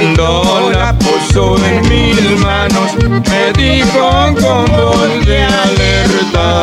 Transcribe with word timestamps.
Cuando 0.00 0.70
la 0.72 0.98
puso 0.98 1.58
en 1.62 1.82
mis 1.90 2.40
manos, 2.40 2.92
me 3.04 3.52
dijo 3.52 4.34
con 4.40 4.64
voz 4.64 5.26
de 5.26 5.42
alerta. 5.42 6.62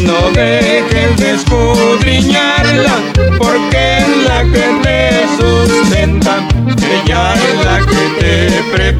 No 0.00 0.30
dejes 0.34 1.16
de 1.16 1.30
escudriñarla, 1.36 2.96
porque 3.38 3.98
es 3.98 4.08
la 4.26 4.42
que 4.42 4.66
te 4.82 4.98
sustenta. 5.38 6.34
Ella 6.90 7.34
es 7.34 7.64
la 7.64 7.78
que 7.86 8.02
te 8.18 8.32
prepara 8.72 8.99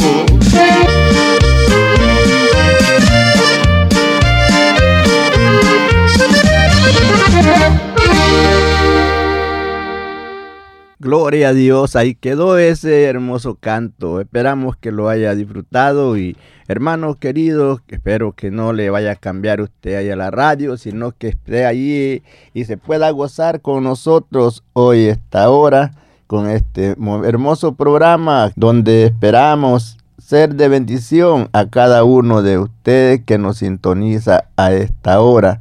Gloria 11.11 11.49
a 11.49 11.53
Dios, 11.53 11.97
ahí 11.97 12.15
quedó 12.15 12.57
ese 12.57 13.03
hermoso 13.03 13.55
canto. 13.55 14.21
Esperamos 14.21 14.77
que 14.77 14.93
lo 14.93 15.09
haya 15.09 15.35
disfrutado 15.35 16.15
y 16.15 16.37
hermanos 16.69 17.17
queridos, 17.17 17.81
espero 17.89 18.31
que 18.31 18.49
no 18.49 18.71
le 18.71 18.89
vaya 18.89 19.11
a 19.11 19.15
cambiar 19.17 19.59
usted 19.59 19.95
ahí 19.97 20.09
a 20.09 20.15
la 20.15 20.31
radio, 20.31 20.77
sino 20.77 21.11
que 21.11 21.27
esté 21.27 21.65
allí 21.65 22.23
y 22.53 22.63
se 22.63 22.77
pueda 22.77 23.09
gozar 23.09 23.59
con 23.59 23.83
nosotros 23.83 24.63
hoy 24.71 25.07
esta 25.07 25.49
hora 25.49 25.91
con 26.27 26.49
este 26.49 26.95
hermoso 27.25 27.73
programa 27.73 28.53
donde 28.55 29.03
esperamos 29.03 29.97
ser 30.17 30.55
de 30.55 30.69
bendición 30.69 31.49
a 31.51 31.65
cada 31.65 32.05
uno 32.05 32.41
de 32.41 32.57
ustedes 32.57 33.19
que 33.25 33.37
nos 33.37 33.57
sintoniza 33.57 34.45
a 34.55 34.71
esta 34.71 35.19
hora. 35.19 35.59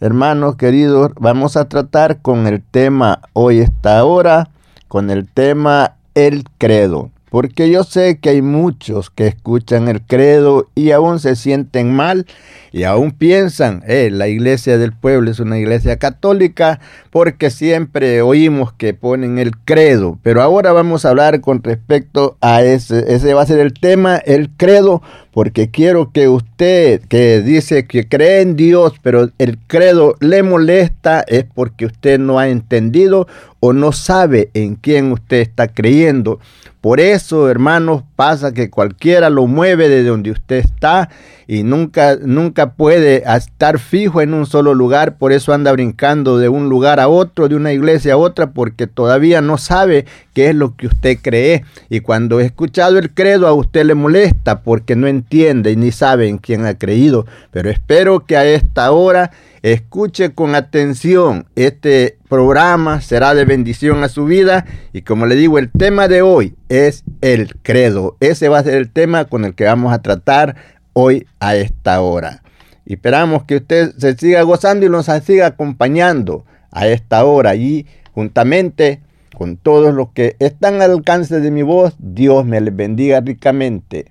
Hermanos 0.00 0.56
queridos, 0.56 1.10
vamos 1.20 1.58
a 1.58 1.68
tratar 1.68 2.22
con 2.22 2.46
el 2.46 2.62
tema 2.62 3.20
hoy 3.34 3.58
esta 3.58 4.02
hora 4.02 4.48
con 4.88 5.10
el 5.10 5.26
tema 5.26 5.96
el 6.14 6.44
credo. 6.58 7.10
Porque 7.30 7.70
yo 7.70 7.82
sé 7.82 8.18
que 8.18 8.30
hay 8.30 8.42
muchos 8.42 9.10
que 9.10 9.26
escuchan 9.26 9.88
el 9.88 10.00
credo 10.00 10.68
y 10.74 10.92
aún 10.92 11.18
se 11.18 11.34
sienten 11.34 11.92
mal 11.92 12.26
y 12.72 12.84
aún 12.84 13.10
piensan, 13.10 13.82
eh, 13.88 14.10
la 14.12 14.28
iglesia 14.28 14.78
del 14.78 14.92
pueblo 14.92 15.30
es 15.30 15.40
una 15.40 15.58
iglesia 15.58 15.96
católica 15.96 16.78
porque 17.10 17.50
siempre 17.50 18.20
oímos 18.22 18.72
que 18.74 18.92
ponen 18.92 19.38
el 19.38 19.56
credo. 19.56 20.18
Pero 20.22 20.42
ahora 20.42 20.72
vamos 20.72 21.04
a 21.04 21.10
hablar 21.10 21.40
con 21.40 21.62
respecto 21.62 22.36
a 22.40 22.62
ese, 22.62 23.14
ese 23.14 23.34
va 23.34 23.42
a 23.42 23.46
ser 23.46 23.60
el 23.60 23.72
tema, 23.72 24.16
el 24.16 24.50
credo, 24.50 25.02
porque 25.32 25.70
quiero 25.70 26.12
que 26.12 26.28
usted 26.28 27.00
que 27.08 27.40
dice 27.40 27.86
que 27.86 28.06
cree 28.06 28.42
en 28.42 28.56
Dios, 28.56 28.92
pero 29.02 29.30
el 29.38 29.58
credo 29.66 30.16
le 30.20 30.42
molesta, 30.42 31.24
es 31.26 31.44
porque 31.44 31.86
usted 31.86 32.18
no 32.18 32.38
ha 32.38 32.48
entendido 32.48 33.26
o 33.60 33.72
no 33.72 33.92
sabe 33.92 34.50
en 34.54 34.76
quién 34.76 35.12
usted 35.12 35.38
está 35.38 35.68
creyendo. 35.68 36.40
Por 36.86 37.00
eso, 37.00 37.50
hermanos, 37.50 38.04
pasa 38.16 38.52
que 38.52 38.70
cualquiera 38.70 39.30
lo 39.30 39.46
mueve 39.46 39.88
de 39.88 40.02
donde 40.02 40.32
usted 40.32 40.56
está 40.56 41.10
y 41.48 41.62
nunca, 41.62 42.16
nunca 42.20 42.72
puede 42.72 43.22
estar 43.24 43.78
fijo 43.78 44.20
en 44.20 44.34
un 44.34 44.46
solo 44.46 44.74
lugar, 44.74 45.16
por 45.16 45.32
eso 45.32 45.52
anda 45.52 45.70
brincando 45.70 46.38
de 46.38 46.48
un 46.48 46.68
lugar 46.68 46.98
a 46.98 47.06
otro, 47.06 47.48
de 47.48 47.54
una 47.54 47.72
iglesia 47.72 48.14
a 48.14 48.16
otra, 48.16 48.50
porque 48.50 48.88
todavía 48.88 49.40
no 49.40 49.56
sabe 49.56 50.06
qué 50.34 50.48
es 50.48 50.56
lo 50.56 50.74
que 50.76 50.88
usted 50.88 51.18
cree. 51.22 51.64
Y 51.88 52.00
cuando 52.00 52.40
he 52.40 52.46
escuchado 52.46 52.98
el 52.98 53.12
credo 53.12 53.46
a 53.46 53.52
usted 53.52 53.84
le 53.84 53.94
molesta 53.94 54.62
porque 54.62 54.96
no 54.96 55.06
entiende 55.06 55.70
y 55.70 55.76
ni 55.76 55.92
sabe 55.92 56.28
en 56.28 56.38
quién 56.38 56.66
ha 56.66 56.74
creído. 56.74 57.26
Pero 57.52 57.70
espero 57.70 58.26
que 58.26 58.36
a 58.36 58.44
esta 58.44 58.90
hora 58.90 59.30
escuche 59.62 60.32
con 60.32 60.54
atención. 60.54 61.46
Este 61.54 62.18
programa 62.28 63.00
será 63.00 63.34
de 63.34 63.44
bendición 63.44 64.02
a 64.04 64.08
su 64.08 64.24
vida 64.24 64.66
y 64.92 65.02
como 65.02 65.26
le 65.26 65.36
digo, 65.36 65.58
el 65.58 65.70
tema 65.70 66.08
de 66.08 66.22
hoy 66.22 66.54
es 66.68 67.04
el 67.20 67.54
credo. 67.62 68.05
Ese 68.20 68.48
va 68.48 68.58
a 68.58 68.64
ser 68.64 68.74
el 68.74 68.90
tema 68.90 69.24
con 69.24 69.44
el 69.44 69.54
que 69.54 69.64
vamos 69.64 69.92
a 69.92 70.02
tratar 70.02 70.56
hoy 70.92 71.26
a 71.40 71.56
esta 71.56 72.00
hora. 72.00 72.42
Y 72.84 72.94
esperamos 72.94 73.44
que 73.44 73.56
usted 73.56 73.92
se 73.98 74.16
siga 74.16 74.42
gozando 74.42 74.86
y 74.86 74.88
nos 74.88 75.06
siga 75.24 75.46
acompañando 75.46 76.44
a 76.70 76.86
esta 76.86 77.24
hora 77.24 77.56
y 77.56 77.86
juntamente 78.12 79.00
con 79.36 79.56
todos 79.56 79.92
los 79.92 80.10
que 80.12 80.36
están 80.38 80.80
al 80.80 80.92
alcance 80.92 81.40
de 81.40 81.50
mi 81.50 81.62
voz, 81.62 81.94
Dios 81.98 82.46
me 82.46 82.60
les 82.60 82.74
bendiga 82.74 83.20
ricamente. 83.20 84.10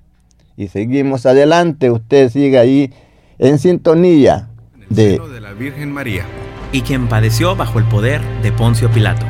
Y 0.55 0.67
seguimos 0.67 1.25
adelante, 1.25 1.89
usted 1.89 2.29
siga 2.29 2.61
ahí 2.61 2.93
en 3.39 3.57
sintonía 3.57 4.49
de, 4.89 5.19
de 5.19 5.41
la 5.41 5.53
Virgen 5.53 5.91
María. 5.91 6.25
Y 6.71 6.81
quien 6.81 7.07
padeció 7.07 7.55
bajo 7.55 7.79
el 7.79 7.85
poder 7.85 8.21
de 8.43 8.51
Poncio 8.51 8.91
Pilato. 8.91 9.25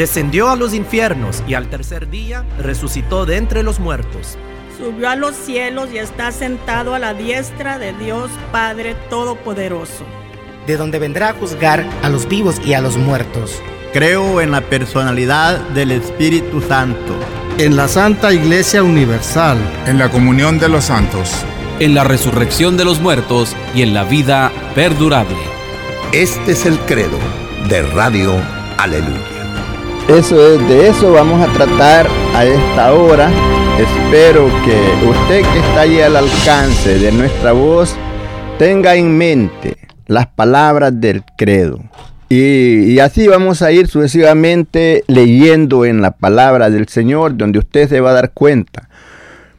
Descendió 0.00 0.48
a 0.48 0.56
los 0.56 0.72
infiernos 0.72 1.42
y 1.46 1.52
al 1.52 1.68
tercer 1.68 2.08
día 2.08 2.46
resucitó 2.58 3.26
de 3.26 3.36
entre 3.36 3.62
los 3.62 3.80
muertos 3.80 4.38
subió 4.78 5.10
a 5.10 5.14
los 5.14 5.36
cielos 5.36 5.90
y 5.92 5.98
está 5.98 6.32
sentado 6.32 6.94
a 6.94 6.98
la 6.98 7.12
diestra 7.12 7.78
de 7.78 7.92
Dios 7.92 8.30
Padre 8.50 8.96
Todopoderoso. 9.10 10.06
De 10.66 10.78
donde 10.78 10.98
vendrá 10.98 11.28
a 11.28 11.32
juzgar 11.34 11.84
a 12.02 12.08
los 12.08 12.26
vivos 12.26 12.62
y 12.64 12.72
a 12.72 12.80
los 12.80 12.96
muertos. 12.96 13.60
Creo 13.92 14.40
en 14.40 14.52
la 14.52 14.62
personalidad 14.62 15.60
del 15.74 15.90
Espíritu 15.90 16.62
Santo. 16.62 17.14
En 17.58 17.76
la 17.76 17.86
Santa 17.86 18.32
Iglesia 18.32 18.82
Universal. 18.82 19.58
En 19.86 19.98
la 19.98 20.10
comunión 20.10 20.58
de 20.58 20.70
los 20.70 20.84
santos. 20.84 21.30
En 21.78 21.94
la 21.94 22.04
resurrección 22.04 22.78
de 22.78 22.86
los 22.86 23.00
muertos 23.00 23.54
y 23.74 23.82
en 23.82 23.92
la 23.92 24.04
vida 24.04 24.50
perdurable. 24.74 25.36
Este 26.12 26.52
es 26.52 26.64
el 26.64 26.78
credo 26.80 27.18
de 27.68 27.82
Radio 27.82 28.32
Aleluya. 28.78 29.39
Eso 30.10 30.54
es, 30.54 30.68
de 30.68 30.88
eso 30.88 31.12
vamos 31.12 31.40
a 31.40 31.52
tratar 31.52 32.06
a 32.34 32.44
esta 32.44 32.92
hora 32.92 33.30
Espero 33.80 34.50
que 34.62 35.08
usted 35.08 35.40
que 35.40 35.58
está 35.58 35.80
ahí 35.80 36.02
al 36.02 36.14
alcance 36.14 36.98
de 36.98 37.10
nuestra 37.12 37.52
voz 37.52 37.96
tenga 38.58 38.94
en 38.94 39.16
mente 39.16 39.78
las 40.06 40.26
palabras 40.26 41.00
del 41.00 41.22
credo. 41.38 41.80
Y, 42.28 42.92
y, 42.92 42.98
así 42.98 43.26
vamos 43.26 43.62
a 43.62 43.72
ir 43.72 43.86
sucesivamente 43.86 45.02
leyendo 45.06 45.86
en 45.86 46.02
la 46.02 46.10
palabra 46.10 46.68
del 46.68 46.88
Señor, 46.88 47.38
donde 47.38 47.58
usted 47.58 47.88
se 47.88 48.00
va 48.00 48.10
a 48.10 48.14
dar 48.14 48.32
cuenta. 48.32 48.90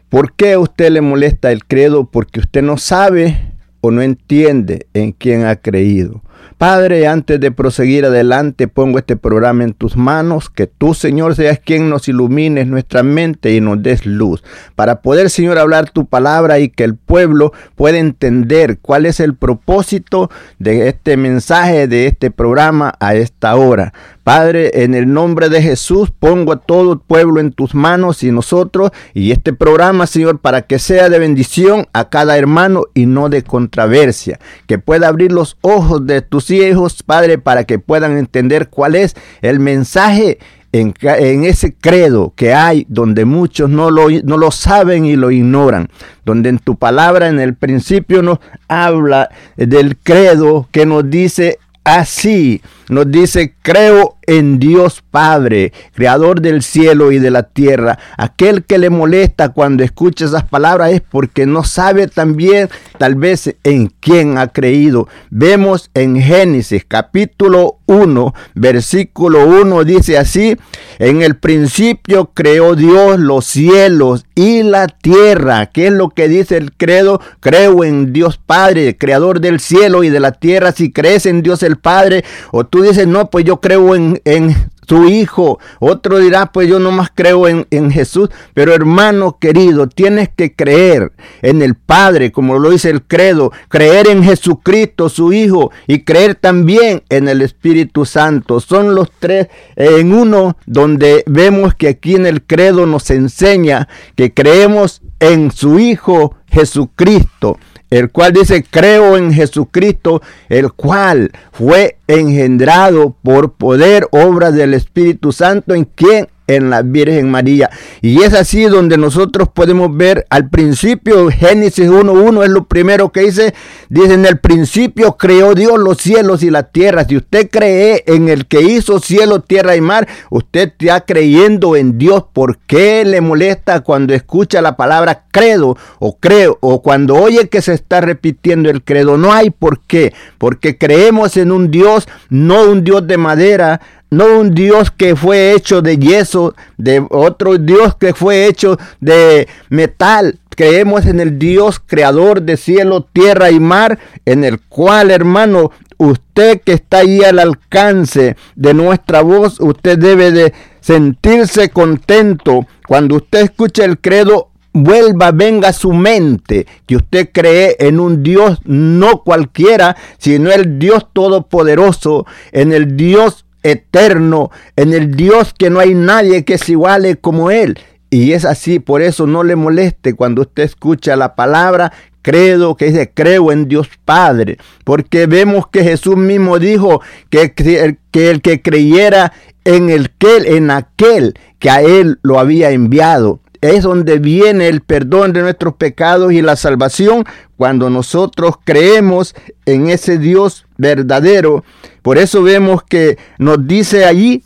¿Por 0.09 0.33
qué 0.33 0.53
a 0.53 0.59
usted 0.59 0.92
le 0.92 1.01
molesta 1.01 1.51
el 1.51 1.65
credo? 1.65 2.06
Porque 2.06 2.42
usted 2.42 2.62
no 2.62 2.77
sabe 2.77 3.53
o 3.81 3.89
no 3.89 4.03
entiende 4.03 4.86
en 4.94 5.13
quién 5.13 5.45
ha 5.45 5.56
creído. 5.56 6.21
Padre, 6.62 7.08
antes 7.08 7.40
de 7.40 7.50
proseguir 7.50 8.06
adelante, 8.06 8.68
pongo 8.68 9.00
este 9.00 9.16
programa 9.16 9.63
en 9.63 9.74
tus 9.74 9.98
manos, 9.98 10.52
que 10.52 10.68
tú, 10.68 10.94
Señor, 10.94 11.34
seas 11.34 11.58
quien 11.58 11.90
nos 11.90 12.08
ilumines 12.08 12.68
nuestra 12.68 13.02
mente 13.02 13.56
y 13.56 13.60
nos 13.60 13.81
des 13.81 14.06
luz, 14.06 14.44
para 14.75 15.02
poder, 15.02 15.31
Señor, 15.31 15.58
hablar 15.58 15.90
tu 15.90 16.06
palabra 16.06 16.60
y 16.60 16.69
que 16.69 16.84
el 16.84 16.94
pueblo 16.94 17.52
pueda 17.74 17.98
entender 17.98 18.78
cuál 18.80 19.08
es 19.08 19.19
el 19.19 19.34
propósito 19.34 20.30
de 20.60 20.88
este 20.88 21.18
mensaje, 21.18 21.88
de 21.88 22.06
este 22.06 22.30
programa 22.30 22.94
a 23.00 23.16
esta 23.16 23.56
hora. 23.56 23.92
Padre, 24.23 24.83
en 24.83 24.94
el 24.94 25.12
nombre 25.12 25.50
de 25.50 25.62
Jesús, 25.62 26.12
pongo 26.12 26.53
a 26.53 26.59
todo 26.59 26.94
el 26.94 27.00
pueblo 27.00 27.39
en 27.39 27.51
tus 27.51 27.73
manos 27.73 28.23
y 28.23 28.31
nosotros 28.31 28.91
y 29.13 29.31
este 29.31 29.53
programa, 29.53 30.06
Señor, 30.06 30.39
para 30.39 30.62
que 30.62 30.77
sea 30.77 31.09
de 31.09 31.18
bendición 31.19 31.88
a 31.94 32.09
cada 32.09 32.38
hermano 32.38 32.83
y 32.94 33.07
no 33.07 33.29
de 33.29 33.44
controversia, 33.44 34.39
que 34.68 34.77
pueda 34.77 35.07
abrir 35.07 35.31
los 35.31 35.57
ojos 35.62 36.06
de 36.06 36.21
tus 36.21 36.51
hijos, 36.51 37.01
Padre, 37.03 37.38
para 37.38 37.63
que 37.63 37.79
puedan 37.79 38.18
entender 38.18 38.69
cuál 38.69 38.95
es 38.95 39.15
el 39.41 39.59
mensaje 39.59 40.38
en, 40.71 40.94
en, 41.01 41.44
ese 41.44 41.74
credo 41.74 42.33
que 42.35 42.53
hay 42.53 42.85
donde 42.88 43.25
muchos 43.25 43.69
no 43.69 43.91
lo, 43.91 44.09
no 44.09 44.38
lo 44.38 44.51
saben 44.51 45.06
y 45.06 45.15
lo 45.15 45.31
ignoran, 45.31 45.89
donde 46.25 46.50
en 46.50 46.59
tu 46.59 46.77
palabra 46.77 47.27
en 47.27 47.39
el 47.39 47.56
principio 47.56 48.21
nos 48.21 48.39
habla 48.67 49.29
del 49.57 49.97
credo 49.97 50.67
que 50.71 50.85
nos 50.85 51.09
dice 51.09 51.59
así, 51.83 52.62
nos 52.91 53.09
dice, 53.09 53.55
creo 53.61 54.17
en 54.27 54.59
Dios 54.59 55.01
Padre, 55.09 55.71
creador 55.93 56.41
del 56.41 56.61
cielo 56.61 57.11
y 57.13 57.19
de 57.19 57.31
la 57.31 57.43
tierra. 57.43 57.97
Aquel 58.17 58.63
que 58.65 58.77
le 58.77 58.89
molesta 58.89 59.49
cuando 59.49 59.83
escucha 59.83 60.25
esas 60.25 60.43
palabras 60.43 60.91
es 60.91 61.01
porque 61.01 61.45
no 61.45 61.63
sabe 61.63 62.07
también 62.07 62.69
tal 62.97 63.15
vez 63.15 63.55
en 63.63 63.88
quién 63.99 64.38
ha 64.38 64.47
creído. 64.47 65.07
Vemos 65.29 65.89
en 65.93 66.21
Génesis 66.21 66.83
capítulo 66.85 67.77
1, 67.85 68.33
versículo 68.55 69.45
1 69.47 69.83
dice 69.83 70.17
así, 70.17 70.57
en 70.99 71.21
el 71.21 71.35
principio 71.35 72.31
creó 72.33 72.75
Dios 72.75 73.19
los 73.19 73.45
cielos 73.45 74.25
y 74.35 74.63
la 74.63 74.88
tierra. 74.88 75.67
¿Qué 75.67 75.88
es 75.88 75.93
lo 75.93 76.09
que 76.09 76.27
dice 76.27 76.57
el 76.57 76.73
credo? 76.73 77.21
Creo 77.39 77.83
en 77.83 78.13
Dios 78.13 78.38
Padre, 78.38 78.97
creador 78.97 79.41
del 79.41 79.59
cielo 79.59 80.03
y 80.03 80.09
de 80.09 80.19
la 80.19 80.31
tierra. 80.31 80.71
Si 80.71 80.91
crees 80.91 81.25
en 81.25 81.41
Dios 81.41 81.63
el 81.63 81.77
Padre, 81.77 82.23
o 82.51 82.65
tú 82.65 82.81
dices, 82.81 83.07
no, 83.07 83.30
pues 83.30 83.45
yo 83.45 83.60
creo 83.60 83.95
en, 83.95 84.22
en 84.25 84.56
su 84.88 85.07
hijo. 85.07 85.60
Otro 85.80 86.19
dirá, 86.19 86.51
pues 86.51 86.68
yo 86.68 86.80
nomás 86.80 87.10
creo 87.13 87.48
en, 87.48 87.66
en, 87.72 87.92
Jesús. 87.92 88.30
Pero 88.54 88.74
hermano 88.74 89.38
querido, 89.39 89.88
tienes 89.88 90.30
que 90.30 90.54
creer 90.54 91.13
en 91.42 91.62
el 91.62 91.75
Padre, 91.75 92.31
como 92.31 92.60
lo 92.60 92.72
dice 92.72 92.89
el 92.89 93.04
credo. 93.04 93.51
Creer 93.69 94.07
en 94.07 94.24
Jesucristo, 94.24 95.10
su 95.10 95.33
hijo. 95.33 95.72
Y 95.88 96.04
creer 96.04 96.36
también 96.36 97.04
en 97.10 97.28
el 97.28 97.42
Espíritu 97.42 98.06
Santo. 98.06 98.60
Son 98.60 98.95
los 98.95 99.12
tres 99.18 99.48
en 99.75 100.13
uno 100.13 100.57
donde 100.66 101.24
vemos 101.25 101.74
que 101.75 101.88
aquí 101.88 102.16
en 102.16 102.25
el 102.25 102.44
credo 102.44 102.86
nos 102.86 103.10
enseña 103.12 103.88
que 104.16 104.34
creemos 104.34 105.01
en 105.19 105.51
su 105.51 105.80
hijo 105.80 106.36
Jesucristo 106.48 107.57
el 107.91 108.09
cual 108.09 108.31
dice, 108.31 108.65
creo 108.67 109.17
en 109.17 109.33
Jesucristo, 109.33 110.21
el 110.49 110.71
cual 110.71 111.31
fue 111.51 111.97
engendrado 112.07 113.15
por 113.21 113.51
poder, 113.51 114.07
obra 114.11 114.51
del 114.51 114.73
Espíritu 114.73 115.31
Santo, 115.33 115.75
en 115.75 115.83
quien 115.83 116.29
en 116.56 116.69
la 116.69 116.81
Virgen 116.81 117.30
María. 117.30 117.69
Y 118.01 118.21
es 118.21 118.33
así 118.33 118.63
donde 118.63 118.98
nosotros 118.98 119.50
podemos 119.50 119.95
ver 119.95 120.25
al 120.30 120.50
principio, 120.50 121.30
Génesis 121.30 121.89
1.1 121.89 122.44
es 122.44 122.50
lo 122.50 122.65
primero 122.65 123.12
que 123.12 123.21
dice, 123.21 123.53
dice, 123.89 124.13
en 124.13 124.25
el 124.25 124.39
principio 124.39 125.18
creó 125.18 125.56
Dios 125.56 125.80
los 125.80 125.98
cielos 125.98 126.44
y 126.44 126.50
la 126.50 126.63
tierra. 126.63 127.06
Si 127.06 127.18
usted 127.18 127.50
cree 127.50 128.03
en 128.07 128.30
el 128.30 128.48
que 128.48 128.62
hizo 128.62 129.00
cielo, 129.00 129.42
tierra 129.42 129.75
y 129.75 129.81
mar, 129.81 130.07
usted 130.30 130.74
está 130.80 131.01
creyendo 131.01 131.75
en 131.75 131.98
Dios. 131.98 132.25
¿Por 132.33 132.59
qué 132.59 133.03
le 133.06 133.21
molesta 133.21 133.81
cuando 133.81 134.13
escucha 134.13 134.62
la 134.62 134.75
palabra 134.75 135.25
credo 135.31 135.77
o 136.00 136.18
creo 136.18 136.57
o 136.62 136.81
cuando 136.81 137.15
oye 137.15 137.50
que 137.50 137.62
se 137.62 137.74
está 137.74 138.01
repitiendo 138.01 138.69
el 138.69 138.83
credo? 138.83 139.18
No 139.18 139.33
hay 139.33 139.50
por 139.50 139.81
qué, 139.81 140.13
porque 140.38 140.77
creemos 140.77 141.38
en 141.38 141.51
un 141.51 141.71
Dios, 141.71 142.07
no 142.30 142.63
un 142.63 142.83
Dios 142.83 143.06
de 143.07 143.18
madera, 143.18 143.81
no 144.12 144.40
un 144.40 144.54
Dios 144.54 144.92
que 144.92 145.16
fue 145.16 145.54
hecho 145.54 145.81
de 145.81 145.98
yeso, 145.98 146.54
de 146.78 147.04
otro 147.10 147.58
Dios 147.58 147.96
que 147.96 148.13
fue 148.13 148.46
hecho 148.46 148.78
de 149.00 149.48
metal. 149.69 150.38
Creemos 150.50 151.06
en 151.06 151.22
el 151.22 151.40
Dios 151.40 151.80
creador 151.80 152.42
de 152.42 152.58
cielo, 152.58 153.08
tierra 153.13 153.52
y 153.52 153.62
mar, 153.62 153.98
en 154.25 154.44
el 154.44 154.60
cual, 154.60 155.12
hermano, 155.12 155.72
usted 155.98 156.60
que 156.60 156.74
está 156.74 156.98
ahí 156.98 157.22
al 157.24 157.40
alcance 157.40 158.36
de 158.56 158.74
nuestra 158.74 159.22
voz, 159.22 159.62
usted 159.62 159.98
debe 159.98 160.31
de 160.31 160.54
sentirse 160.81 161.69
contento 161.69 162.68
cuando 162.86 163.16
usted 163.16 163.44
escucha 163.44 163.86
el 163.86 163.98
credo 164.00 164.50
vuelva, 164.74 165.31
venga 165.31 165.69
a 165.69 165.74
su 165.74 165.94
mente 165.94 166.66
que 166.86 166.98
usted 166.98 167.30
cree 167.31 167.78
en 167.80 168.00
un 168.00 168.24
Dios 168.24 168.60
no 168.66 169.24
cualquiera, 169.24 169.96
sino 170.18 170.52
el 170.52 170.80
Dios 170.80 171.08
todopoderoso, 171.13 172.25
en 172.51 172.74
el 172.74 172.98
Dios 172.98 173.46
eterno, 173.63 174.51
en 174.75 174.94
el 174.94 175.15
Dios 175.15 175.53
que 175.58 175.70
no 175.70 175.80
hay 175.80 175.94
nadie 175.94 176.44
que 176.46 176.58
se 176.58 176.74
iguale 176.74 177.15
como 177.18 177.51
Él. 177.51 177.80
Y 178.10 178.34
es 178.34 178.44
así, 178.44 178.80
por 178.80 179.01
eso 179.01 179.25
no 179.25 179.44
le 179.44 179.56
moleste 179.56 180.15
cuando 180.15 180.41
usted 180.41 180.63
escucha 180.63 181.15
la 181.15 181.36
palabra 181.36 181.94
credo, 182.22 182.75
que 182.75 182.86
dice 182.86 183.12
creo 183.13 183.51
en 183.51 183.68
Dios 183.68 183.89
Padre, 184.06 184.58
porque 184.84 185.25
vemos 185.25 185.68
que 185.68 185.84
Jesús 185.84 186.18
mismo 186.18 186.60
dijo 186.60 187.01
que, 187.30 187.53
que 187.53 188.30
el 188.30 188.41
que 188.41 188.62
creyera 188.62 189.34
en 189.63 189.89
el 189.89 190.12
que 190.12 190.38
en 190.56 190.72
aquel 190.72 191.34
que 191.60 191.70
a 191.70 191.82
él 191.82 192.20
lo 192.24 192.39
había 192.39 192.72
enviado, 192.72 193.39
es 193.62 193.84
donde 193.84 194.18
viene 194.18 194.68
el 194.68 194.82
perdón 194.82 195.34
de 195.34 195.41
nuestros 195.41 195.75
pecados 195.75 196.34
y 196.34 196.41
la 196.41 196.56
salvación 196.56 197.24
cuando 197.58 197.89
nosotros 197.91 198.56
creemos 198.63 199.36
en 199.65 199.89
ese 199.89 200.18
Dios 200.18 200.65
verdadero. 200.77 201.63
Por 202.01 202.18
eso 202.18 202.41
vemos 202.41 202.82
que 202.84 203.18
nos 203.38 203.65
dice 203.68 204.06
allí 204.06 204.44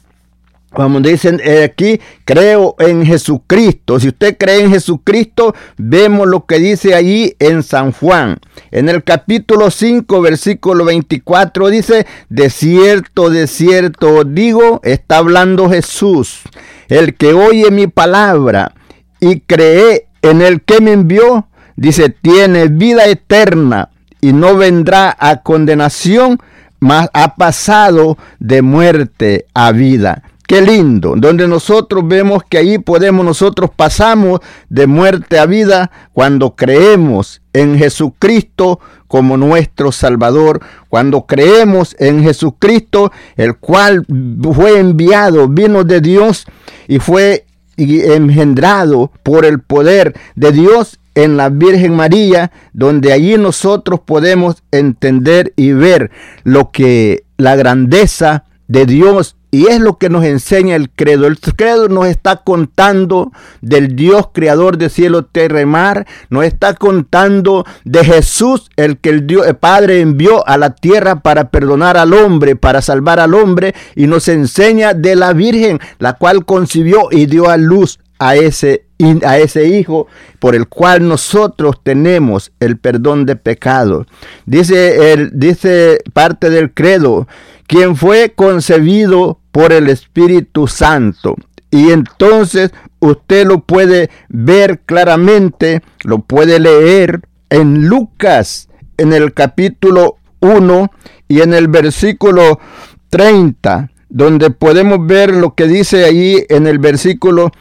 Como 0.73 0.99
dicen 0.99 1.39
aquí, 1.63 2.01
creo 2.25 2.75
en 2.79 3.05
Jesucristo. 3.05 3.97
Si 3.97 4.09
usted 4.09 4.35
cree 4.37 4.65
en 4.65 4.71
Jesucristo, 4.71 5.55
vemos 5.77 6.27
lo 6.27 6.45
que 6.45 6.59
dice 6.59 6.93
allí 6.93 7.33
en 7.39 7.63
San 7.63 7.93
Juan. 7.93 8.39
En 8.71 8.89
el 8.89 9.01
capítulo 9.01 9.71
5, 9.71 10.19
versículo 10.19 10.83
24 10.83 11.69
dice, 11.69 12.05
de 12.27 12.49
cierto, 12.49 13.29
de 13.29 13.47
cierto 13.47 14.25
digo, 14.25 14.81
está 14.83 15.19
hablando 15.19 15.69
Jesús. 15.69 16.41
El 16.89 17.15
que 17.15 17.33
oye 17.33 17.71
mi 17.71 17.87
palabra 17.87 18.73
y 19.19 19.39
cree 19.41 20.07
en 20.21 20.41
el 20.41 20.61
que 20.61 20.81
me 20.81 20.93
envió, 20.93 21.47
dice, 21.75 22.09
tiene 22.09 22.67
vida 22.67 23.05
eterna 23.05 23.89
y 24.21 24.33
no 24.33 24.55
vendrá 24.55 25.15
a 25.19 25.41
condenación, 25.41 26.39
mas 26.79 27.09
ha 27.13 27.35
pasado 27.35 28.17
de 28.39 28.61
muerte 28.61 29.45
a 29.53 29.71
vida. 29.71 30.23
Qué 30.47 30.61
lindo, 30.61 31.15
donde 31.17 31.47
nosotros 31.47 32.07
vemos 32.07 32.43
que 32.47 32.59
ahí 32.59 32.77
podemos, 32.77 33.25
nosotros 33.25 33.71
pasamos 33.75 34.41
de 34.69 34.85
muerte 34.85 35.39
a 35.39 35.47
vida 35.47 35.89
cuando 36.13 36.55
creemos 36.55 37.41
en 37.53 37.79
Jesucristo 37.79 38.79
como 39.07 39.37
nuestro 39.37 39.91
Salvador, 39.91 40.61
cuando 40.87 41.25
creemos 41.25 41.95
en 41.97 42.21
Jesucristo, 42.21 43.11
el 43.37 43.55
cual 43.55 44.05
fue 44.53 44.79
enviado, 44.79 45.47
vino 45.47 45.83
de 45.83 46.01
Dios 46.01 46.45
y 46.87 46.99
fue 46.99 47.45
y 47.77 48.01
engendrado 48.01 49.11
por 49.23 49.45
el 49.45 49.59
poder 49.59 50.15
de 50.35 50.51
Dios 50.51 50.99
en 51.15 51.37
la 51.37 51.49
Virgen 51.49 51.95
María, 51.95 52.51
donde 52.73 53.13
allí 53.13 53.37
nosotros 53.37 54.01
podemos 54.05 54.63
entender 54.71 55.53
y 55.55 55.71
ver 55.71 56.11
lo 56.43 56.71
que 56.71 57.23
la 57.37 57.55
grandeza 57.55 58.45
de 58.67 58.85
Dios 58.85 59.37
y 59.55 59.67
es 59.67 59.79
lo 59.79 59.97
que 59.97 60.09
nos 60.09 60.25
enseña 60.25 60.75
el 60.75 60.89
credo. 60.89 61.27
El 61.27 61.39
credo 61.39 61.87
nos 61.87 62.07
está 62.07 62.43
contando 62.43 63.31
del 63.61 63.95
Dios 63.95 64.27
creador 64.33 64.77
de 64.77 64.89
cielo, 64.89 65.23
tierra 65.23 65.61
y 65.61 65.65
mar. 65.65 66.05
Nos 66.29 66.43
está 66.43 66.73
contando 66.73 67.65
de 67.85 68.03
Jesús, 68.03 68.69
el 68.75 68.97
que 68.97 69.11
el, 69.11 69.27
Dios, 69.27 69.47
Padre 69.61 70.01
envió 70.01 70.45
a 70.45 70.57
la 70.57 70.71
tierra 70.71 71.21
para 71.21 71.51
perdonar 71.51 71.95
al 71.95 72.13
hombre, 72.13 72.57
para 72.57 72.81
salvar 72.81 73.21
al 73.21 73.33
hombre. 73.33 73.73
Y 73.95 74.07
nos 74.07 74.27
enseña 74.27 74.93
de 74.93 75.15
la 75.15 75.31
Virgen, 75.31 75.79
la 75.99 76.17
cual 76.17 76.43
concibió 76.43 77.07
y 77.09 77.25
dio 77.25 77.49
a 77.49 77.55
luz 77.55 77.99
a 78.19 78.35
ese, 78.35 78.87
a 79.25 79.37
ese 79.37 79.69
Hijo 79.69 80.07
por 80.39 80.53
el 80.55 80.67
cual 80.67 81.07
nosotros 81.07 81.77
tenemos 81.81 82.51
el 82.59 82.77
perdón 82.77 83.25
de 83.25 83.37
pecados. 83.37 84.05
Dice, 84.45 85.13
el, 85.13 85.31
dice 85.33 85.99
parte 86.11 86.49
del 86.49 86.73
credo, 86.73 87.25
quien 87.67 87.95
fue 87.95 88.33
concebido 88.35 89.39
por 89.55 89.71
el 89.71 89.87
Espíritu 89.87 90.67
Santo. 90.67 91.37
Y 91.71 91.91
entonces 91.91 92.71
usted 92.99 93.47
lo 93.47 93.61
puede 93.61 94.09
ver 94.27 94.81
claramente, 94.85 95.81
lo 96.03 96.19
puede 96.19 96.59
leer 96.59 97.21
en 97.49 97.87
Lucas, 97.87 98.67
en 98.97 99.13
el 99.13 99.33
capítulo 99.33 100.17
1 100.41 100.91
y 101.29 101.39
en 101.39 101.53
el 101.53 101.69
versículo 101.69 102.59
30, 103.07 103.91
donde 104.09 104.49
podemos 104.49 105.07
ver 105.07 105.33
lo 105.33 105.55
que 105.55 105.67
dice 105.67 106.03
ahí 106.03 106.43
en 106.49 106.67
el 106.67 106.77
versículo 106.77 107.51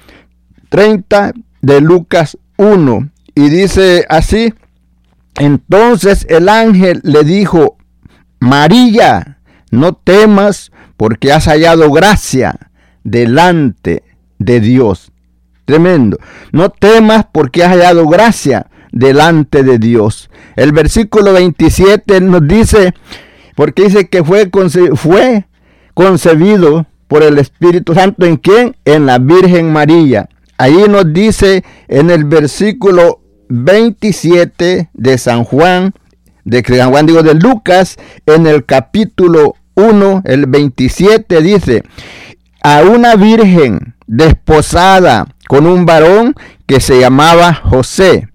30 0.71 1.33
de 1.63 1.81
Lucas 1.81 2.37
1. 2.57 3.09
Y 3.37 3.51
dice 3.51 4.05
así, 4.09 4.53
entonces 5.37 6.27
el 6.29 6.49
ángel 6.49 7.03
le 7.05 7.23
dijo, 7.23 7.77
María, 8.41 9.39
no 9.71 9.95
temas 9.95 10.73
porque 10.97 11.33
has 11.33 11.47
hallado 11.47 11.91
gracia 11.91 12.71
delante 13.03 14.03
de 14.39 14.61
Dios. 14.61 15.13
Tremendo. 15.65 16.19
No 16.53 16.71
temas 16.71 17.27
porque 17.33 17.65
has 17.65 17.71
hallado 17.71 18.07
gracia 18.09 18.67
delante 18.93 19.63
de 19.63 19.79
Dios. 19.79 20.31
El 20.57 20.73
versículo 20.73 21.33
27 21.33 22.21
nos 22.21 22.47
dice, 22.47 22.95
porque 23.57 23.85
dice 23.85 24.09
que 24.09 24.23
fue, 24.23 24.51
fue 24.95 25.47
concebido 25.95 26.87
por 27.09 27.23
el 27.23 27.39
Espíritu 27.39 27.95
Santo 27.95 28.27
en 28.27 28.37
quién? 28.37 28.77
En 28.85 29.07
la 29.07 29.19
Virgen 29.19 29.73
María. 29.73 30.29
Ahí 30.59 30.85
nos 30.89 31.13
dice 31.13 31.65
en 31.89 32.11
el 32.11 32.25
versículo 32.25 33.21
27 33.49 34.91
de 34.93 35.19
San 35.19 35.45
Juan, 35.45 35.93
de 36.45 36.63
San 36.65 36.91
Juan 36.91 37.07
digo 37.07 37.23
de 37.23 37.35
Lucas, 37.35 37.97
en 38.27 38.47
el 38.47 38.65
capítulo 38.65 39.57
1, 39.75 40.23
el 40.25 40.47
27 40.47 41.43
dice, 41.43 41.83
a 42.63 42.83
una 42.83 43.17
virgen 43.17 43.95
desposada 44.07 45.27
con 45.49 45.67
un 45.67 45.87
varón 45.87 46.35
que 46.67 46.81
se 46.81 47.01
llamaba 47.01 47.55
José 47.55 48.29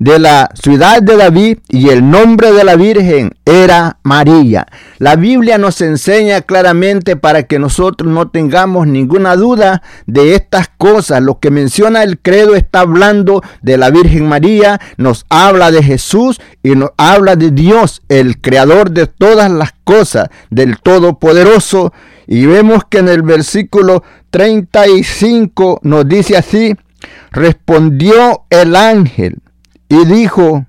de 0.00 0.18
la 0.18 0.50
ciudad 0.54 1.02
de 1.02 1.14
David 1.14 1.58
y 1.68 1.90
el 1.90 2.10
nombre 2.10 2.52
de 2.52 2.64
la 2.64 2.74
Virgen 2.74 3.32
era 3.44 3.98
María. 4.02 4.66
La 4.98 5.14
Biblia 5.14 5.58
nos 5.58 5.82
enseña 5.82 6.40
claramente 6.40 7.16
para 7.16 7.42
que 7.42 7.58
nosotros 7.58 8.10
no 8.10 8.30
tengamos 8.30 8.86
ninguna 8.86 9.36
duda 9.36 9.82
de 10.06 10.34
estas 10.34 10.68
cosas. 10.68 11.22
Lo 11.22 11.38
que 11.38 11.50
menciona 11.50 12.02
el 12.02 12.18
credo 12.18 12.56
está 12.56 12.80
hablando 12.80 13.42
de 13.60 13.76
la 13.76 13.90
Virgen 13.90 14.26
María, 14.26 14.80
nos 14.96 15.26
habla 15.28 15.70
de 15.70 15.82
Jesús 15.82 16.40
y 16.62 16.70
nos 16.70 16.92
habla 16.96 17.36
de 17.36 17.50
Dios, 17.50 18.00
el 18.08 18.40
creador 18.40 18.92
de 18.92 19.06
todas 19.06 19.50
las 19.50 19.74
cosas, 19.84 20.28
del 20.48 20.78
Todopoderoso. 20.78 21.92
Y 22.26 22.46
vemos 22.46 22.84
que 22.88 22.98
en 22.98 23.08
el 23.08 23.20
versículo 23.20 24.02
35 24.30 25.80
nos 25.82 26.08
dice 26.08 26.38
así, 26.38 26.74
respondió 27.32 28.44
el 28.48 28.74
ángel 28.76 29.42
y 29.90 30.04
dijo, 30.06 30.64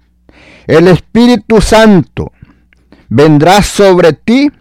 el 0.67 0.87
Espíritu 0.87 1.61
Santo 1.61 2.33
vendrá 3.07 3.61
sobre 3.61 4.13
ti 4.13 4.51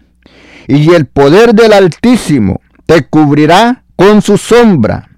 y 0.67 0.93
el 0.93 1.07
poder 1.07 1.53
del 1.53 1.73
Altísimo 1.73 2.61
te 2.85 3.07
cubrirá 3.07 3.83
con 3.95 4.21
su 4.21 4.37
sombra, 4.37 5.09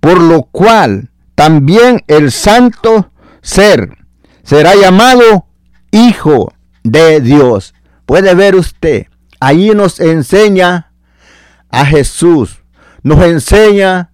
por 0.00 0.20
lo 0.20 0.44
cual 0.44 1.10
también 1.34 2.02
el 2.06 2.30
santo 2.30 3.10
ser 3.42 3.98
será 4.44 4.74
llamado 4.76 5.46
Hijo 5.90 6.52
de 6.84 7.20
Dios. 7.20 7.74
Puede 8.06 8.34
ver 8.34 8.54
usted, 8.54 9.06
ahí 9.40 9.70
nos 9.74 9.98
enseña 9.98 10.92
a 11.68 11.84
Jesús, 11.84 12.62
nos 13.02 13.24
enseña 13.24 14.12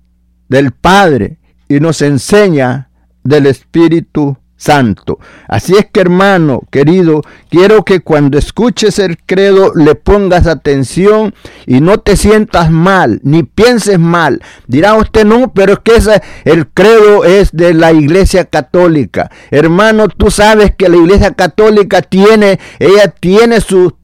del 0.48 0.72
Padre 0.72 1.38
y 1.68 1.80
nos 1.80 2.00
enseña 2.00 2.88
del 3.22 3.46
Espíritu 3.46 4.39
Santo. 4.60 5.18
Así 5.48 5.74
es 5.74 5.86
que 5.90 6.00
hermano 6.00 6.60
querido, 6.70 7.22
quiero 7.48 7.82
que 7.82 8.00
cuando 8.00 8.36
escuches 8.36 8.98
el 8.98 9.16
credo 9.16 9.72
le 9.74 9.94
pongas 9.94 10.46
atención 10.46 11.34
y 11.66 11.80
no 11.80 11.98
te 11.98 12.14
sientas 12.14 12.70
mal, 12.70 13.20
ni 13.22 13.42
pienses 13.42 13.98
mal. 13.98 14.42
Dirá 14.66 14.96
usted 14.96 15.24
no, 15.24 15.50
pero 15.54 15.72
es 15.72 15.78
que 15.78 16.20
el 16.44 16.68
credo 16.68 17.24
es 17.24 17.52
de 17.52 17.72
la 17.72 17.92
iglesia 17.92 18.44
católica. 18.44 19.30
Hermano, 19.50 20.08
tú 20.08 20.30
sabes 20.30 20.74
que 20.76 20.90
la 20.90 20.98
iglesia 20.98 21.32
católica 21.32 22.02
tiene, 22.02 22.60
ella 22.78 23.08
tiene 23.08 23.62
su 23.62 23.96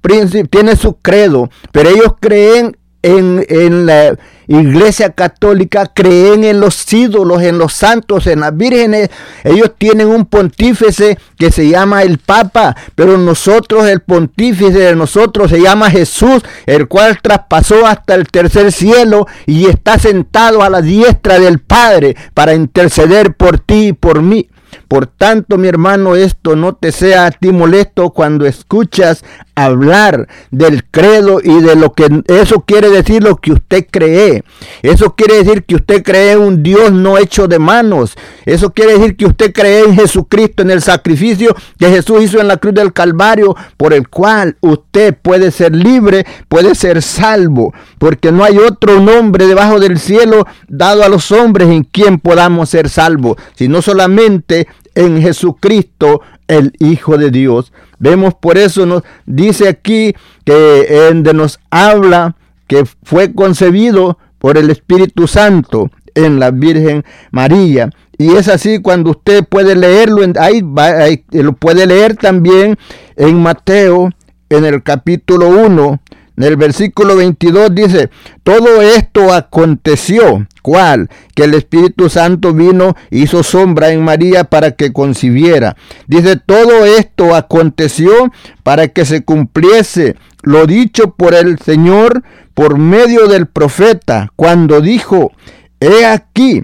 tiene 0.50 0.76
su 0.76 0.96
credo, 0.96 1.50
pero 1.70 1.90
ellos 1.90 2.14
creen 2.18 2.78
en, 3.02 3.44
en 3.50 3.84
la 3.84 4.16
iglesia 4.46 5.10
católica 5.10 5.86
creen 5.86 6.44
en 6.44 6.60
los 6.60 6.92
ídolos, 6.92 7.42
en 7.42 7.58
los 7.58 7.72
santos, 7.72 8.26
en 8.26 8.40
las 8.40 8.56
vírgenes. 8.56 9.10
Ellos 9.44 9.72
tienen 9.76 10.08
un 10.08 10.26
pontífice 10.26 11.18
que 11.38 11.50
se 11.50 11.68
llama 11.68 12.02
el 12.02 12.18
Papa, 12.18 12.76
pero 12.94 13.18
nosotros, 13.18 13.86
el 13.86 14.00
pontífice 14.00 14.78
de 14.78 14.96
nosotros 14.96 15.50
se 15.50 15.60
llama 15.60 15.90
Jesús, 15.90 16.42
el 16.66 16.88
cual 16.88 17.18
traspasó 17.20 17.86
hasta 17.86 18.14
el 18.14 18.28
tercer 18.28 18.72
cielo 18.72 19.26
y 19.46 19.66
está 19.66 19.98
sentado 19.98 20.62
a 20.62 20.70
la 20.70 20.82
diestra 20.82 21.38
del 21.38 21.58
Padre 21.58 22.16
para 22.34 22.54
interceder 22.54 23.34
por 23.34 23.58
ti 23.58 23.88
y 23.88 23.92
por 23.92 24.22
mí. 24.22 24.48
Por 24.88 25.06
tanto, 25.06 25.58
mi 25.58 25.68
hermano, 25.68 26.16
esto 26.16 26.56
no 26.56 26.74
te 26.74 26.92
sea 26.92 27.26
a 27.26 27.30
ti 27.30 27.52
molesto 27.52 28.10
cuando 28.10 28.46
escuchas 28.46 29.24
hablar 29.56 30.28
del 30.50 30.84
credo 30.84 31.40
y 31.42 31.62
de 31.62 31.76
lo 31.76 31.94
que 31.94 32.22
eso 32.28 32.60
quiere 32.60 32.90
decir 32.90 33.24
lo 33.24 33.36
que 33.36 33.52
usted 33.52 33.86
cree. 33.90 34.44
Eso 34.82 35.14
quiere 35.14 35.42
decir 35.42 35.64
que 35.64 35.76
usted 35.76 36.02
cree 36.02 36.36
un 36.36 36.62
Dios 36.62 36.92
no 36.92 37.16
hecho 37.16 37.48
de 37.48 37.58
manos. 37.58 38.16
Eso 38.44 38.72
quiere 38.72 38.98
decir 38.98 39.16
que 39.16 39.26
usted 39.26 39.52
cree 39.52 39.84
en 39.84 39.94
Jesucristo, 39.94 40.62
en 40.62 40.70
el 40.70 40.82
sacrificio 40.82 41.56
que 41.78 41.88
Jesús 41.88 42.22
hizo 42.22 42.38
en 42.38 42.48
la 42.48 42.58
cruz 42.58 42.74
del 42.74 42.92
Calvario, 42.92 43.56
por 43.76 43.94
el 43.94 44.08
cual 44.08 44.56
usted 44.60 45.16
puede 45.20 45.50
ser 45.50 45.74
libre, 45.74 46.26
puede 46.48 46.74
ser 46.74 47.00
salvo, 47.00 47.72
porque 47.98 48.30
no 48.32 48.44
hay 48.44 48.58
otro 48.58 49.00
nombre 49.00 49.46
debajo 49.46 49.80
del 49.80 49.98
cielo 49.98 50.46
dado 50.68 51.02
a 51.02 51.08
los 51.08 51.32
hombres 51.32 51.68
en 51.68 51.84
quien 51.84 52.18
podamos 52.18 52.68
ser 52.68 52.90
salvos, 52.90 53.36
sino 53.54 53.80
solamente 53.80 54.65
en 54.96 55.22
Jesucristo, 55.22 56.22
el 56.48 56.72
Hijo 56.80 57.16
de 57.16 57.30
Dios. 57.30 57.72
Vemos 58.00 58.34
por 58.34 58.58
eso 58.58 58.84
nos 58.84 59.02
dice 59.24 59.68
aquí 59.68 60.14
que 60.44 61.06
donde 61.08 61.32
nos 61.32 61.60
habla 61.70 62.34
que 62.66 62.84
fue 63.04 63.32
concebido 63.32 64.18
por 64.38 64.58
el 64.58 64.70
Espíritu 64.70 65.28
Santo 65.28 65.90
en 66.14 66.40
la 66.40 66.50
Virgen 66.50 67.04
María. 67.30 67.90
Y 68.18 68.34
es 68.34 68.48
así 68.48 68.80
cuando 68.80 69.10
usted 69.10 69.44
puede 69.44 69.76
leerlo, 69.76 70.22
ahí, 70.40 70.62
ahí 70.76 71.24
lo 71.30 71.52
puede 71.52 71.86
leer 71.86 72.16
también 72.16 72.76
en 73.16 73.40
Mateo, 73.40 74.10
en 74.48 74.64
el 74.64 74.82
capítulo 74.82 75.48
1, 75.48 76.00
en 76.36 76.44
el 76.44 76.56
versículo 76.56 77.16
22 77.16 77.74
dice, 77.74 78.10
todo 78.42 78.82
esto 78.82 79.32
aconteció, 79.32 80.46
¿cuál? 80.60 81.08
Que 81.34 81.44
el 81.44 81.54
Espíritu 81.54 82.10
Santo 82.10 82.52
vino, 82.52 82.94
hizo 83.10 83.42
sombra 83.42 83.90
en 83.90 84.04
María 84.04 84.44
para 84.44 84.72
que 84.72 84.92
concibiera. 84.92 85.76
Dice, 86.06 86.36
todo 86.36 86.84
esto 86.84 87.34
aconteció 87.34 88.30
para 88.62 88.88
que 88.88 89.06
se 89.06 89.24
cumpliese 89.24 90.16
lo 90.42 90.66
dicho 90.66 91.14
por 91.14 91.34
el 91.34 91.58
Señor 91.58 92.22
por 92.52 92.78
medio 92.78 93.28
del 93.28 93.46
profeta, 93.46 94.32
cuando 94.36 94.80
dijo, 94.80 95.32
he 95.80 96.04
aquí, 96.04 96.62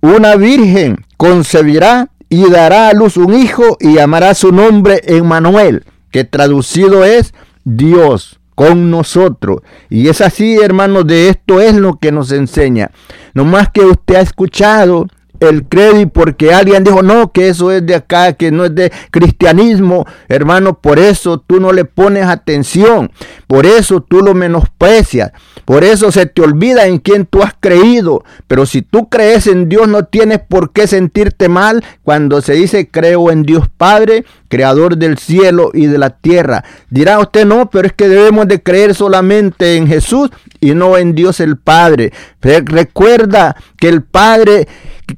una 0.00 0.36
virgen 0.36 1.06
concebirá 1.16 2.10
y 2.28 2.48
dará 2.50 2.88
a 2.88 2.92
luz 2.92 3.16
un 3.16 3.34
hijo 3.34 3.78
y 3.80 3.94
llamará 3.94 4.34
su 4.34 4.52
nombre 4.52 5.00
Emmanuel, 5.04 5.84
que 6.10 6.24
traducido 6.24 7.04
es 7.04 7.32
Dios 7.64 8.37
con 8.58 8.90
nosotros. 8.90 9.60
Y 9.88 10.08
es 10.08 10.20
así, 10.20 10.56
hermanos, 10.56 11.06
de 11.06 11.28
esto 11.28 11.60
es 11.60 11.76
lo 11.76 12.00
que 12.00 12.10
nos 12.10 12.32
enseña. 12.32 12.90
No 13.32 13.44
más 13.44 13.68
que 13.70 13.82
usted 13.82 14.16
ha 14.16 14.20
escuchado 14.20 15.06
el 15.40 15.64
crédito 15.64 16.10
porque 16.12 16.52
alguien 16.52 16.84
dijo, 16.84 17.02
no, 17.02 17.32
que 17.32 17.48
eso 17.48 17.70
es 17.72 17.84
de 17.84 17.94
acá, 17.94 18.32
que 18.32 18.50
no 18.50 18.64
es 18.64 18.74
de 18.74 18.92
cristianismo. 19.10 20.06
Hermano, 20.28 20.78
por 20.80 20.98
eso 20.98 21.38
tú 21.38 21.60
no 21.60 21.72
le 21.72 21.84
pones 21.84 22.26
atención. 22.26 23.10
Por 23.46 23.66
eso 23.66 24.00
tú 24.00 24.20
lo 24.20 24.34
menosprecias. 24.34 25.32
Por 25.64 25.84
eso 25.84 26.10
se 26.12 26.26
te 26.26 26.42
olvida 26.42 26.86
en 26.86 26.98
quién 26.98 27.26
tú 27.26 27.42
has 27.42 27.54
creído. 27.58 28.24
Pero 28.46 28.66
si 28.66 28.82
tú 28.82 29.08
crees 29.08 29.46
en 29.46 29.68
Dios, 29.68 29.88
no 29.88 30.04
tienes 30.04 30.40
por 30.40 30.72
qué 30.72 30.86
sentirte 30.86 31.48
mal 31.48 31.84
cuando 32.02 32.40
se 32.40 32.54
dice 32.54 32.88
creo 32.90 33.30
en 33.30 33.42
Dios 33.42 33.68
Padre, 33.76 34.24
creador 34.48 34.96
del 34.96 35.18
cielo 35.18 35.70
y 35.74 35.86
de 35.86 35.98
la 35.98 36.10
tierra. 36.10 36.64
Dirá 36.90 37.18
usted, 37.18 37.46
no, 37.46 37.70
pero 37.70 37.86
es 37.86 37.92
que 37.92 38.08
debemos 38.08 38.48
de 38.48 38.62
creer 38.62 38.94
solamente 38.94 39.76
en 39.76 39.86
Jesús 39.86 40.30
y 40.60 40.74
no 40.74 40.96
en 40.96 41.14
Dios 41.14 41.40
el 41.40 41.56
Padre. 41.56 42.12
Recuerda 42.40 43.56
que 43.76 43.88
el 43.88 44.02
Padre 44.02 44.68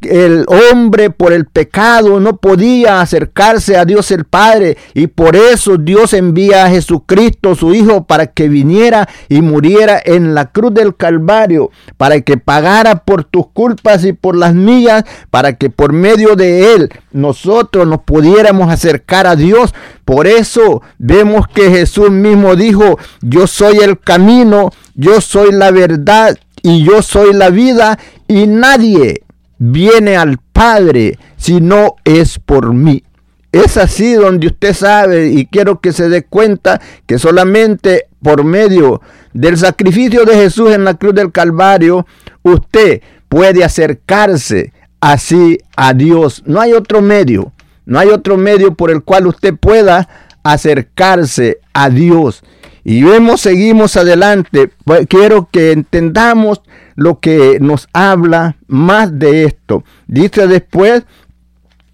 el 0.02 0.44
hombre 0.47 1.11
por 1.11 1.32
el 1.32 1.47
pecado 1.47 2.20
no 2.20 2.37
podía 2.37 3.00
acercarse 3.00 3.76
a 3.76 3.85
Dios 3.85 4.11
el 4.11 4.25
Padre 4.25 4.76
y 4.94 5.09
por 5.09 5.37
eso 5.37 5.76
Dios 5.76 6.12
envía 6.12 6.64
a 6.64 6.70
Jesucristo 6.70 7.54
su 7.54 7.75
Hijo 7.75 8.04
para 8.04 8.28
que 8.28 8.49
viniera 8.49 9.09
y 9.28 9.42
muriera 9.42 10.00
en 10.04 10.35
la 10.35 10.47
cruz 10.47 10.75
del 10.75 10.94
Calvario, 10.94 11.70
para 11.97 12.20
que 12.20 12.37
pagara 12.37 13.04
por 13.04 13.25
tus 13.25 13.49
culpas 13.49 14.04
y 14.04 14.12
por 14.12 14.37
las 14.37 14.54
mías, 14.54 15.04
para 15.30 15.54
que 15.54 15.70
por 15.70 15.92
medio 15.92 16.37
de 16.37 16.75
él 16.75 16.90
nosotros 17.12 17.87
nos 17.87 18.02
pudiéramos 18.02 18.70
acercar 18.70 19.26
a 19.26 19.37
Dios. 19.37 19.75
Por 20.04 20.26
eso 20.26 20.82
vemos 20.99 21.47
que 21.49 21.70
Jesús 21.70 22.11
mismo 22.11 22.56
dijo, 22.56 22.99
yo 23.20 23.47
soy 23.47 23.78
el 23.78 23.99
camino, 23.99 24.70
yo 25.00 25.21
soy 25.23 25.50
la 25.50 25.71
verdad 25.71 26.38
y 26.62 26.85
yo 26.85 27.00
soy 27.00 27.33
la 27.33 27.49
vida 27.49 27.99
y 28.28 28.47
nadie 28.47 29.23
viene 29.59 30.16
al 30.16 30.38
Padre 30.52 31.19
si 31.38 31.61
no 31.61 31.97
es 32.04 32.38
por 32.38 32.75
mí. 32.75 33.02
Es 33.50 33.78
así 33.78 34.12
donde 34.12 34.49
usted 34.49 34.75
sabe 34.75 35.28
y 35.28 35.47
quiero 35.47 35.80
que 35.80 35.95
se 35.95 36.11
dé 36.11 36.25
cuenta 36.25 36.83
que 37.07 37.19
solamente 37.19 38.09
por 38.23 38.45
medio 38.45 39.00
del 39.33 39.57
sacrificio 39.57 40.26
de 40.26 40.35
Jesús 40.35 40.71
en 40.71 40.85
la 40.85 40.95
cruz 40.95 41.14
del 41.14 41.33
Calvario, 41.33 42.07
usted 42.42 43.00
puede 43.30 43.64
acercarse 43.64 44.75
así 45.00 45.59
a 45.76 45.95
Dios. 45.95 46.42
No 46.45 46.61
hay 46.61 46.75
otro 46.75 47.00
medio, 47.00 47.52
no 47.87 47.99
hay 47.99 48.09
otro 48.09 48.37
medio 48.37 48.75
por 48.75 48.90
el 48.90 49.02
cual 49.02 49.26
usted 49.26 49.54
pueda 49.57 50.09
acercarse 50.42 51.59
a 51.73 51.88
Dios. 51.88 52.45
Y 52.85 53.03
vemos, 53.03 53.41
seguimos 53.41 53.97
adelante. 53.97 54.71
Pues, 54.85 55.07
quiero 55.09 55.49
que 55.51 55.73
entendamos 55.73 56.63
lo 56.95 57.21
que 57.21 57.59
nos 57.61 57.89
habla 57.93 58.57
más 58.67 59.19
de 59.19 59.45
esto. 59.45 59.85
Dice 60.07 60.47
después, 60.47 61.05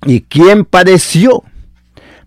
¿y 0.05 0.23
quién 0.23 0.65
padeció 0.65 1.43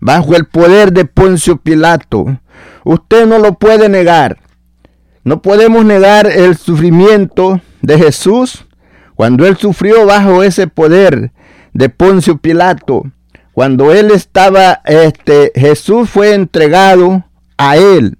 bajo 0.00 0.36
el 0.36 0.46
poder 0.46 0.92
de 0.92 1.04
Poncio 1.04 1.56
Pilato? 1.56 2.40
Usted 2.84 3.26
no 3.26 3.38
lo 3.38 3.54
puede 3.54 3.88
negar. 3.88 4.38
No 5.24 5.42
podemos 5.42 5.84
negar 5.84 6.26
el 6.26 6.56
sufrimiento 6.56 7.60
de 7.82 7.98
Jesús 7.98 8.64
cuando 9.14 9.46
él 9.46 9.56
sufrió 9.56 10.06
bajo 10.06 10.42
ese 10.42 10.66
poder 10.66 11.32
de 11.72 11.88
Poncio 11.88 12.38
Pilato. 12.38 13.04
Cuando 13.52 13.92
él 13.92 14.10
estaba, 14.10 14.80
este, 14.84 15.52
Jesús 15.54 16.08
fue 16.08 16.34
entregado 16.34 17.24
a 17.58 17.76
él 17.76 18.16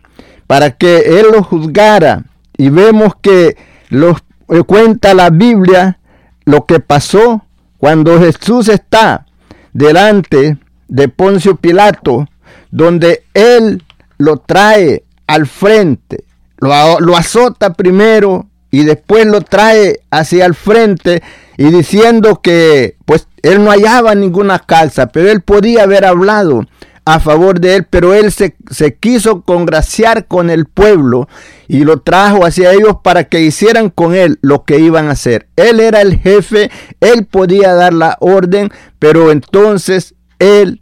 para 0.51 0.73
que 0.73 1.21
él 1.21 1.27
lo 1.31 1.45
juzgara. 1.45 2.25
Y 2.57 2.71
vemos 2.71 3.13
que 3.23 3.57
los 3.89 4.17
eh, 4.49 4.65
cuenta 4.65 5.15
la 5.15 5.31
Biblia 5.31 6.01
lo 6.45 6.67
que 6.67 6.81
pasó 6.81 7.45
cuando 7.79 8.19
Jesús 8.19 8.67
está 8.69 9.27
delante 9.73 10.59
de 10.89 11.09
Poncio 11.09 11.55
Pilato, 11.55 12.27
donde 12.73 13.23
él 13.33 13.85
lo 14.19 14.39
trae 14.39 15.05
al 15.29 15.47
frente, 15.47 16.25
lo, 16.59 16.99
lo, 16.99 17.17
azota 17.17 17.75
primero 17.75 18.49
y 18.73 18.83
después 18.83 19.27
lo 19.27 19.43
trae 19.43 20.01
hacia 20.11 20.47
el 20.47 20.57
frente 20.57 21.23
y 21.59 21.71
diciendo 21.71 22.41
que 22.43 22.97
pues 23.05 23.29
él 23.43 23.63
no 23.63 23.71
hallaba 23.71 24.17
ninguna 24.17 24.59
calza, 24.59 25.07
pero 25.07 25.31
él 25.31 25.43
podía 25.43 25.85
haber 25.85 26.05
hablado 26.05 26.67
a 27.05 27.21
favor 27.21 27.61
de 27.61 27.77
él, 27.77 27.87
pero 27.89 28.15
él 28.15 28.31
se, 28.33 28.57
se, 28.71 28.95
quiso 28.95 29.43
congraciar 29.43 30.27
con 30.27 30.51
el 30.51 30.67
pueblo 30.67 31.29
y 31.67 31.85
lo 31.85 32.01
trajo 32.01 32.45
hacia 32.45 32.73
ellos 32.73 32.97
para 33.03 33.25
que 33.25 33.41
hicieran 33.41 33.91
con 33.91 34.15
él 34.15 34.39
lo 34.43 34.65
que 34.65 34.79
iban 34.79 35.09
a 35.09 35.13
hacer. 35.13 35.49
Él 35.57 35.81
era 35.81 36.03
el 36.03 36.19
jefe, 36.19 36.71
él 37.01 37.27
podía 37.27 37.73
dar 37.75 37.93
la 37.93 38.17
orden, 38.21 38.71
pero 38.99 39.31
entonces 39.31 40.15
él, 40.39 40.81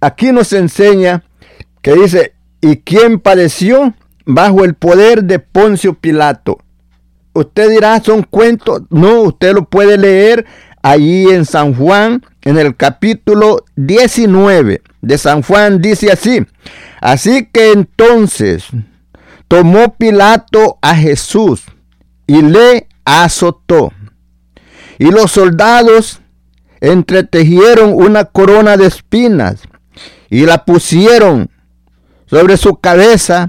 aquí 0.00 0.32
nos 0.32 0.52
enseña 0.52 1.24
que 1.82 1.94
dice, 1.94 2.34
¿y 2.60 2.78
quién 2.78 3.20
padeció 3.20 3.94
bajo 4.24 4.64
el 4.64 4.74
poder 4.74 5.24
de 5.24 5.38
Poncio 5.38 5.94
Pilato? 5.94 6.58
Usted 7.34 7.70
dirá, 7.70 8.00
son 8.02 8.22
cuentos. 8.22 8.82
No, 8.90 9.22
usted 9.22 9.54
lo 9.54 9.64
puede 9.64 9.96
leer 9.96 10.44
allí 10.82 11.30
en 11.30 11.46
San 11.46 11.74
Juan, 11.74 12.22
en 12.44 12.58
el 12.58 12.76
capítulo 12.76 13.64
19 13.76 14.82
de 15.00 15.18
San 15.18 15.42
Juan, 15.42 15.80
dice 15.80 16.10
así. 16.10 16.44
Así 17.00 17.48
que 17.52 17.72
entonces 17.72 18.64
tomó 19.48 19.94
Pilato 19.94 20.78
a 20.80 20.94
Jesús 20.94 21.62
y 22.26 22.42
le 22.42 22.88
azotó. 23.04 23.92
Y 24.98 25.10
los 25.10 25.32
soldados 25.32 26.20
entretejieron 26.80 27.92
una 27.94 28.24
corona 28.24 28.76
de 28.76 28.86
espinas 28.86 29.62
y 30.30 30.46
la 30.46 30.64
pusieron 30.64 31.50
sobre 32.26 32.56
su 32.56 32.76
cabeza 32.76 33.48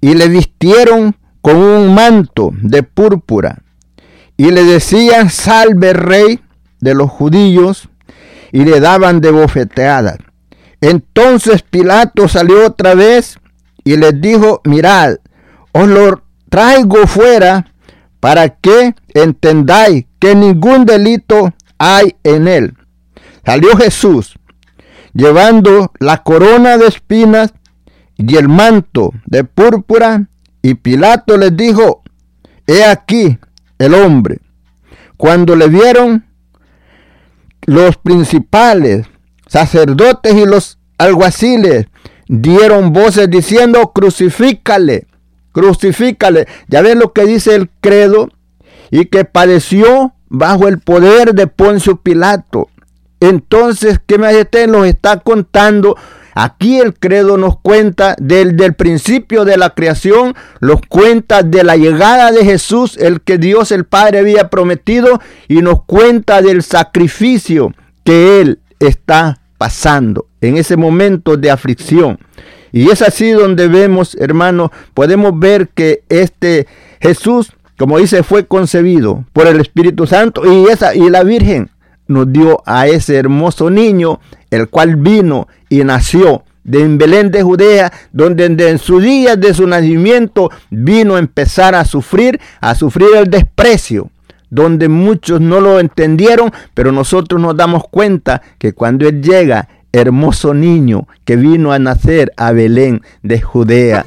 y 0.00 0.14
le 0.14 0.28
vistieron 0.28 1.16
con 1.40 1.56
un 1.56 1.94
manto 1.94 2.50
de 2.62 2.82
púrpura 2.82 3.62
y 4.36 4.50
le 4.50 4.64
decían, 4.64 5.30
salve 5.30 5.92
rey 5.92 6.40
de 6.80 6.94
los 6.94 7.10
judíos, 7.10 7.88
y 8.56 8.64
le 8.64 8.80
daban 8.80 9.20
de 9.20 9.30
bofeteadas. 9.30 10.16
Entonces 10.80 11.60
Pilato 11.60 12.26
salió 12.26 12.64
otra 12.64 12.94
vez 12.94 13.38
y 13.84 13.98
les 13.98 14.18
dijo, 14.18 14.62
mirad, 14.64 15.16
os 15.72 15.86
lo 15.86 16.22
traigo 16.48 17.06
fuera 17.06 17.74
para 18.18 18.48
que 18.48 18.94
entendáis 19.12 20.06
que 20.18 20.34
ningún 20.34 20.86
delito 20.86 21.52
hay 21.76 22.16
en 22.24 22.48
él. 22.48 22.74
Salió 23.44 23.76
Jesús 23.76 24.38
llevando 25.12 25.92
la 26.00 26.22
corona 26.22 26.78
de 26.78 26.86
espinas 26.86 27.52
y 28.16 28.36
el 28.36 28.48
manto 28.48 29.12
de 29.26 29.44
púrpura 29.44 30.30
y 30.62 30.76
Pilato 30.76 31.36
les 31.36 31.54
dijo, 31.54 32.02
he 32.66 32.86
aquí 32.86 33.38
el 33.78 33.92
hombre. 33.92 34.40
Cuando 35.18 35.56
le 35.56 35.68
vieron, 35.68 36.24
los 37.64 37.96
principales 37.96 39.06
sacerdotes 39.46 40.34
y 40.34 40.44
los 40.44 40.78
alguaciles 40.98 41.86
dieron 42.28 42.92
voces 42.92 43.30
diciendo, 43.30 43.92
crucifícale, 43.92 45.06
crucifícale. 45.52 46.46
Ya 46.68 46.82
ven 46.82 46.98
lo 46.98 47.12
que 47.12 47.24
dice 47.24 47.54
el 47.54 47.70
credo 47.80 48.30
y 48.90 49.06
que 49.06 49.24
padeció 49.24 50.14
bajo 50.28 50.68
el 50.68 50.78
poder 50.78 51.34
de 51.34 51.46
Poncio 51.46 51.96
Pilato. 51.96 52.68
Entonces, 53.20 54.00
¿qué 54.06 54.18
me 54.18 54.26
nos 54.66 54.86
está 54.86 55.20
contando 55.20 55.96
Aquí 56.38 56.78
el 56.78 56.92
credo 56.92 57.38
nos 57.38 57.58
cuenta 57.58 58.14
del, 58.18 58.58
del 58.58 58.74
principio 58.74 59.46
de 59.46 59.56
la 59.56 59.70
creación, 59.70 60.34
nos 60.60 60.82
cuenta 60.86 61.42
de 61.42 61.64
la 61.64 61.76
llegada 61.76 62.30
de 62.30 62.44
Jesús, 62.44 62.98
el 62.98 63.22
que 63.22 63.38
Dios 63.38 63.72
el 63.72 63.86
Padre 63.86 64.18
había 64.18 64.50
prometido, 64.50 65.18
y 65.48 65.62
nos 65.62 65.84
cuenta 65.84 66.42
del 66.42 66.62
sacrificio 66.62 67.72
que 68.04 68.42
Él 68.42 68.58
está 68.80 69.38
pasando 69.56 70.26
en 70.42 70.58
ese 70.58 70.76
momento 70.76 71.38
de 71.38 71.50
aflicción. 71.50 72.18
Y 72.70 72.90
es 72.90 73.00
así 73.00 73.30
donde 73.30 73.68
vemos, 73.68 74.14
hermanos, 74.20 74.72
podemos 74.92 75.38
ver 75.38 75.68
que 75.68 76.02
este 76.10 76.66
Jesús, 77.00 77.50
como 77.78 77.96
dice, 77.96 78.22
fue 78.22 78.46
concebido 78.46 79.24
por 79.32 79.46
el 79.46 79.58
Espíritu 79.58 80.06
Santo 80.06 80.42
y, 80.44 80.68
esa, 80.70 80.94
y 80.94 81.08
la 81.08 81.24
Virgen 81.24 81.70
nos 82.08 82.32
dio 82.32 82.62
a 82.66 82.86
ese 82.86 83.16
hermoso 83.16 83.70
niño, 83.70 84.20
el 84.50 84.68
cual 84.68 84.96
vino 84.96 85.48
y 85.68 85.84
nació 85.84 86.44
de 86.64 86.82
en 86.82 86.98
Belén 86.98 87.30
de 87.30 87.42
Judea, 87.42 87.92
donde 88.12 88.44
en 88.46 88.78
su 88.78 89.00
día 89.00 89.36
de 89.36 89.54
su 89.54 89.66
nacimiento 89.66 90.50
vino 90.70 91.14
a 91.14 91.20
empezar 91.20 91.74
a 91.74 91.84
sufrir, 91.84 92.40
a 92.60 92.74
sufrir 92.74 93.08
el 93.16 93.30
desprecio, 93.30 94.10
donde 94.50 94.88
muchos 94.88 95.40
no 95.40 95.60
lo 95.60 95.78
entendieron, 95.78 96.52
pero 96.74 96.90
nosotros 96.92 97.40
nos 97.40 97.56
damos 97.56 97.84
cuenta 97.88 98.42
que 98.58 98.72
cuando 98.72 99.08
Él 99.08 99.22
llega, 99.22 99.68
hermoso 99.92 100.52
niño 100.52 101.06
que 101.24 101.36
vino 101.36 101.72
a 101.72 101.78
nacer 101.78 102.32
a 102.36 102.52
Belén 102.52 103.00
de 103.22 103.40
Judea, 103.40 104.04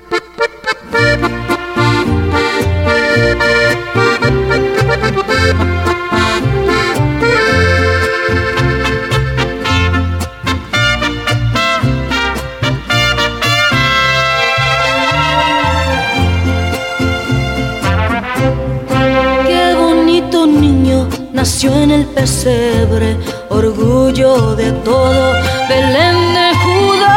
pesebre, 22.19 23.17
orgullo 23.49 24.53
de 24.55 24.71
todo 24.83 25.33
Belén 25.69 26.17
de 26.37 26.47
Judá. 26.63 27.15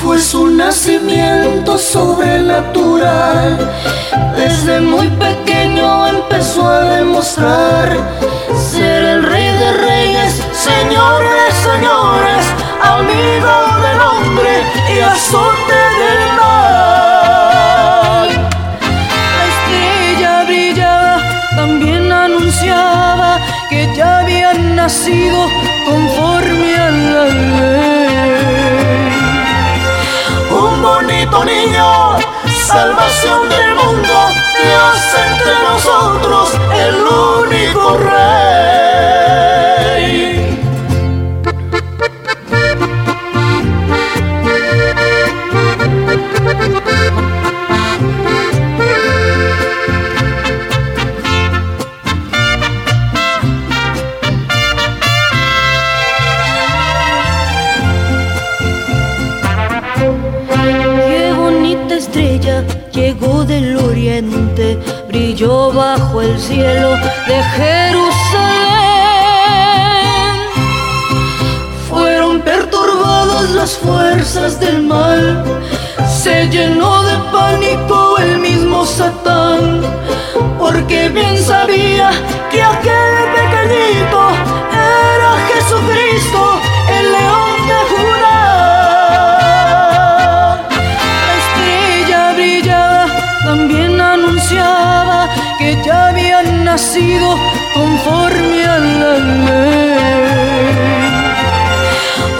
Fue 0.00 0.20
su 0.20 0.50
nacimiento 0.50 1.76
sobrenatural. 1.78 3.58
Desde 4.36 4.80
muy 4.80 5.08
pequeño 5.26 6.06
empezó 6.06 6.68
a 6.68 6.80
demostrar 6.96 7.88
ser 8.70 9.02
el 9.12 9.22
rey 9.24 9.50
de 9.62 9.72
reyes, 9.72 10.32
señor 10.52 11.22
de 11.38 11.48
señores, 11.68 12.42
amigo 12.96 13.54
del 13.84 14.00
hombre 14.00 14.52
y 14.94 15.00
azote 15.00 15.59
nacido 24.90 25.46
conforme 25.86 26.74
a 26.74 26.90
la 26.90 27.24
ley. 27.26 29.12
Un 30.50 30.82
bonito 30.82 31.44
niño, 31.44 32.18
salvación 32.66 33.48
del 33.48 33.74
mundo, 33.76 34.14
Dios 34.64 35.00
entre 35.28 35.54
nosotros, 35.68 36.44
el 36.74 36.96
único 36.96 37.98
rey. 37.98 38.39
Brilló 65.10 65.72
bajo 65.72 66.22
el 66.22 66.38
cielo 66.38 66.96
de 67.26 67.42
Jerusalén. 67.56 68.10
Fueron 71.88 72.40
perturbadas 72.42 73.50
las 73.50 73.72
fuerzas 73.76 74.60
del 74.60 74.82
mal, 74.84 75.44
se 76.06 76.48
llenó 76.48 77.02
de 77.02 77.16
pánico 77.32 78.18
el 78.18 78.38
mismo 78.38 78.86
Satán, 78.86 79.82
porque 80.60 81.08
bien 81.08 81.36
sabía 81.38 82.10
que 82.50 82.62
aquel 82.62 83.16
pequeñito 83.38 84.20
era 84.72 85.32
Jesucristo, 85.50 86.60
conforme 97.74 98.64
a 98.64 98.78
la 98.78 99.18
ley. 99.46 100.70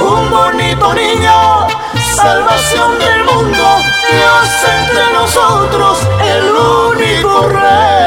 Un 0.00 0.30
bonito 0.30 0.94
niño, 0.94 1.66
salvación 2.14 2.98
del 2.98 3.24
mundo, 3.24 3.64
Dios 4.10 4.48
entre 4.78 5.12
nosotros, 5.12 5.98
el 6.22 6.44
único 6.50 7.48
rey. 7.48 7.99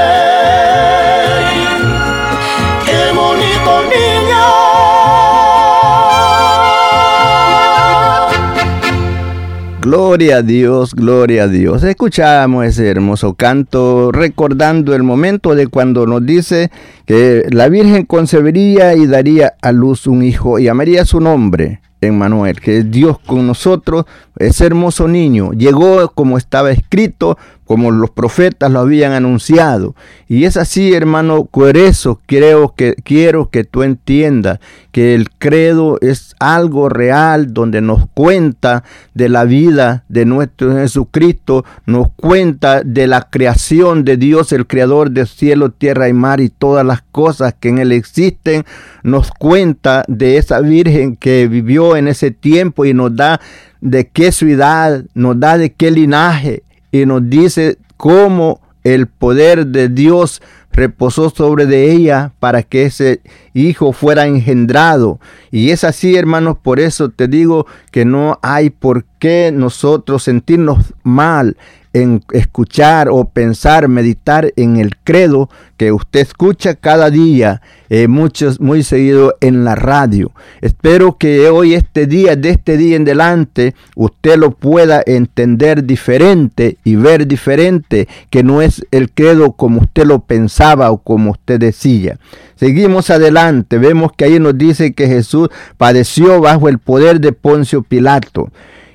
Gloria 9.96 10.38
a 10.38 10.42
Dios, 10.42 10.96
gloria 10.96 11.44
a 11.44 11.48
Dios. 11.48 11.84
Escuchamos 11.84 12.66
ese 12.66 12.90
hermoso 12.90 13.36
canto 13.36 14.12
recordando 14.12 14.96
el 14.96 15.04
momento 15.04 15.54
de 15.54 15.68
cuando 15.68 16.08
nos 16.08 16.26
dice 16.26 16.72
que 17.06 17.48
la 17.52 17.70
Virgen 17.70 18.06
concebiría 18.06 18.96
y 18.96 19.08
daría 19.08 19.54
a 19.62 19.72
luz 19.72 20.08
un 20.08 20.24
hijo 20.24 20.60
y 20.60 20.66
llamaría 20.66 21.06
su 21.06 21.20
nombre. 21.20 21.82
Emmanuel, 22.08 22.60
que 22.60 22.80
es 22.80 22.92
Dios 22.92 23.18
con 23.20 23.48
nosotros, 23.48 24.06
ese 24.38 24.66
hermoso 24.66 25.08
niño, 25.08 25.52
llegó 25.54 26.10
como 26.10 26.38
estaba 26.38 26.72
escrito, 26.72 27.38
como 27.66 27.92
los 27.92 28.10
profetas 28.10 28.72
lo 28.72 28.80
habían 28.80 29.14
anunciado. 29.14 29.96
Y 30.28 30.44
es 30.44 30.58
así, 30.58 30.94
hermano, 30.94 31.46
por 31.46 31.78
eso 31.78 32.20
creo 32.26 32.74
que 32.76 32.96
quiero 33.04 33.50
que 33.50 33.64
tú 33.64 33.84
entiendas 33.84 34.60
que 34.92 35.16
el 35.16 35.30
credo 35.32 35.98
es 36.02 36.36
algo 36.40 36.90
real 36.90 37.54
donde 37.54 37.82
nos 37.82 38.06
cuenta 38.14 38.84
de 39.14 39.30
la 39.30 39.46
vida 39.46 40.04
de 40.10 40.26
nuestro 40.26 40.76
Jesucristo, 40.76 41.64
nos 41.86 42.08
cuenta 42.16 42.82
de 42.84 43.08
la 43.08 43.30
creación 43.30 44.04
de 44.04 44.18
Dios, 44.18 44.52
el 44.52 44.68
creador 44.68 45.12
de 45.12 45.26
cielo, 45.26 45.70
tierra 45.70 46.10
y 46.10 46.14
mar 46.14 46.42
y 46.42 46.50
todas 46.50 46.86
las 46.86 46.93
cosas 47.02 47.56
que 47.60 47.70
en 47.70 47.80
él 47.80 47.92
existen, 47.92 48.66
nos 49.04 49.32
cuenta 49.32 50.04
de 50.08 50.38
esa 50.38 50.60
virgen 50.60 51.16
que 51.16 51.48
vivió 51.48 51.96
en 51.96 52.08
ese 52.08 52.32
tiempo 52.32 52.86
y 52.86 52.94
nos 52.94 53.16
da 53.16 53.42
de 53.82 54.08
qué 54.08 54.32
ciudad, 54.32 55.04
nos 55.14 55.40
da 55.40 55.58
de 55.58 55.74
qué 55.74 55.92
linaje 55.92 56.64
y 56.92 57.06
nos 57.06 57.28
dice 57.30 57.78
cómo 57.98 58.62
el 58.84 59.08
poder 59.08 59.68
de 59.68 59.90
Dios 59.90 60.42
reposó 60.72 61.30
sobre 61.30 61.66
de 61.66 61.92
ella 61.92 62.34
para 62.40 62.64
que 62.64 62.86
ese 62.86 63.22
hijo 63.54 63.94
fuera 63.94 64.26
engendrado. 64.26 65.20
Y 65.52 65.70
es 65.70 65.84
así, 65.84 66.16
hermanos, 66.16 66.58
por 66.62 66.80
eso 66.80 67.10
te 67.10 67.28
digo 67.28 67.66
que 67.92 68.06
no 68.06 68.40
hay 68.42 68.70
por 68.70 69.06
nosotros 69.54 70.24
sentirnos 70.24 70.94
mal 71.04 71.56
en 71.94 72.24
escuchar 72.34 73.08
o 73.10 73.26
pensar, 73.26 73.88
meditar 73.88 74.52
en 74.56 74.78
el 74.78 74.98
credo 74.98 75.50
que 75.78 75.92
usted 75.92 76.22
escucha 76.22 76.74
cada 76.74 77.12
día, 77.12 77.62
eh, 77.90 78.08
muchos, 78.08 78.60
muy 78.60 78.82
seguido 78.82 79.36
en 79.42 79.64
la 79.64 79.76
radio. 79.76 80.32
Espero 80.62 81.18
que 81.20 81.48
hoy, 81.50 81.76
este 81.76 82.08
día, 82.08 82.36
de 82.36 82.50
este 82.50 82.78
día 82.78 82.96
en 82.96 83.04
adelante, 83.04 83.76
usted 83.96 84.38
lo 84.38 84.52
pueda 84.52 85.04
entender 85.06 85.86
diferente 85.86 86.78
y 86.84 86.96
ver 86.96 87.28
diferente, 87.28 88.08
que 88.32 88.44
no 88.44 88.64
es 88.64 88.84
el 88.90 89.12
credo 89.12 89.52
como 89.52 89.82
usted 89.82 90.06
lo 90.06 90.20
pensaba 90.20 90.90
o 90.90 90.98
como 90.98 91.32
usted 91.32 91.60
decía. 91.60 92.18
Seguimos 92.56 93.12
adelante, 93.12 93.78
vemos 93.78 94.12
que 94.14 94.26
ahí 94.26 94.40
nos 94.40 94.58
dice 94.58 94.94
que 94.94 95.08
Jesús 95.08 95.50
padeció 95.78 96.42
bajo 96.42 96.70
el 96.70 96.80
poder 96.80 97.20
de 97.20 97.34
Poncio 97.34 97.84
Pilato. 97.84 98.50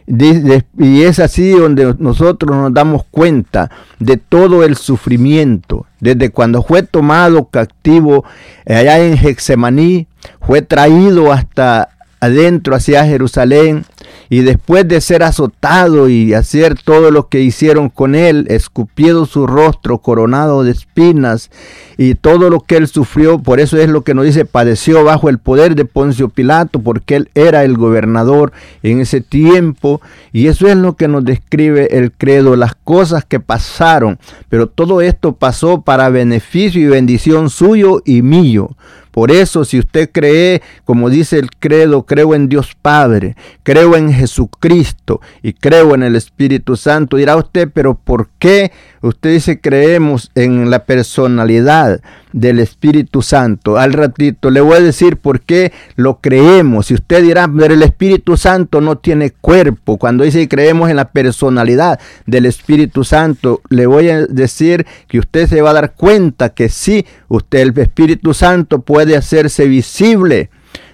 Y 0.09 1.03
es 1.03 1.19
así 1.19 1.51
donde 1.51 1.95
nosotros 1.99 2.57
nos 2.57 2.73
damos 2.73 3.05
cuenta 3.11 3.71
de 3.99 4.17
todo 4.17 4.65
el 4.65 4.77
sufrimiento. 4.77 5.87
Desde 6.01 6.31
cuando 6.31 6.63
fue 6.63 6.83
tomado 6.83 7.47
cautivo 7.47 8.25
allá 8.67 8.99
en 8.99 9.15
Hexemaní, 9.15 10.07
fue 10.41 10.63
traído 10.63 11.33
hasta 11.33 11.91
adentro 12.21 12.75
hacia 12.75 13.05
Jerusalén 13.05 13.85
y 14.31 14.41
después 14.41 14.87
de 14.87 15.01
ser 15.01 15.23
azotado 15.23 16.09
y 16.09 16.35
hacer 16.35 16.79
todo 16.83 17.11
lo 17.11 17.29
que 17.29 17.41
hicieron 17.41 17.89
con 17.89 18.15
él, 18.15 18.47
escupido 18.49 19.27
su 19.27 19.47
rostro, 19.47 19.99
coronado 19.99 20.65
de 20.65 20.73
espinas 20.73 21.51
y 21.97 22.15
todo 22.15 22.51
lo 22.51 22.61
que 22.61 22.77
él 22.77 22.87
sufrió, 22.89 23.39
por 23.39 23.61
eso 23.61 23.77
es 23.79 23.89
lo 23.89 24.03
que 24.03 24.15
nos 24.15 24.25
dice, 24.25 24.45
padeció 24.45 25.05
bajo 25.05 25.29
el 25.29 25.39
poder 25.39 25.75
de 25.75 25.85
Poncio 25.85 26.29
Pilato, 26.29 26.81
porque 26.81 27.17
él 27.17 27.31
era 27.35 27.65
el 27.65 27.77
gobernador 27.77 28.53
en 28.83 29.01
ese 29.01 29.21
tiempo 29.21 30.01
y 30.33 30.49
eso 30.49 30.69
es 30.69 30.77
lo 30.77 30.97
que 30.97 31.09
nos 31.09 31.25
describe 31.25 31.97
el 31.97 32.13
credo, 32.13 32.57
las 32.57 32.75
cosas 32.75 33.25
que 33.25 33.41
pasaron, 33.41 34.19
pero 34.49 34.69
todo 34.69 35.01
esto 35.01 35.33
pasó 35.33 35.83
para 35.83 36.09
beneficio 36.09 36.81
y 36.81 36.87
bendición 36.87 37.51
suyo 37.51 38.03
y 38.05 38.23
mío. 38.23 38.71
Por 39.19 39.33
eso, 39.33 39.65
si 39.65 39.81
usted 39.81 40.11
cree, 40.13 40.63
como 40.85 41.11
dice 41.11 41.41
el 41.41 41.51
credo, 41.51 42.07
creo 42.07 42.37
en 42.37 42.49
Dios 42.49 42.77
Padre, 42.81 43.35
creo 43.65 43.97
en 43.97 44.13
Jesucristo 44.13 45.21
y 45.43 45.55
creo 45.55 45.97
en 45.97 46.05
el 46.05 46.15
Espíritu 46.15 46.77
Santo, 46.77 47.17
dirá 47.17 47.35
usted, 47.35 47.69
pero 47.75 47.97
¿por 47.97 48.29
qué 48.39 48.71
usted 49.03 49.33
dice 49.33 49.61
creemos 49.61 50.31
en 50.37 50.71
la 50.71 50.85
personalidad 50.85 52.01
del 52.33 52.59
Espíritu 52.59 53.23
Santo? 53.23 53.79
Al 53.79 53.93
ratito 53.93 54.51
le 54.51 54.61
voy 54.61 54.77
a 54.77 54.81
decir 54.81 55.17
por 55.17 55.41
qué 55.41 55.73
lo 55.97 56.21
creemos. 56.21 56.87
Si 56.87 56.95
usted 56.95 57.23
dirá, 57.23 57.49
pero 57.49 57.75
el 57.75 57.83
Espíritu 57.83 58.37
Santo 58.37 58.81
no 58.81 58.99
tiene 58.99 59.31
cuerpo, 59.31 59.99
cuando 59.99 60.25
dice 60.25 60.49
creemos 60.49 60.91
en 60.91 60.97
la 60.97 61.11
personalidad 61.11 61.99
del 62.27 62.47
Espíritu 62.47 63.05
Santo, 63.05 63.63
le 63.69 63.87
voy 63.87 64.09
a 64.11 64.27
decir 64.27 64.87
que 65.07 65.19
usted 65.19 65.49
se 65.49 65.63
va 65.63 65.71
a 65.71 65.75
dar 65.75 65.95
cuenta 65.95 66.51
que 66.51 66.69
sí, 66.69 67.07
usted, 67.29 67.61
el 67.61 67.79
Espíritu 67.79 68.35
Santo 68.35 68.81
puede 68.81 69.17
hacerse 69.17 69.67
visible 69.67 70.51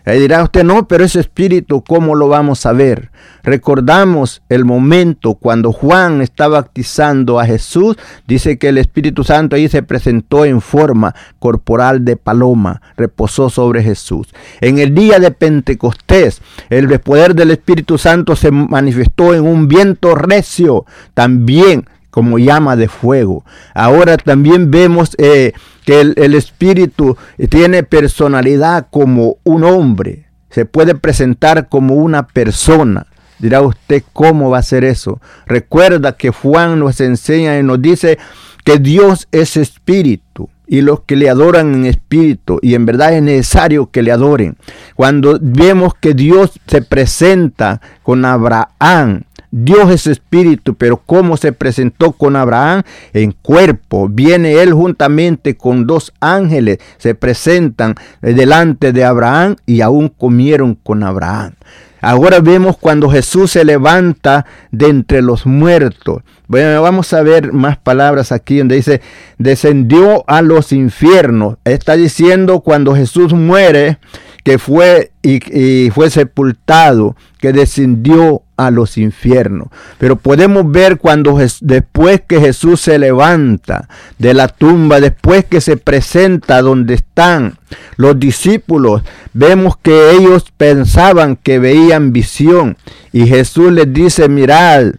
Ahí 0.06 0.20
dirá 0.20 0.42
usted, 0.42 0.64
no, 0.64 0.86
pero 0.86 1.04
ese 1.04 1.20
espíritu, 1.20 1.82
¿cómo 1.82 2.14
lo 2.14 2.28
vamos 2.28 2.66
a 2.66 2.72
ver? 2.72 3.10
Recordamos 3.42 4.42
el 4.50 4.64
momento 4.66 5.34
cuando 5.34 5.72
Juan 5.72 6.20
estaba 6.20 6.60
bautizando 6.60 7.40
a 7.40 7.46
Jesús, 7.46 7.96
dice 8.26 8.58
que 8.58 8.68
el 8.68 8.78
Espíritu 8.78 9.24
Santo 9.24 9.56
ahí 9.56 9.68
se 9.68 9.82
presentó 9.82 10.44
en 10.44 10.60
forma 10.60 11.14
corporal 11.38 12.04
de 12.04 12.16
paloma, 12.16 12.82
reposó 12.96 13.48
sobre 13.48 13.82
Jesús. 13.82 14.28
En 14.60 14.78
el 14.78 14.94
día 14.94 15.18
de 15.18 15.30
Pentecostés, 15.30 16.42
el 16.68 16.88
poder 17.00 17.34
del 17.34 17.50
Espíritu 17.50 17.96
Santo 17.96 18.36
se 18.36 18.50
manifestó 18.50 19.34
en 19.34 19.46
un 19.46 19.68
viento 19.68 20.14
recio, 20.14 20.84
también 21.14 21.86
como 22.14 22.38
llama 22.38 22.76
de 22.76 22.86
fuego. 22.86 23.44
Ahora 23.74 24.16
también 24.16 24.70
vemos 24.70 25.16
eh, 25.18 25.52
que 25.84 26.00
el, 26.00 26.14
el 26.16 26.36
Espíritu 26.36 27.16
tiene 27.50 27.82
personalidad 27.82 28.86
como 28.88 29.38
un 29.42 29.64
hombre, 29.64 30.26
se 30.48 30.64
puede 30.64 30.94
presentar 30.94 31.68
como 31.68 31.96
una 31.96 32.28
persona. 32.28 33.08
Dirá 33.40 33.62
usted 33.62 34.04
cómo 34.12 34.48
va 34.48 34.58
a 34.58 34.62
ser 34.62 34.84
eso. 34.84 35.20
Recuerda 35.44 36.16
que 36.16 36.30
Juan 36.30 36.78
nos 36.78 37.00
enseña 37.00 37.58
y 37.58 37.64
nos 37.64 37.82
dice 37.82 38.16
que 38.62 38.78
Dios 38.78 39.26
es 39.32 39.56
espíritu 39.56 40.48
y 40.68 40.82
los 40.82 41.00
que 41.00 41.16
le 41.16 41.28
adoran 41.28 41.74
en 41.74 41.84
espíritu 41.84 42.60
y 42.62 42.76
en 42.76 42.86
verdad 42.86 43.12
es 43.12 43.24
necesario 43.24 43.90
que 43.90 44.04
le 44.04 44.12
adoren. 44.12 44.56
Cuando 44.94 45.36
vemos 45.40 45.94
que 45.96 46.14
Dios 46.14 46.52
se 46.68 46.80
presenta 46.80 47.80
con 48.04 48.24
Abraham, 48.24 49.24
Dios 49.56 49.88
es 49.92 50.08
espíritu, 50.08 50.74
pero 50.74 50.96
¿cómo 50.96 51.36
se 51.36 51.52
presentó 51.52 52.10
con 52.10 52.34
Abraham? 52.34 52.82
En 53.12 53.30
cuerpo. 53.30 54.08
Viene 54.08 54.60
él 54.60 54.72
juntamente 54.72 55.56
con 55.56 55.86
dos 55.86 56.12
ángeles, 56.18 56.78
se 56.98 57.14
presentan 57.14 57.94
delante 58.20 58.92
de 58.92 59.04
Abraham 59.04 59.54
y 59.64 59.80
aún 59.80 60.08
comieron 60.08 60.74
con 60.74 61.04
Abraham. 61.04 61.52
Ahora 62.00 62.40
vemos 62.40 62.76
cuando 62.76 63.08
Jesús 63.08 63.52
se 63.52 63.64
levanta 63.64 64.44
de 64.72 64.88
entre 64.88 65.22
los 65.22 65.46
muertos. 65.46 66.22
Bueno, 66.48 66.82
vamos 66.82 67.12
a 67.12 67.22
ver 67.22 67.52
más 67.52 67.78
palabras 67.78 68.32
aquí 68.32 68.58
donde 68.58 68.74
dice, 68.74 69.00
descendió 69.38 70.24
a 70.26 70.42
los 70.42 70.72
infiernos. 70.72 71.58
Está 71.64 71.94
diciendo 71.94 72.60
cuando 72.60 72.94
Jesús 72.94 73.32
muere, 73.32 73.98
que 74.44 74.58
fue 74.58 75.12
y, 75.22 75.90
fue 75.90 76.10
sepultado, 76.10 77.16
que 77.38 77.54
descendió 77.54 78.42
a 78.56 78.70
los 78.70 78.96
infiernos. 78.98 79.68
Pero 79.98 80.16
podemos 80.16 80.70
ver 80.70 80.98
cuando 80.98 81.38
después 81.60 82.22
que 82.26 82.40
Jesús 82.40 82.80
se 82.80 82.98
levanta 82.98 83.88
de 84.18 84.34
la 84.34 84.48
tumba, 84.48 85.00
después 85.00 85.44
que 85.44 85.60
se 85.60 85.76
presenta 85.76 86.62
donde 86.62 86.94
están 86.94 87.58
los 87.96 88.18
discípulos, 88.18 89.02
vemos 89.32 89.76
que 89.76 90.12
ellos 90.12 90.52
pensaban 90.56 91.36
que 91.36 91.58
veían 91.58 92.12
visión 92.12 92.76
y 93.12 93.26
Jesús 93.26 93.72
les 93.72 93.92
dice, 93.92 94.28
mirad, 94.28 94.94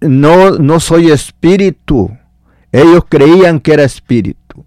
no, 0.00 0.52
no 0.52 0.80
soy 0.80 1.10
espíritu. 1.10 2.16
Ellos 2.72 3.04
creían 3.08 3.60
que 3.60 3.72
era 3.72 3.84
espíritu. 3.84 4.64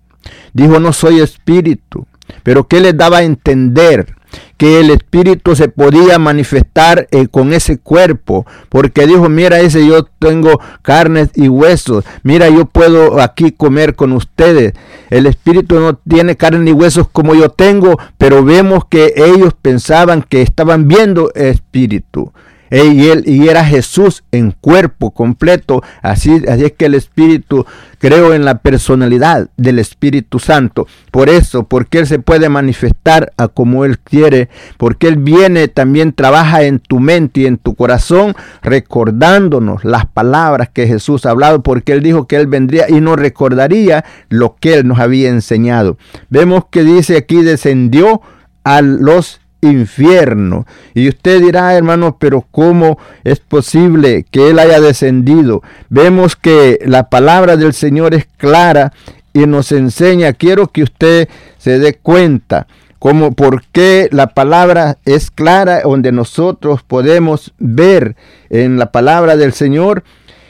Dijo, 0.54 0.80
no 0.80 0.94
soy 0.94 1.20
espíritu. 1.20 2.08
Pero 2.44 2.68
¿qué 2.68 2.80
les 2.80 2.98
daba 2.98 3.18
a 3.18 3.24
entender? 3.24 4.16
Que 4.60 4.82
el 4.82 4.90
espíritu 4.90 5.56
se 5.56 5.70
podía 5.70 6.20
manifestar 6.20 7.08
eh, 7.12 7.28
con 7.30 7.54
ese 7.54 7.80
cuerpo, 7.80 8.46
porque 8.68 9.08
dijo, 9.08 9.30
mira 9.30 9.62
ese 9.62 9.88
yo 9.88 10.04
tengo 10.04 10.60
carnes 10.82 11.30
y 11.34 11.48
huesos, 11.48 12.04
mira 12.24 12.50
yo 12.50 12.66
puedo 12.66 13.22
aquí 13.22 13.54
comer 13.54 13.96
con 13.96 14.12
ustedes. 14.12 14.74
El 15.10 15.28
espíritu 15.28 15.80
no 15.80 15.96
tiene 15.96 16.36
carne 16.36 16.72
y 16.72 16.74
huesos 16.74 17.08
como 17.08 17.36
yo 17.36 17.48
tengo, 17.48 17.98
pero 18.18 18.44
vemos 18.44 18.84
que 18.90 19.14
ellos 19.16 19.54
pensaban 19.62 20.24
que 20.28 20.42
estaban 20.42 20.90
viendo 20.90 21.32
espíritu 21.36 22.34
y, 22.72 23.08
él, 23.10 23.24
y 23.26 23.48
era 23.48 23.66
Jesús 23.66 24.24
en 24.32 24.52
cuerpo 24.52 25.12
completo. 25.12 25.82
Así, 26.02 26.44
así 26.48 26.66
es 26.66 26.74
que 26.74 26.86
el 26.86 26.96
Espíritu, 26.96 27.66
creo 27.98 28.34
en 28.34 28.46
la 28.46 28.60
personalidad 28.60 29.50
del 29.58 29.80
Espíritu 29.80 30.40
Santo. 30.40 30.88
Por 31.12 31.30
eso, 31.30 31.64
porque 31.64 32.00
Él 32.00 32.08
se 32.08 32.20
puede 32.20 32.50
manifestar 32.50 33.32
a 33.38 33.48
como 33.48 33.86
Él 33.86 34.00
quiere, 34.00 34.50
porque 34.78 35.08
Él 35.08 35.18
viene, 35.18 35.68
también 35.68 36.14
trabaja 36.14 36.64
en 36.64 36.80
tu 36.80 37.00
mente 37.00 37.42
y 37.42 37.46
en 37.46 37.58
tu 37.58 37.76
corazón, 37.76 38.36
recordándonos 38.62 39.84
las 39.84 40.06
palabras 40.06 40.70
que 40.70 40.88
Jesús 40.88 41.26
ha 41.26 41.32
hablado, 41.32 41.64
porque 41.64 41.94
Él 41.94 42.04
dijo 42.04 42.28
que 42.28 42.36
Él 42.36 42.48
vendría 42.48 42.90
y 42.90 43.02
nos 43.02 43.18
recordaría 43.18 44.06
lo 44.30 44.56
que 44.60 44.76
Él 44.76 44.88
nos 44.88 45.00
había 45.00 45.30
enseñado. 45.30 45.98
Vemos 46.30 46.66
que 46.70 46.84
dice 46.84 47.18
aquí 47.18 47.42
descendió 47.42 48.22
a 48.64 48.82
los 48.82 49.40
infierno. 49.62 50.66
Y 50.94 51.10
usted 51.10 51.42
dirá, 51.42 51.76
hermano, 51.76 52.18
pero 52.20 52.46
¿cómo 52.52 52.98
es 53.24 53.40
posible 53.40 54.26
que 54.30 54.50
Él 54.50 54.60
haya 54.60 54.80
descendido? 54.80 55.62
Vemos 55.90 56.36
que 56.36 56.80
la 56.86 57.10
palabra 57.10 57.58
del 57.58 57.74
Señor 57.74 58.14
es 58.14 58.28
clara 58.38 58.94
y 59.34 59.46
nos 59.46 59.72
enseña, 59.72 60.34
quiero 60.34 60.68
que 60.68 60.84
usted 60.84 61.30
se 61.58 61.80
dé 61.80 61.96
cuenta. 61.96 62.68
Como 62.98 63.32
por 63.32 63.64
qué 63.72 64.10
la 64.12 64.28
palabra 64.34 64.98
es 65.06 65.32
clara, 65.32 65.84
donde 65.84 66.12
nosotros 66.12 66.84
podemos 66.84 67.54
ver 67.58 68.18
en 68.50 68.78
la 68.78 68.92
palabra 68.92 69.38
del 69.38 69.54
Señor 69.54 70.04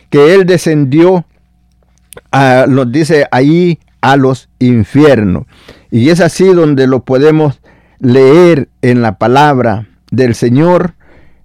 que 0.09 0.33
Él 0.33 0.47
descendió, 0.47 1.25
a, 2.31 2.65
nos 2.67 2.91
dice 2.91 3.27
ahí, 3.31 3.77
a 4.01 4.15
los 4.15 4.49
infiernos. 4.57 5.43
Y 5.91 6.09
es 6.09 6.21
así 6.21 6.45
donde 6.45 6.87
lo 6.87 7.01
podemos 7.01 7.59
leer 7.99 8.69
en 8.81 9.01
la 9.01 9.17
palabra 9.17 9.87
del 10.11 10.35
Señor. 10.35 10.95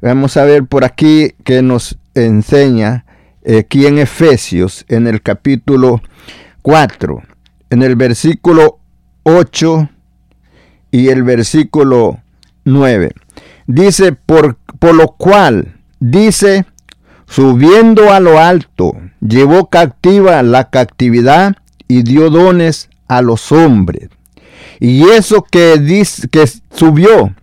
Vamos 0.01 0.37
a 0.37 0.45
ver 0.45 0.65
por 0.65 0.85
aquí 0.85 1.35
que 1.45 1.63
nos 1.63 1.99
enseña 2.15 3.05
eh, 3.43 3.59
aquí 3.59 3.87
en 3.87 3.99
Efesios, 3.99 4.85
en 4.89 5.07
el 5.07 5.23
capítulo 5.23 6.01
4, 6.63 7.23
en 7.71 7.83
el 7.83 7.97
versículo 7.97 8.79
8 9.25 9.89
y 10.91 11.09
el 11.09 11.23
versículo 11.23 12.21
9. 12.65 13.13
Dice, 13.67 14.13
por, 14.13 14.57
por 14.79 14.95
lo 14.95 15.09
cual, 15.09 15.77
dice, 16.01 16.67
subiendo 17.27 18.13
a 18.13 18.21
lo 18.21 18.39
alto, 18.39 18.95
llevó 19.21 19.69
captiva 19.71 20.43
la 20.43 20.71
captividad 20.71 21.57
y 21.89 22.03
dio 22.03 22.31
dones 22.31 22.91
a 23.09 23.23
los 23.23 23.53
hombres. 23.53 24.09
Y 24.81 25.09
eso 25.09 25.43
que, 25.43 25.79
dice, 25.79 26.29
que 26.29 26.45
subió, 26.75 27.35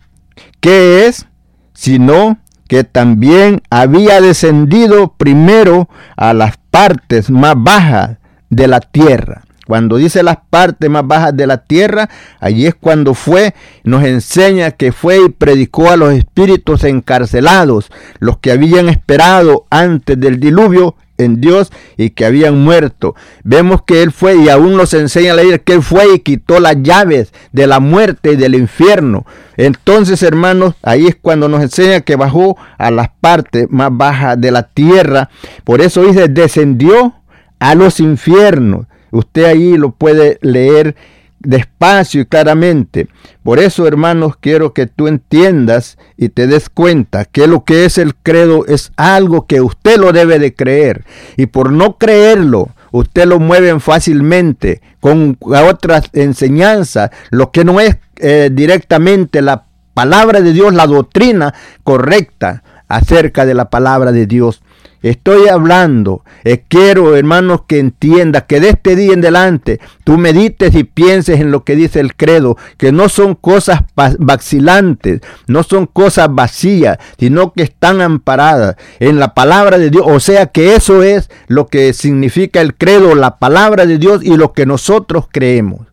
¿qué 0.59 1.07
es? 1.07 1.27
Sino 1.73 2.37
que 2.67 2.83
también 2.83 3.61
había 3.69 4.21
descendido 4.21 5.13
primero 5.17 5.89
a 6.15 6.33
las 6.33 6.57
partes 6.69 7.29
más 7.29 7.55
bajas 7.57 8.17
de 8.49 8.67
la 8.67 8.79
tierra. 8.79 9.43
Cuando 9.67 9.97
dice 9.97 10.23
las 10.23 10.37
partes 10.49 10.89
más 10.89 11.05
bajas 11.07 11.35
de 11.35 11.47
la 11.47 11.57
tierra, 11.57 12.09
allí 12.39 12.67
es 12.67 12.75
cuando 12.75 13.13
fue, 13.13 13.53
nos 13.83 14.03
enseña 14.03 14.71
que 14.71 14.91
fue 14.91 15.23
y 15.25 15.29
predicó 15.29 15.89
a 15.89 15.97
los 15.97 16.13
espíritus 16.13 16.83
encarcelados, 16.83 17.91
los 18.19 18.37
que 18.39 18.51
habían 18.51 18.89
esperado 18.89 19.65
antes 19.69 20.19
del 20.19 20.39
diluvio 20.39 20.95
en 21.21 21.41
Dios 21.41 21.71
y 21.97 22.11
que 22.11 22.25
habían 22.25 22.59
muerto. 22.63 23.15
Vemos 23.43 23.81
que 23.83 24.03
Él 24.03 24.11
fue 24.11 24.35
y 24.35 24.49
aún 24.49 24.75
nos 24.75 24.93
enseña 24.93 25.33
a 25.33 25.35
leer 25.35 25.61
que 25.61 25.73
Él 25.73 25.81
fue 25.81 26.15
y 26.15 26.19
quitó 26.19 26.59
las 26.59 26.75
llaves 26.81 27.33
de 27.51 27.67
la 27.67 27.79
muerte 27.79 28.33
y 28.33 28.35
del 28.35 28.55
infierno. 28.55 29.25
Entonces, 29.57 30.23
hermanos, 30.23 30.75
ahí 30.81 31.07
es 31.07 31.15
cuando 31.15 31.47
nos 31.47 31.61
enseña 31.61 32.01
que 32.01 32.15
bajó 32.15 32.57
a 32.77 32.91
las 32.91 33.09
partes 33.21 33.67
más 33.69 33.89
bajas 33.91 34.39
de 34.39 34.51
la 34.51 34.63
tierra. 34.63 35.29
Por 35.63 35.81
eso 35.81 36.03
dice, 36.03 36.27
descendió 36.27 37.13
a 37.59 37.75
los 37.75 37.99
infiernos. 37.99 38.87
Usted 39.11 39.45
ahí 39.45 39.77
lo 39.77 39.91
puede 39.91 40.39
leer 40.41 40.95
despacio 41.43 42.21
y 42.21 42.25
claramente. 42.25 43.07
Por 43.43 43.59
eso, 43.59 43.87
hermanos, 43.87 44.35
quiero 44.39 44.73
que 44.73 44.87
tú 44.87 45.07
entiendas 45.07 45.97
y 46.17 46.29
te 46.29 46.47
des 46.47 46.69
cuenta 46.69 47.25
que 47.25 47.47
lo 47.47 47.63
que 47.63 47.85
es 47.85 47.97
el 47.97 48.15
credo 48.15 48.65
es 48.67 48.91
algo 48.95 49.47
que 49.47 49.61
usted 49.61 49.97
lo 49.97 50.11
debe 50.11 50.39
de 50.39 50.53
creer. 50.53 51.05
Y 51.37 51.47
por 51.47 51.71
no 51.71 51.97
creerlo, 51.97 52.69
usted 52.91 53.25
lo 53.25 53.39
mueve 53.39 53.79
fácilmente 53.79 54.81
con 54.99 55.37
otras 55.41 56.09
enseñanzas, 56.13 57.09
lo 57.31 57.51
que 57.51 57.63
no 57.63 57.79
es 57.79 57.97
eh, 58.17 58.49
directamente 58.51 59.41
la 59.41 59.65
palabra 59.93 60.41
de 60.41 60.53
Dios, 60.53 60.73
la 60.73 60.87
doctrina 60.87 61.53
correcta 61.83 62.63
acerca 62.87 63.45
de 63.45 63.53
la 63.53 63.69
palabra 63.69 64.11
de 64.11 64.27
Dios. 64.27 64.61
Estoy 65.01 65.47
hablando, 65.47 66.23
eh, 66.43 66.63
quiero 66.67 67.15
hermanos 67.15 67.61
que 67.65 67.79
entiendas 67.79 68.43
que 68.43 68.59
de 68.59 68.69
este 68.69 68.95
día 68.95 69.13
en 69.13 69.21
adelante 69.21 69.79
tú 70.03 70.19
medites 70.19 70.75
y 70.75 70.83
pienses 70.83 71.39
en 71.39 71.49
lo 71.49 71.63
que 71.63 71.75
dice 71.75 71.99
el 71.99 72.15
credo, 72.15 72.55
que 72.77 72.91
no 72.91 73.09
son 73.09 73.33
cosas 73.33 73.81
vacilantes, 73.95 75.21
no 75.47 75.63
son 75.63 75.87
cosas 75.87 76.27
vacías, 76.29 76.99
sino 77.17 77.51
que 77.51 77.63
están 77.63 77.99
amparadas 77.99 78.75
en 78.99 79.17
la 79.17 79.33
palabra 79.33 79.79
de 79.79 79.89
Dios. 79.89 80.05
O 80.05 80.19
sea 80.19 80.45
que 80.45 80.75
eso 80.75 81.01
es 81.01 81.31
lo 81.47 81.65
que 81.65 81.93
significa 81.93 82.61
el 82.61 82.75
credo, 82.75 83.15
la 83.15 83.39
palabra 83.39 83.87
de 83.87 83.97
Dios 83.97 84.23
y 84.23 84.37
lo 84.37 84.53
que 84.53 84.67
nosotros 84.67 85.25
creemos. 85.31 85.87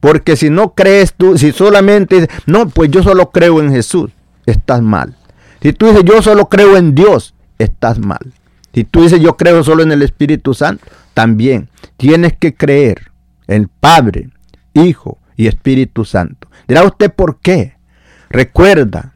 Porque 0.00 0.34
si 0.34 0.48
no 0.48 0.74
crees 0.74 1.12
tú, 1.12 1.36
si 1.36 1.52
solamente, 1.52 2.28
no, 2.46 2.70
pues 2.70 2.90
yo 2.90 3.02
solo 3.02 3.30
creo 3.30 3.60
en 3.60 3.70
Jesús, 3.70 4.12
estás 4.46 4.80
mal. 4.80 5.14
Si 5.60 5.74
tú 5.74 5.88
dices, 5.88 6.04
yo 6.04 6.22
solo 6.22 6.48
creo 6.48 6.78
en 6.78 6.94
Dios, 6.94 7.34
estás 7.58 7.98
mal. 7.98 8.32
Si 8.76 8.84
tú 8.84 9.04
dices, 9.04 9.22
yo 9.22 9.38
creo 9.38 9.64
solo 9.64 9.82
en 9.82 9.90
el 9.90 10.02
Espíritu 10.02 10.52
Santo, 10.52 10.84
también 11.14 11.70
tienes 11.96 12.36
que 12.36 12.54
creer 12.54 13.10
en 13.46 13.70
Padre, 13.80 14.28
Hijo 14.74 15.16
y 15.34 15.46
Espíritu 15.46 16.04
Santo. 16.04 16.48
Dirá 16.68 16.84
usted 16.84 17.10
por 17.10 17.38
qué. 17.38 17.78
Recuerda 18.28 19.14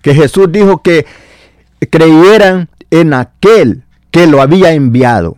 que 0.00 0.14
Jesús 0.14 0.50
dijo 0.50 0.80
que 0.80 1.04
creyeran 1.90 2.70
en 2.90 3.12
aquel 3.12 3.84
que 4.10 4.26
lo 4.26 4.40
había 4.40 4.72
enviado. 4.72 5.36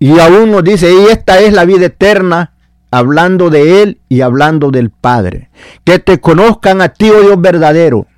Y 0.00 0.18
aún 0.18 0.50
nos 0.50 0.64
dice, 0.64 0.92
y 0.92 1.04
esta 1.04 1.38
es 1.38 1.52
la 1.52 1.64
vida 1.64 1.86
eterna, 1.86 2.54
hablando 2.90 3.48
de 3.48 3.84
Él 3.84 4.00
y 4.08 4.22
hablando 4.22 4.72
del 4.72 4.90
Padre. 4.90 5.50
Que 5.84 6.00
te 6.00 6.20
conozcan 6.20 6.80
a 6.80 6.88
ti, 6.88 7.10
oh 7.10 7.20
Dios 7.20 7.40
verdadero, 7.40 8.08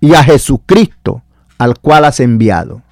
y 0.00 0.14
a 0.14 0.24
Jesucristo, 0.24 1.22
al 1.58 1.78
cual 1.78 2.06
has 2.06 2.18
enviado. 2.18 2.82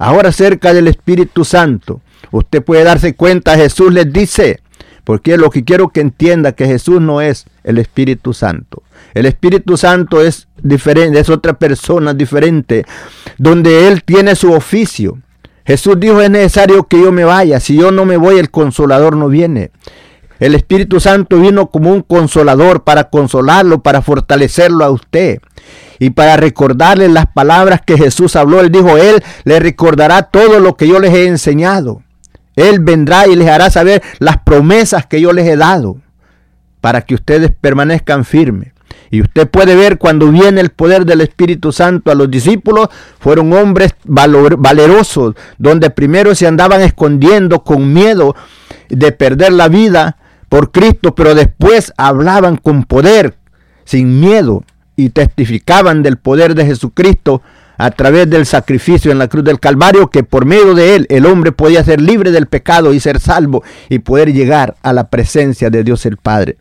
Ahora 0.00 0.30
acerca 0.30 0.72
del 0.72 0.88
Espíritu 0.88 1.44
Santo, 1.44 2.00
usted 2.30 2.64
puede 2.64 2.84
darse 2.84 3.14
cuenta, 3.14 3.54
Jesús 3.54 3.92
les 3.92 4.10
dice, 4.10 4.60
porque 5.04 5.36
lo 5.36 5.50
que 5.50 5.62
quiero 5.62 5.90
que 5.90 6.00
entienda 6.00 6.52
que 6.52 6.64
Jesús 6.64 7.02
no 7.02 7.20
es 7.20 7.44
el 7.64 7.76
Espíritu 7.76 8.32
Santo. 8.32 8.82
El 9.12 9.26
Espíritu 9.26 9.76
Santo 9.76 10.22
es 10.22 10.48
diferente, 10.62 11.20
es 11.20 11.28
otra 11.28 11.52
persona 11.52 12.14
diferente, 12.14 12.86
donde 13.36 13.88
Él 13.88 14.02
tiene 14.02 14.36
su 14.36 14.50
oficio. 14.54 15.18
Jesús 15.66 16.00
dijo, 16.00 16.22
es 16.22 16.30
necesario 16.30 16.84
que 16.84 16.98
yo 16.98 17.12
me 17.12 17.24
vaya. 17.24 17.60
Si 17.60 17.76
yo 17.76 17.90
no 17.90 18.06
me 18.06 18.16
voy, 18.16 18.38
el 18.38 18.50
consolador 18.50 19.18
no 19.18 19.28
viene. 19.28 19.70
El 20.40 20.54
Espíritu 20.54 21.00
Santo 21.00 21.38
vino 21.38 21.66
como 21.66 21.92
un 21.92 22.00
consolador 22.00 22.82
para 22.82 23.10
consolarlo, 23.10 23.82
para 23.82 24.00
fortalecerlo 24.00 24.84
a 24.84 24.90
usted 24.90 25.38
y 25.98 26.10
para 26.10 26.38
recordarle 26.38 27.08
las 27.08 27.26
palabras 27.26 27.82
que 27.84 27.98
Jesús 27.98 28.36
habló. 28.36 28.60
Él 28.60 28.72
dijo, 28.72 28.96
Él 28.96 29.22
le 29.44 29.60
recordará 29.60 30.22
todo 30.22 30.58
lo 30.58 30.76
que 30.76 30.88
yo 30.88 30.98
les 30.98 31.12
he 31.12 31.26
enseñado. 31.26 32.02
Él 32.56 32.80
vendrá 32.80 33.28
y 33.28 33.36
les 33.36 33.48
hará 33.48 33.70
saber 33.70 34.02
las 34.18 34.38
promesas 34.38 35.06
que 35.06 35.20
yo 35.20 35.32
les 35.32 35.46
he 35.46 35.56
dado 35.56 35.98
para 36.80 37.02
que 37.02 37.14
ustedes 37.14 37.52
permanezcan 37.60 38.24
firmes. 38.24 38.72
Y 39.10 39.20
usted 39.20 39.48
puede 39.48 39.74
ver 39.74 39.98
cuando 39.98 40.30
viene 40.30 40.62
el 40.62 40.70
poder 40.70 41.04
del 41.04 41.20
Espíritu 41.20 41.72
Santo 41.72 42.10
a 42.10 42.14
los 42.14 42.30
discípulos, 42.30 42.88
fueron 43.18 43.52
hombres 43.52 43.94
valerosos, 44.04 45.34
donde 45.58 45.90
primero 45.90 46.34
se 46.34 46.46
andaban 46.46 46.80
escondiendo 46.80 47.62
con 47.62 47.92
miedo 47.92 48.34
de 48.88 49.12
perder 49.12 49.52
la 49.52 49.68
vida 49.68 50.16
por 50.50 50.72
Cristo, 50.72 51.14
pero 51.14 51.34
después 51.34 51.94
hablaban 51.96 52.56
con 52.56 52.82
poder, 52.84 53.36
sin 53.84 54.20
miedo, 54.20 54.64
y 54.96 55.10
testificaban 55.10 56.02
del 56.02 56.18
poder 56.18 56.54
de 56.54 56.66
Jesucristo 56.66 57.40
a 57.78 57.92
través 57.92 58.28
del 58.28 58.44
sacrificio 58.44 59.12
en 59.12 59.18
la 59.18 59.28
cruz 59.28 59.44
del 59.44 59.60
Calvario, 59.60 60.10
que 60.10 60.24
por 60.24 60.44
medio 60.44 60.74
de 60.74 60.96
él 60.96 61.06
el 61.08 61.24
hombre 61.24 61.52
podía 61.52 61.84
ser 61.84 62.00
libre 62.00 62.32
del 62.32 62.46
pecado 62.46 62.92
y 62.92 63.00
ser 63.00 63.20
salvo 63.20 63.62
y 63.88 64.00
poder 64.00 64.34
llegar 64.34 64.76
a 64.82 64.92
la 64.92 65.08
presencia 65.08 65.70
de 65.70 65.84
Dios 65.84 66.04
el 66.04 66.18
Padre. 66.18 66.58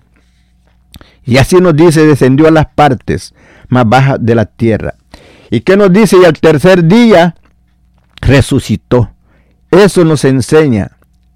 Y 1.26 1.38
así 1.38 1.58
nos 1.58 1.76
dice, 1.76 2.06
descendió 2.06 2.48
a 2.48 2.52
las 2.52 2.68
partes 2.68 3.34
más 3.70 3.90
bajas 3.90 4.20
de 4.22 4.36
la 4.36 4.46
tierra. 4.46 4.94
¿Y 5.50 5.62
qué 5.62 5.76
nos 5.76 5.92
dice? 5.92 6.16
Y 6.22 6.26
al 6.26 6.40
tercer 6.40 6.86
día 6.86 7.36
resucitó. 8.22 9.10
Eso 9.72 10.06
nos 10.06 10.24
enseña 10.26 10.92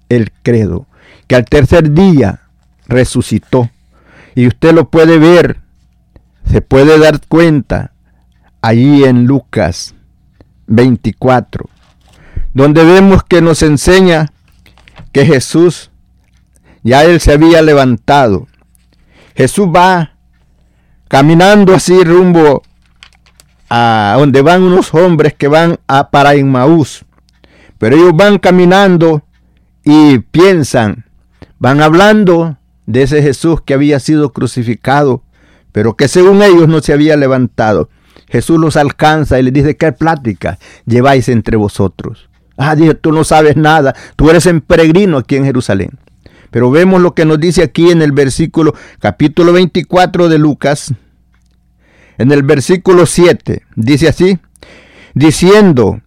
el 0.08 0.30
credo, 0.42 0.86
que 1.26 1.34
al 1.34 1.44
tercer 1.44 1.92
día 1.92 2.43
resucitó. 2.86 3.70
Y 4.34 4.46
usted 4.46 4.72
lo 4.72 4.90
puede 4.90 5.18
ver, 5.18 5.60
se 6.50 6.60
puede 6.60 6.98
dar 6.98 7.20
cuenta 7.26 7.92
allí 8.60 9.04
en 9.04 9.26
Lucas 9.26 9.94
24, 10.66 11.68
donde 12.52 12.84
vemos 12.84 13.22
que 13.24 13.40
nos 13.40 13.62
enseña 13.62 14.32
que 15.12 15.24
Jesús 15.24 15.90
ya 16.82 17.04
él 17.04 17.20
se 17.20 17.32
había 17.32 17.62
levantado 17.62 18.46
Jesús 19.34 19.66
va 19.66 20.12
caminando 21.08 21.74
así 21.74 22.04
rumbo 22.04 22.62
a 23.68 24.14
donde 24.16 24.42
van 24.42 24.62
unos 24.62 24.94
hombres 24.94 25.34
que 25.34 25.48
van 25.48 25.78
a 25.88 26.10
para 26.10 26.36
Inmaús. 26.36 27.04
Pero 27.78 27.96
ellos 27.96 28.12
van 28.14 28.38
caminando 28.38 29.24
y 29.82 30.18
piensan, 30.18 31.06
van 31.58 31.82
hablando 31.82 32.58
de 32.86 33.02
ese 33.02 33.22
Jesús 33.22 33.60
que 33.62 33.74
había 33.74 34.00
sido 34.00 34.32
crucificado, 34.32 35.22
pero 35.72 35.96
que 35.96 36.08
según 36.08 36.42
ellos 36.42 36.68
no 36.68 36.80
se 36.80 36.92
había 36.92 37.16
levantado. 37.16 37.88
Jesús 38.28 38.58
los 38.58 38.76
alcanza 38.76 39.38
y 39.38 39.42
les 39.42 39.52
dice, 39.52 39.76
¿qué 39.76 39.92
plática 39.92 40.58
lleváis 40.86 41.28
entre 41.28 41.56
vosotros? 41.56 42.28
Ah, 42.56 42.76
dice, 42.76 42.94
tú 42.94 43.12
no 43.12 43.24
sabes 43.24 43.56
nada, 43.56 43.94
tú 44.16 44.30
eres 44.30 44.46
en 44.46 44.60
peregrino 44.60 45.18
aquí 45.18 45.36
en 45.36 45.44
Jerusalén. 45.44 45.98
Pero 46.50 46.70
vemos 46.70 47.00
lo 47.00 47.14
que 47.14 47.24
nos 47.24 47.40
dice 47.40 47.62
aquí 47.62 47.90
en 47.90 48.00
el 48.00 48.12
versículo 48.12 48.74
capítulo 49.00 49.52
24 49.52 50.28
de 50.28 50.38
Lucas. 50.38 50.94
En 52.16 52.30
el 52.30 52.44
versículo 52.44 53.06
7 53.06 53.62
dice 53.74 54.08
así, 54.08 54.38
diciendo, 55.14 56.00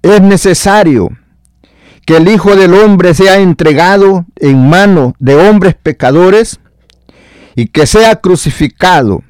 es 0.00 0.22
necesario 0.22 1.10
que 2.06 2.16
el 2.16 2.28
Hijo 2.28 2.56
del 2.56 2.74
Hombre 2.74 3.14
sea 3.14 3.38
entregado 3.38 4.26
en 4.36 4.68
mano 4.68 5.14
de 5.18 5.36
hombres 5.36 5.74
pecadores 5.74 6.60
y 7.54 7.66
que 7.66 7.86
sea 7.86 8.16
crucificado 8.16 9.22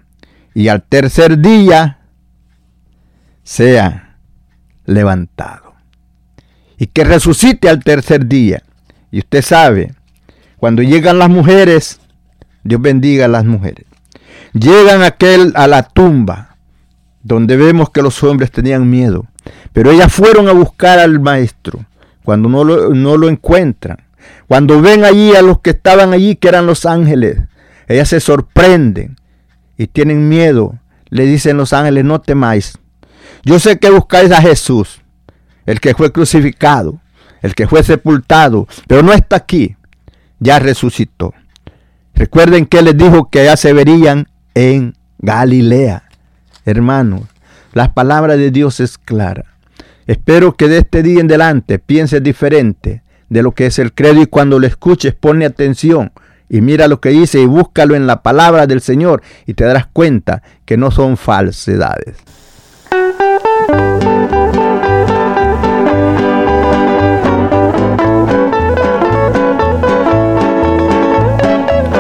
y 0.54 0.68
al 0.68 0.83
tercer 0.83 1.38
día 1.38 1.98
sea 3.42 4.16
levantado. 4.85 5.74
Y 6.78 6.87
que 6.87 7.04
resucite 7.04 7.68
al 7.68 7.83
tercer 7.85 8.26
día. 8.26 8.62
Y 9.11 9.18
usted 9.18 9.42
sabe 9.42 9.94
cuando 10.56 10.83
llegan 10.83 11.18
las 11.18 11.30
mujeres, 11.30 12.00
Dios 12.62 12.80
bendiga 12.80 13.24
a 13.24 13.28
las 13.28 13.44
mujeres. 13.44 13.87
Llegan 14.52 15.02
aquel 15.02 15.52
a 15.56 15.66
la 15.66 15.83
tumba, 15.83 16.56
donde 17.22 17.56
vemos 17.56 17.90
que 17.90 18.02
los 18.02 18.22
hombres 18.22 18.50
tenían 18.50 18.88
miedo. 18.88 19.26
Pero 19.72 19.90
ellas 19.90 20.12
fueron 20.12 20.48
a 20.48 20.52
buscar 20.52 20.98
al 20.98 21.20
maestro. 21.20 21.85
Cuando 22.24 22.48
no 22.48 22.64
lo, 22.64 22.90
no 22.94 23.16
lo 23.16 23.28
encuentran, 23.28 23.98
cuando 24.46 24.80
ven 24.80 25.04
allí 25.04 25.35
a 25.35 25.42
los 25.42 25.61
que 25.61 25.70
estaban 25.70 26.12
allí, 26.12 26.37
que 26.37 26.48
eran 26.48 26.66
los 26.66 26.87
ángeles, 26.87 27.38
ellas 27.88 28.09
se 28.09 28.20
sorprenden 28.20 29.16
y 29.76 29.87
tienen 29.87 30.28
miedo. 30.28 30.78
Le 31.09 31.24
dicen 31.26 31.56
los 31.56 31.72
ángeles, 31.72 32.04
no 32.04 32.20
temáis. 32.20 32.78
Yo 33.44 33.59
sé 33.59 33.78
que 33.78 33.90
buscáis 33.90 34.30
a 34.30 34.40
Jesús, 34.40 35.00
el 35.66 35.80
que 35.80 35.94
fue 35.94 36.12
crucificado, 36.12 37.00
el 37.42 37.54
que 37.54 37.66
fue 37.66 37.83
sepultado, 37.83 38.68
pero 38.87 39.02
no 39.02 39.12
está 39.12 39.37
aquí 39.37 39.76
ya 40.40 40.59
resucitó. 40.59 41.35
Recuerden 42.14 42.66
que 42.66 42.83
les 42.83 42.96
dijo 42.96 43.30
que 43.30 43.44
ya 43.44 43.56
se 43.56 43.72
verían 43.72 44.26
en 44.54 44.94
Galilea. 45.18 46.02
Hermanos, 46.64 47.22
la 47.72 47.94
palabra 47.94 48.37
de 48.37 48.50
Dios 48.50 48.80
es 48.80 48.98
clara. 48.98 49.44
Espero 50.11 50.57
que 50.57 50.66
de 50.66 50.79
este 50.79 51.05
día 51.05 51.20
en 51.20 51.27
adelante 51.27 51.79
pienses 51.79 52.20
diferente 52.20 53.05
de 53.29 53.44
lo 53.44 53.53
que 53.53 53.66
es 53.66 53.79
el 53.79 53.92
credo 53.92 54.20
y 54.20 54.27
cuando 54.27 54.59
lo 54.59 54.66
escuches 54.66 55.14
pone 55.14 55.46
atención 55.46 56.11
y 56.49 56.62
mira 56.62 56.88
lo 56.88 57.01
que 57.01 57.11
dice 57.11 57.40
y 57.40 57.46
búscalo 57.46 57.94
en 57.94 58.09
la 58.09 58.20
palabra 58.20 58.66
del 58.66 58.81
Señor 58.81 59.23
y 59.46 59.55
te 59.55 59.62
darás 59.62 59.87
cuenta 59.87 60.42
que 60.64 60.77
no 60.77 60.90
son 60.90 61.16
falsedades. 61.16 62.16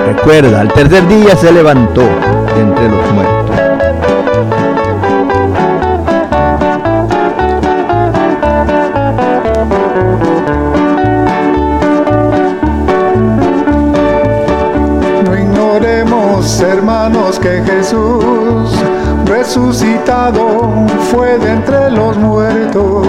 Recuerda, 0.04 0.62
al 0.62 0.72
tercer 0.72 1.06
día 1.06 1.36
se 1.36 1.52
levantó 1.52 2.02
entre 2.56 2.88
los 2.88 3.12
muertos. 3.12 3.39
Que 17.38 17.62
Jesús 17.62 18.70
resucitado 19.26 20.70
fue 21.10 21.38
de 21.38 21.52
entre 21.52 21.90
los 21.90 22.16
muertos 22.16 23.06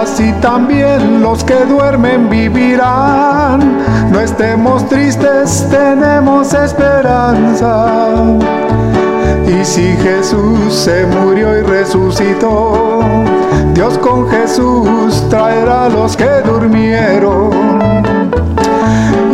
así 0.00 0.32
también 0.40 1.20
los 1.20 1.44
que 1.44 1.64
duermen 1.66 2.28
vivirán. 2.28 3.78
No 4.10 4.20
estemos 4.20 4.88
tristes, 4.88 5.66
tenemos 5.70 6.54
esperanza. 6.54 8.16
Y 9.46 9.64
si 9.64 9.96
Jesús 9.96 10.74
se 10.74 11.06
murió 11.06 11.58
y 11.58 11.62
resucitó, 11.62 13.00
Dios 13.74 13.98
con 13.98 14.28
Jesús 14.30 15.28
traerá 15.28 15.86
a 15.86 15.88
los 15.88 16.16
que 16.16 16.28
durmieron 16.44 17.50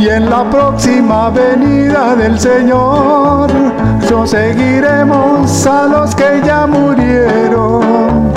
Y 0.06 0.08
en 0.08 0.30
la 0.30 0.48
próxima 0.48 1.30
venida 1.30 2.14
del 2.14 2.38
Señor, 2.38 3.50
yo 4.08 4.24
seguiremos 4.24 5.66
a 5.66 5.82
los 5.88 6.14
que 6.14 6.40
ya 6.46 6.64
murieron. 6.64 8.32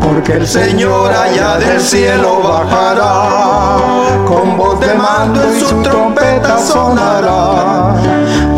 Porque 0.00 0.32
el 0.32 0.46
Señor 0.48 1.12
allá 1.12 1.58
del 1.58 1.80
cielo 1.80 2.40
bajará, 2.42 3.76
con 4.26 4.56
voz 4.56 4.80
de 4.80 4.92
mando 4.94 5.40
en 5.44 5.60
su 5.60 5.82
trompeta 5.82 6.58
sonará, 6.58 7.94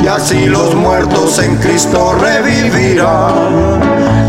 y 0.02 0.06
así 0.06 0.46
los 0.46 0.74
muertos 0.74 1.38
en 1.40 1.56
Cristo 1.56 2.14
revivirán. 2.18 3.82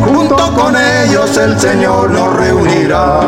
Junto 0.06 0.36
con 0.54 0.76
ellos 0.76 1.38
el 1.38 1.58
Señor 1.58 2.12
nos 2.12 2.36
reunirá, 2.36 3.22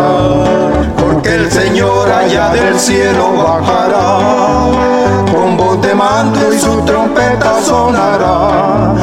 porque 1.22 1.36
el 1.36 1.51
Señor 1.51 2.11
allá 2.11 2.49
del 2.49 2.80
cielo 2.80 3.34
bajará, 3.34 4.17
con 5.32 5.55
voz 5.55 5.80
de 5.80 5.93
mando 5.93 6.51
y 6.51 6.57
su 6.57 6.82
trompeta 6.82 7.61
sonará, 7.63 8.95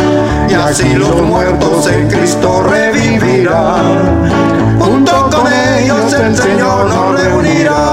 y 0.49 0.55
así 0.55 0.95
los 0.95 1.23
muertos 1.23 1.87
en 1.87 2.09
Cristo 2.09 2.65
revivirán. 2.69 4.31
Junto 4.81 5.31
con 5.31 5.47
ellos 5.53 6.13
el 6.13 6.37
Señor 6.37 6.89
nos 6.89 7.21
reunirá. 7.21 7.88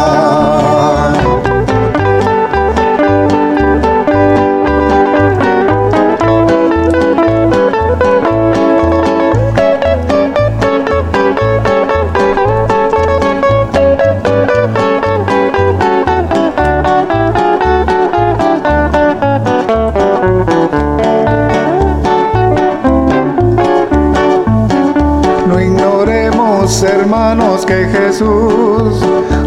Que 27.65 27.87
Jesús 27.87 28.99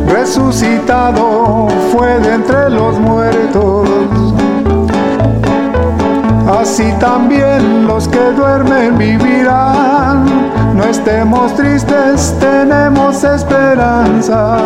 resucitado 0.06 1.68
fue 1.92 2.18
de 2.18 2.34
entre 2.34 2.70
los 2.70 2.98
muertos. 2.98 3.88
Así 6.60 6.92
también 6.98 7.86
los 7.86 8.08
que 8.08 8.32
duermen 8.32 8.98
vivirán. 8.98 10.26
No 10.74 10.84
estemos 10.84 11.54
tristes, 11.54 12.34
tenemos 12.40 13.22
esperanza. 13.22 14.58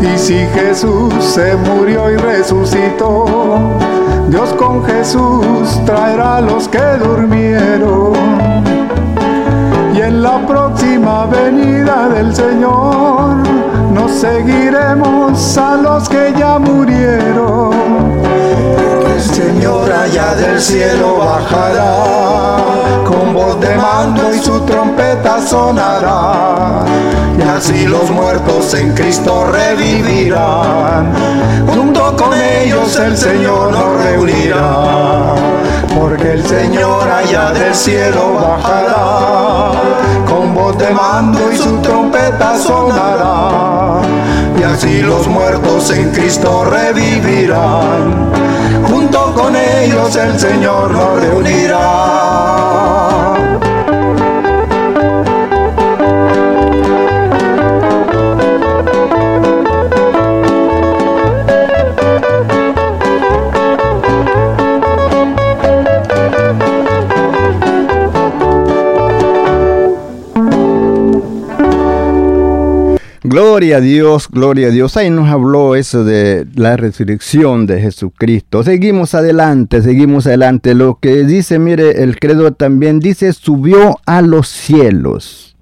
Y 0.00 0.18
si 0.18 0.46
Jesús 0.54 1.12
se 1.20 1.56
murió 1.56 2.10
y 2.10 2.16
resucitó, 2.16 3.58
Dios 4.28 4.52
con 4.54 4.84
Jesús 4.84 5.80
traerá 5.84 6.36
a 6.36 6.40
los 6.40 6.68
que 6.68 6.84
durmieron 7.02 8.55
en 10.06 10.22
la 10.22 10.38
próxima 10.46 11.26
venida 11.26 12.08
del 12.08 12.34
Señor. 12.34 13.36
Nos 13.92 14.12
seguiremos 14.12 15.58
a 15.58 15.74
los 15.76 16.08
que 16.08 16.32
ya 16.38 16.58
murieron. 16.58 17.72
El 19.14 19.20
Señor 19.20 19.90
allá 19.90 20.34
del 20.36 20.60
cielo 20.60 21.18
bajará, 21.18 22.56
con 23.04 23.34
voz 23.34 23.60
de 23.60 23.74
mando 23.76 24.32
y 24.32 24.38
su 24.38 24.60
trompeta 24.60 25.40
sonará, 25.40 26.84
y 27.38 27.42
así 27.42 27.86
los 27.86 28.10
muertos 28.10 28.74
en 28.74 28.94
Cristo 28.94 29.46
revivirán. 29.50 31.12
Junto 31.66 32.16
con 32.16 32.32
ellos 32.32 32.96
el 32.96 33.16
Señor 33.16 33.72
nos 33.72 34.04
reunirá. 34.04 35.34
Porque 35.98 36.32
el 36.32 36.46
Señor 36.46 37.08
allá 37.08 37.52
del 37.52 37.74
cielo 37.74 38.34
bajará, 38.34 39.35
con 40.28 40.54
voz 40.54 40.76
de 40.78 40.90
mando 40.90 41.52
y 41.52 41.56
su 41.56 41.76
trompeta 41.78 42.58
sonará, 42.58 44.00
y 44.58 44.62
así 44.62 45.02
los 45.02 45.26
muertos 45.28 45.90
en 45.90 46.10
Cristo 46.12 46.64
revivirán, 46.64 48.30
junto 48.88 49.34
con 49.34 49.54
ellos 49.56 50.16
el 50.16 50.38
Señor 50.38 50.90
nos 50.90 51.20
reunirá. 51.20 52.56
Gloria 73.36 73.76
a 73.76 73.80
Dios, 73.82 74.30
gloria 74.30 74.68
a 74.68 74.70
Dios. 74.70 74.96
Ahí 74.96 75.10
nos 75.10 75.28
habló 75.28 75.74
eso 75.74 76.04
de 76.04 76.46
la 76.54 76.78
resurrección 76.78 77.66
de 77.66 77.82
Jesucristo. 77.82 78.62
Seguimos 78.62 79.14
adelante, 79.14 79.82
seguimos 79.82 80.26
adelante. 80.26 80.74
Lo 80.74 80.98
que 80.98 81.22
dice, 81.24 81.58
mire, 81.58 82.02
el 82.02 82.18
credo 82.18 82.54
también 82.54 82.98
dice, 82.98 83.30
subió 83.34 84.00
a 84.06 84.22
los 84.22 84.48
cielos 84.48 85.54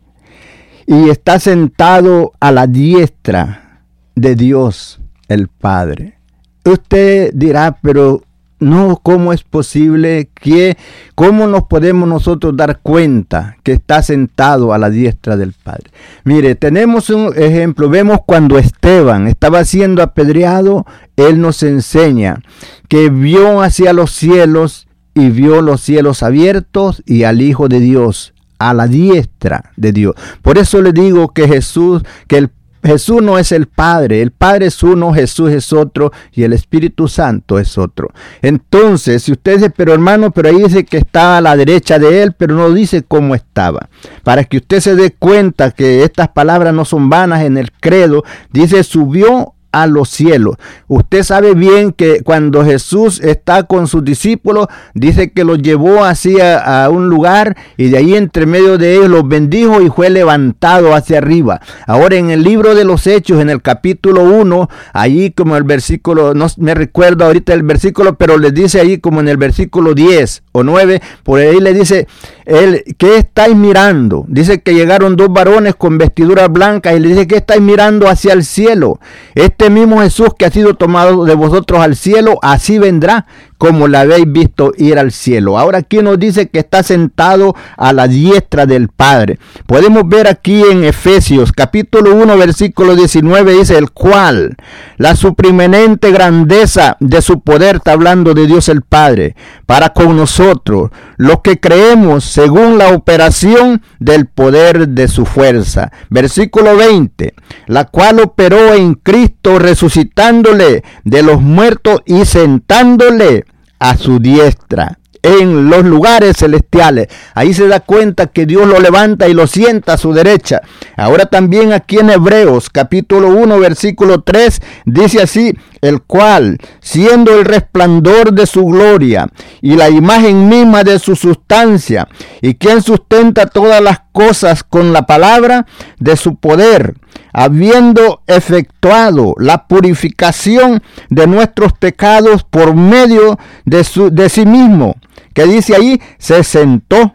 y 0.87 1.09
está 1.09 1.41
sentado 1.41 2.35
a 2.39 2.53
la 2.53 2.69
diestra 2.69 3.83
de 4.15 4.37
Dios 4.37 5.01
el 5.27 5.49
Padre. 5.49 6.21
Usted 6.65 7.33
dirá, 7.35 7.77
pero 7.83 8.23
no, 8.61 9.01
¿cómo 9.03 9.33
es 9.33 9.43
posible 9.43 10.31
que, 10.35 10.77
cómo 11.15 11.47
nos 11.47 11.65
podemos 11.65 12.09
nosotros 12.09 12.57
dar 12.57 12.81
cuenta 12.81 13.57
que 13.63 13.73
está 13.73 14.03
sentado 14.03 14.73
a 14.73 14.79
la 14.79 14.91
diestra 14.91 15.37
del 15.37 15.53
Padre? 15.53 15.91
Mire, 16.25 16.55
tenemos 16.55 17.11
un 17.11 17.33
ejemplo, 17.37 17.89
vemos 17.89 18.21
cuando 18.25 18.59
Esteban 18.59 19.27
estaba 19.27 19.65
siendo 19.65 20.03
apedreado, 20.03 20.87
él 21.17 21.41
nos 21.41 21.63
enseña 21.63 22.41
que 22.89 23.11
vio 23.11 23.61
hacia 23.61 23.93
los 23.93 24.13
cielos 24.13 24.87
y 25.15 25.31
vio 25.31 25.61
los 25.61 25.81
cielos 25.81 26.23
abiertos 26.23 27.03
y 27.07 27.25
al 27.25 27.43
Hijo 27.43 27.69
de 27.69 27.81
Dios 27.81 28.35
a 28.59 28.73
la 28.73 28.87
diestra 28.87 29.73
de 29.77 29.93
Dios. 29.93 30.15
Por 30.43 30.59
eso 30.59 30.81
le 30.81 30.93
digo 30.93 31.29
que 31.29 31.49
Jesús, 31.49 32.03
que 32.29 32.39
el 32.39 32.51
Jesús 32.85 33.23
no 33.23 33.39
es 33.39 33.51
el 33.51 33.67
Padre, 33.67 34.21
el 34.21 34.31
Padre 34.31 34.67
es 34.67 34.83
uno, 34.83 35.13
Jesús 35.13 35.51
es 35.51 35.73
otro 35.73 36.13
y 36.33 36.43
el 36.43 36.53
Espíritu 36.53 37.09
Santo 37.09 37.59
es 37.59 37.79
otro. 37.79 38.11
Entonces, 38.43 39.23
si 39.23 39.33
usted 39.33 39.55
dice, 39.55 39.71
pero 39.71 39.95
hermano, 39.95 40.31
pero 40.31 40.51
ahí 40.51 40.63
dice 40.63 40.85
que 40.85 40.99
estaba 40.99 41.39
a 41.39 41.41
la 41.41 41.57
derecha 41.57 41.99
de 41.99 42.23
él, 42.23 42.35
pero 42.37 42.55
no 42.55 42.71
dice 42.73 43.03
cómo 43.03 43.35
estaba. 43.35 43.89
Para 44.23 44.45
que 44.45 44.59
usted 44.59 44.81
se 44.81 44.95
dé 44.95 45.13
cuenta 45.13 45.71
que 45.71 46.05
estas 46.05 46.29
palabras 46.29 46.75
no 46.75 46.85
son 46.85 47.09
vanas 47.09 47.43
en 47.43 47.57
el 47.57 47.73
credo, 47.73 48.23
dice 48.51 48.85
subió 48.85 49.55
a 49.75 49.87
los 49.87 50.09
cielos. 50.09 50.57
Usted 50.87 51.23
sabe 51.23 51.55
bien 51.55 51.93
que 51.93 52.23
cuando 52.23 52.65
Jesús 52.65 53.21
está 53.21 53.65
con 53.65 53.89
sus 53.89 54.05
discípulos, 54.05 54.69
dice 54.95 55.33
que 55.33 55.45
los 55.45 55.59
llevó 55.59 56.05
hacia 56.05 56.59
a 56.59 56.89
un 56.91 57.09
lugar 57.09 57.57
y 57.77 57.91
de 57.91 57.99
ahí 57.99 58.15
entre 58.15 58.47
medio 58.47 58.79
de 58.79 58.95
ellos 58.95 59.11
los 59.11 59.27
bendijo 59.27 59.83
y 59.83 59.91
fue 59.91 60.11
levantado 60.11 60.95
hacia 60.95 61.19
arriba. 61.19 61.61
Ahora 61.87 62.17
en 62.17 62.31
el 62.31 62.43
libro 62.43 62.75
de 62.75 62.85
los 62.85 63.07
Hechos, 63.07 63.41
en 63.41 63.51
el 63.51 63.63
capítulo 63.63 64.23
1, 64.23 64.69
allí 64.93 65.33
como 65.33 65.57
el 65.57 65.65
versículo, 65.65 66.35
no 66.35 66.47
me 66.59 66.75
recuerdo 66.75 67.25
ahorita 67.25 67.53
el 67.53 67.63
versículo, 67.63 68.17
pero 68.17 68.39
le 68.39 68.53
dice 68.53 68.81
ahí 68.81 68.99
como 68.99 69.21
en 69.21 69.29
el 69.29 69.37
versículo 69.37 69.95
10 69.95 70.43
o 70.53 70.63
9, 70.63 71.03
por 71.25 71.41
ahí 71.41 71.59
le 71.61 71.75
dice, 71.75 72.07
él, 72.45 72.85
¿qué 72.99 73.17
estáis 73.19 73.57
mirando? 73.57 74.25
Dice 74.29 74.61
que 74.61 74.75
llegaron 74.75 75.17
dos 75.17 75.33
varones 75.33 75.75
con 75.75 75.99
vestiduras 75.99 76.51
blancas 76.51 76.95
y 76.97 77.01
le 77.01 77.09
dice, 77.09 77.27
¿qué 77.27 77.37
estáis 77.37 77.61
mirando 77.61 78.09
hacia 78.09 78.33
el 78.33 78.45
cielo? 78.45 79.01
Este 79.35 79.64
mismo 79.71 80.01
Jesús 80.01 80.29
que 80.39 80.47
ha 80.47 80.51
sido 80.51 80.75
tomado 80.75 81.25
de 81.25 81.35
vosotros 81.35 81.81
al 81.81 81.97
cielo, 81.97 82.39
así 82.43 82.79
vendrá 82.79 83.27
como 83.59 83.89
la 83.89 84.01
habéis 84.01 84.31
visto 84.31 84.73
ir 84.77 84.99
al 84.99 85.13
cielo. 85.13 85.59
Ahora 85.59 85.79
aquí 85.79 85.99
nos 85.99 86.19
dice 86.19 86.49
que 86.49 86.59
está 86.59 86.83
sentado 86.83 87.55
a 87.77 87.93
la 87.93 88.09
diestra 88.09 88.67
del 88.67 88.89
Padre. 88.89 89.39
Podemos 89.67 90.09
ver 90.09 90.27
aquí 90.27 90.63
en 90.63 90.85
Efesios 90.85 91.53
capítulo 91.53 92.15
1 92.15 92.37
versículo 92.37 92.97
19 92.97 93.55
dice 93.55 93.79
el 93.79 93.91
cual 93.91 94.57
la 94.97 95.17
suprimenente 95.17 96.11
grandeza 96.11 96.97
de 97.01 97.23
su 97.23 97.41
poder 97.41 97.77
está 97.77 97.93
hablando 97.93 98.35
de 98.35 98.47
Dios 98.47 98.69
el 98.69 98.83
Padre 98.83 99.37
para 99.67 99.91
con 99.91 100.17
nosotros 100.17 100.91
los 101.17 101.41
que 101.41 101.61
creemos 101.61 102.25
según 102.25 102.79
la 102.79 102.89
operación 102.89 103.83
del 103.99 104.27
poder 104.27 104.89
de 104.89 105.09
su 105.09 105.27
fuerza. 105.27 105.93
Versículo 106.11 106.77
20, 106.77 107.35
la 107.67 107.85
cual 107.85 108.21
operó 108.21 108.75
en 108.75 108.95
Cristo 108.95 109.59
resucitándole 109.59 110.83
de 111.05 111.23
los 111.23 111.41
muertos 111.41 112.03
y 112.07 112.25
sentándole 112.25 113.45
a 113.85 113.99
su 113.99 114.19
diestra 114.19 114.99
en 115.23 115.69
los 115.69 115.85
lugares 115.85 116.39
celestiales. 116.39 117.09
Ahí 117.35 117.53
se 117.53 117.69
da 117.69 117.81
cuenta 117.81 118.29
que 118.29 118.47
Dios 118.47 118.67
lo 118.67 118.79
levanta 118.79 119.29
y 119.29 119.35
lo 119.35 119.47
sienta 119.47 119.95
a 119.95 119.99
su 119.99 120.15
derecha. 120.15 120.63
Ahora 120.97 121.27
también 121.27 121.73
aquí 121.73 121.99
en 121.99 122.09
Hebreos 122.09 122.71
capítulo 122.71 123.29
1 123.29 123.59
versículo 123.59 124.23
3 124.23 124.61
dice 124.87 125.23
así, 125.23 125.53
el 125.83 126.01
cual, 126.01 126.57
siendo 126.81 127.39
el 127.39 127.45
resplandor 127.45 128.33
de 128.33 128.47
su 128.47 128.65
gloria 128.65 129.29
y 129.61 129.77
la 129.77 129.91
imagen 129.91 130.49
misma 130.49 130.83
de 130.83 130.99
su 130.99 131.15
sustancia, 131.15 132.09
y 132.41 132.55
quien 132.55 132.81
sustenta 132.81 133.47
todas 133.47 133.83
las 133.83 134.01
cosas 134.13 134.63
con 134.63 134.95
la 134.95 135.05
palabra 135.05 135.67
de 135.99 136.17
su 136.17 136.37
poder, 136.37 136.95
habiendo 137.33 138.23
efectuado 138.27 139.35
la 139.39 139.67
purificación 139.67 140.83
de 141.11 141.27
nuestros 141.27 141.73
pecados 141.73 142.45
por 142.45 142.75
medio 142.75 143.39
de, 143.65 143.85
su, 143.85 144.11
de 144.11 144.29
sí 144.29 144.47
mismo, 144.47 144.97
que 145.33 145.45
dice 145.45 145.75
ahí, 145.75 146.01
se 146.19 146.45
sentó 146.45 147.15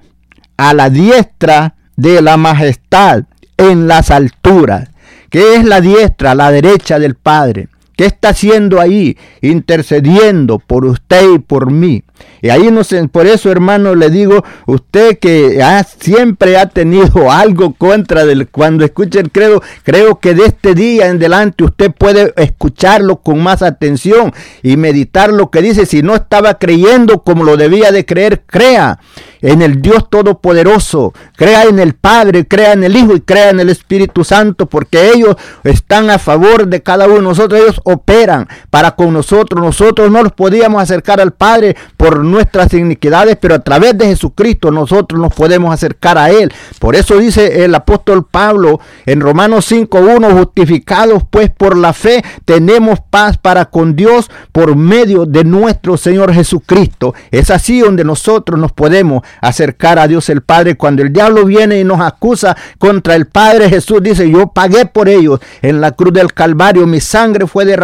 a 0.57 0.73
la 0.73 0.89
diestra 0.89 1.75
de 1.95 2.21
la 2.21 2.37
majestad 2.37 3.23
en 3.57 3.87
las 3.87 4.11
alturas. 4.11 4.89
que 5.29 5.55
es 5.55 5.63
la 5.63 5.79
diestra, 5.79 6.33
la 6.33 6.51
derecha 6.51 6.97
del 6.97 7.15
Padre? 7.15 7.69
¿Qué 7.99 8.05
está 8.05 8.29
haciendo 8.29 8.79
ahí? 8.79 9.17
Intercediendo 9.41 10.57
por 10.57 10.85
usted 10.85 11.33
y 11.33 11.39
por 11.39 11.69
mí. 11.69 12.05
Y 12.41 12.49
ahí 12.49 12.71
no 12.71 12.85
sé, 12.85 13.05
por 13.09 13.27
eso 13.27 13.51
hermano 13.51 13.95
le 13.95 14.09
digo, 14.09 14.43
usted 14.65 15.19
que 15.19 15.61
siempre 15.99 16.57
ha 16.57 16.67
tenido 16.67 17.29
algo 17.31 17.73
contra 17.73 18.25
del 18.25 18.47
cuando 18.47 18.85
escucha 18.85 19.19
el 19.19 19.31
credo, 19.31 19.61
creo 19.83 20.19
que 20.19 20.33
de 20.33 20.45
este 20.45 20.73
día 20.75 21.07
en 21.07 21.17
adelante 21.17 21.65
usted 21.65 21.91
puede 21.91 22.33
escucharlo 22.37 23.17
con 23.17 23.43
más 23.43 23.61
atención 23.61 24.33
y 24.63 24.77
meditar 24.77 25.33
lo 25.33 25.49
que 25.51 25.61
dice. 25.61 25.85
Si 25.85 26.01
no 26.01 26.15
estaba 26.15 26.57
creyendo 26.57 27.23
como 27.23 27.43
lo 27.43 27.57
debía 27.57 27.91
de 27.91 28.05
creer, 28.05 28.43
crea 28.45 28.99
en 29.41 29.61
el 29.61 29.81
Dios 29.81 30.09
Todopoderoso, 30.09 31.13
crea 31.35 31.63
en 31.63 31.79
el 31.79 31.93
Padre, 31.93 32.47
crea 32.47 32.73
en 32.73 32.83
el 32.83 32.95
Hijo 32.95 33.15
y 33.15 33.21
crea 33.21 33.49
en 33.49 33.59
el 33.59 33.69
Espíritu 33.69 34.23
Santo, 34.23 34.65
porque 34.65 35.11
ellos 35.13 35.35
están 35.63 36.09
a 36.09 36.19
favor 36.19 36.67
de 36.67 36.81
cada 36.81 37.05
uno 37.05 37.15
de 37.15 37.21
nosotros, 37.21 37.81
operan 37.93 38.47
para 38.69 38.91
con 38.91 39.13
nosotros, 39.13 39.63
nosotros 39.63 40.11
no 40.11 40.23
los 40.23 40.33
podíamos 40.33 40.81
acercar 40.81 41.19
al 41.21 41.31
Padre 41.31 41.75
por 41.97 42.23
nuestras 42.23 42.73
iniquidades, 42.73 43.37
pero 43.39 43.55
a 43.55 43.59
través 43.59 43.97
de 43.97 44.07
Jesucristo 44.07 44.71
nosotros 44.71 45.19
nos 45.19 45.33
podemos 45.33 45.73
acercar 45.73 46.17
a 46.17 46.29
Él. 46.29 46.51
Por 46.79 46.95
eso 46.95 47.17
dice 47.17 47.63
el 47.63 47.75
apóstol 47.75 48.25
Pablo 48.29 48.79
en 49.05 49.21
Romanos 49.21 49.71
5.1, 49.71 50.37
justificados 50.37 51.23
pues 51.29 51.49
por 51.49 51.77
la 51.77 51.93
fe, 51.93 52.23
tenemos 52.45 52.99
paz 53.09 53.37
para 53.37 53.65
con 53.65 53.95
Dios 53.95 54.29
por 54.51 54.75
medio 54.75 55.25
de 55.25 55.43
nuestro 55.43 55.97
Señor 55.97 56.33
Jesucristo. 56.33 57.13
Es 57.31 57.49
así 57.49 57.79
donde 57.79 58.03
nosotros 58.03 58.59
nos 58.59 58.71
podemos 58.71 59.23
acercar 59.41 59.99
a 59.99 60.07
Dios 60.07 60.29
el 60.29 60.41
Padre. 60.41 60.75
Cuando 60.75 61.01
el 61.01 61.13
diablo 61.13 61.45
viene 61.45 61.79
y 61.79 61.83
nos 61.83 62.01
acusa 62.01 62.55
contra 62.77 63.15
el 63.15 63.27
Padre, 63.27 63.69
Jesús 63.69 64.01
dice, 64.01 64.29
yo 64.29 64.47
pagué 64.47 64.85
por 64.85 65.09
ellos 65.09 65.39
en 65.61 65.81
la 65.81 65.91
cruz 65.91 66.13
del 66.13 66.33
Calvario, 66.33 66.87
mi 66.87 66.99
sangre 66.99 67.47
fue 67.47 67.65
derramada 67.65 67.78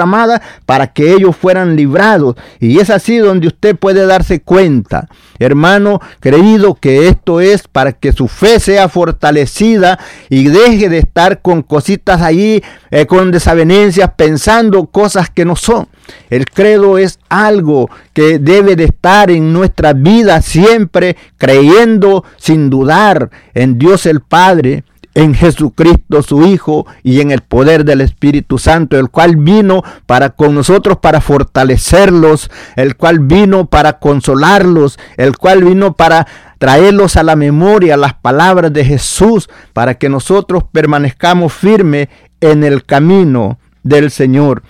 para 0.66 0.88
que 0.88 1.14
ellos 1.14 1.36
fueran 1.36 1.76
librados. 1.76 2.36
Y 2.60 2.80
es 2.80 2.90
así 2.90 3.18
donde 3.18 3.48
usted 3.48 3.76
puede 3.76 4.06
darse 4.06 4.42
cuenta, 4.42 5.08
hermano 5.40 6.02
querido, 6.22 6.76
que 6.76 7.08
esto 7.08 7.40
es 7.40 7.68
para 7.68 7.94
que 7.94 8.12
su 8.12 8.28
fe 8.28 8.60
sea 8.60 8.90
fortalecida 8.90 10.00
y 10.30 10.46
deje 10.46 10.90
de 10.90 11.00
estar 11.00 11.42
con 11.42 11.62
cositas 11.62 12.22
allí, 12.22 12.62
eh, 12.92 13.06
con 13.06 13.32
desavenencias, 13.32 14.12
pensando 14.16 14.86
cosas 14.88 15.30
que 15.30 15.46
no 15.46 15.56
son. 15.56 15.88
El 16.30 16.46
credo 16.46 16.98
es 16.98 17.20
algo 17.30 17.90
que 18.14 18.40
debe 18.40 18.76
de 18.76 18.86
estar 18.86 19.32
en 19.32 19.54
nuestra 19.54 19.94
vida 19.94 20.42
siempre 20.42 21.18
creyendo 21.38 22.24
sin 22.38 22.70
dudar 22.70 23.30
en 23.54 23.78
Dios 23.78 24.06
el 24.06 24.22
Padre, 24.22 24.84
en 25.16 25.34
Jesucristo 25.34 26.22
su 26.22 26.46
Hijo 26.46 26.86
y 27.02 27.22
en 27.22 27.32
el 27.32 27.42
poder 27.42 27.86
del 27.86 28.02
Espíritu 28.02 28.60
Santo, 28.60 29.00
el 29.00 29.10
cual 29.10 29.38
vino 29.38 29.82
para 30.06 30.32
con 30.32 30.54
nosotros 30.54 31.00
para 31.00 31.22
fortalecerlos, 31.22 32.52
el 32.76 32.96
cual 32.98 33.20
vino 33.20 33.66
para 33.66 33.98
consolarlos, 34.00 35.00
el 35.18 35.38
cual 35.38 35.64
vino 35.64 35.94
para 35.94 36.28
traerlos 36.60 37.16
a 37.16 37.24
la 37.24 37.36
memoria 37.36 37.98
las 37.98 38.14
palabras 38.14 38.72
de 38.74 38.86
Jesús, 38.86 39.50
para 39.74 39.96
que 39.96 40.10
nosotros 40.10 40.64
permanezcamos 40.72 41.54
firmes 41.54 42.10
en 42.42 42.64
el 42.64 42.84
camino 42.84 43.58
del 43.84 44.12
Señor. 44.12 44.64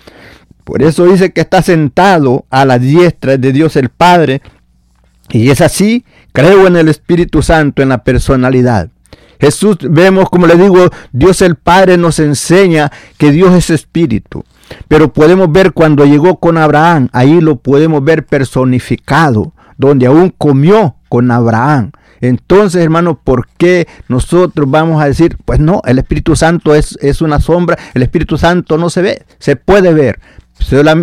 Por 0.64 0.84
eso 0.84 1.06
dice 1.06 1.32
que 1.32 1.42
está 1.42 1.62
sentado 1.62 2.46
a 2.50 2.66
la 2.66 2.80
diestra 2.80 3.38
de 3.38 3.52
Dios 3.52 3.76
el 3.76 3.90
Padre. 3.90 4.42
Y 5.30 5.50
es 5.50 5.62
así, 5.62 6.06
creo 6.34 6.68
en 6.68 6.76
el 6.76 6.88
Espíritu 6.88 7.42
Santo, 7.42 7.82
en 7.82 7.90
la 7.90 8.04
personalidad. 8.04 8.90
Jesús, 9.40 9.78
vemos, 9.82 10.30
como 10.30 10.48
le 10.48 10.56
digo, 10.56 10.90
Dios 11.12 11.42
el 11.42 11.56
Padre 11.56 11.98
nos 11.98 12.20
enseña 12.20 12.92
que 13.18 13.32
Dios 13.32 13.54
es 13.54 13.70
espíritu. 13.70 14.44
Pero 14.88 15.14
podemos 15.14 15.52
ver 15.52 15.74
cuando 15.74 16.06
llegó 16.06 16.40
con 16.40 16.58
Abraham, 16.58 17.10
ahí 17.12 17.40
lo 17.40 17.58
podemos 17.58 18.04
ver 18.04 18.26
personificado, 18.26 19.54
donde 19.78 20.08
aún 20.08 20.34
comió 20.36 20.96
con 21.10 21.30
Abraham. 21.32 21.92
Entonces, 22.22 22.82
hermano, 22.82 23.20
¿por 23.24 23.48
qué 23.58 23.88
nosotros 24.08 24.70
vamos 24.70 25.02
a 25.02 25.06
decir, 25.06 25.38
pues 25.46 25.60
no, 25.60 25.82
el 25.86 26.00
Espíritu 26.00 26.36
Santo 26.36 26.74
es, 26.74 26.98
es 27.02 27.22
una 27.22 27.40
sombra, 27.40 27.78
el 27.94 28.04
Espíritu 28.04 28.38
Santo 28.38 28.78
no 28.78 28.90
se 28.90 29.02
ve, 29.02 29.26
se 29.38 29.56
puede 29.56 29.94
ver, 29.94 30.20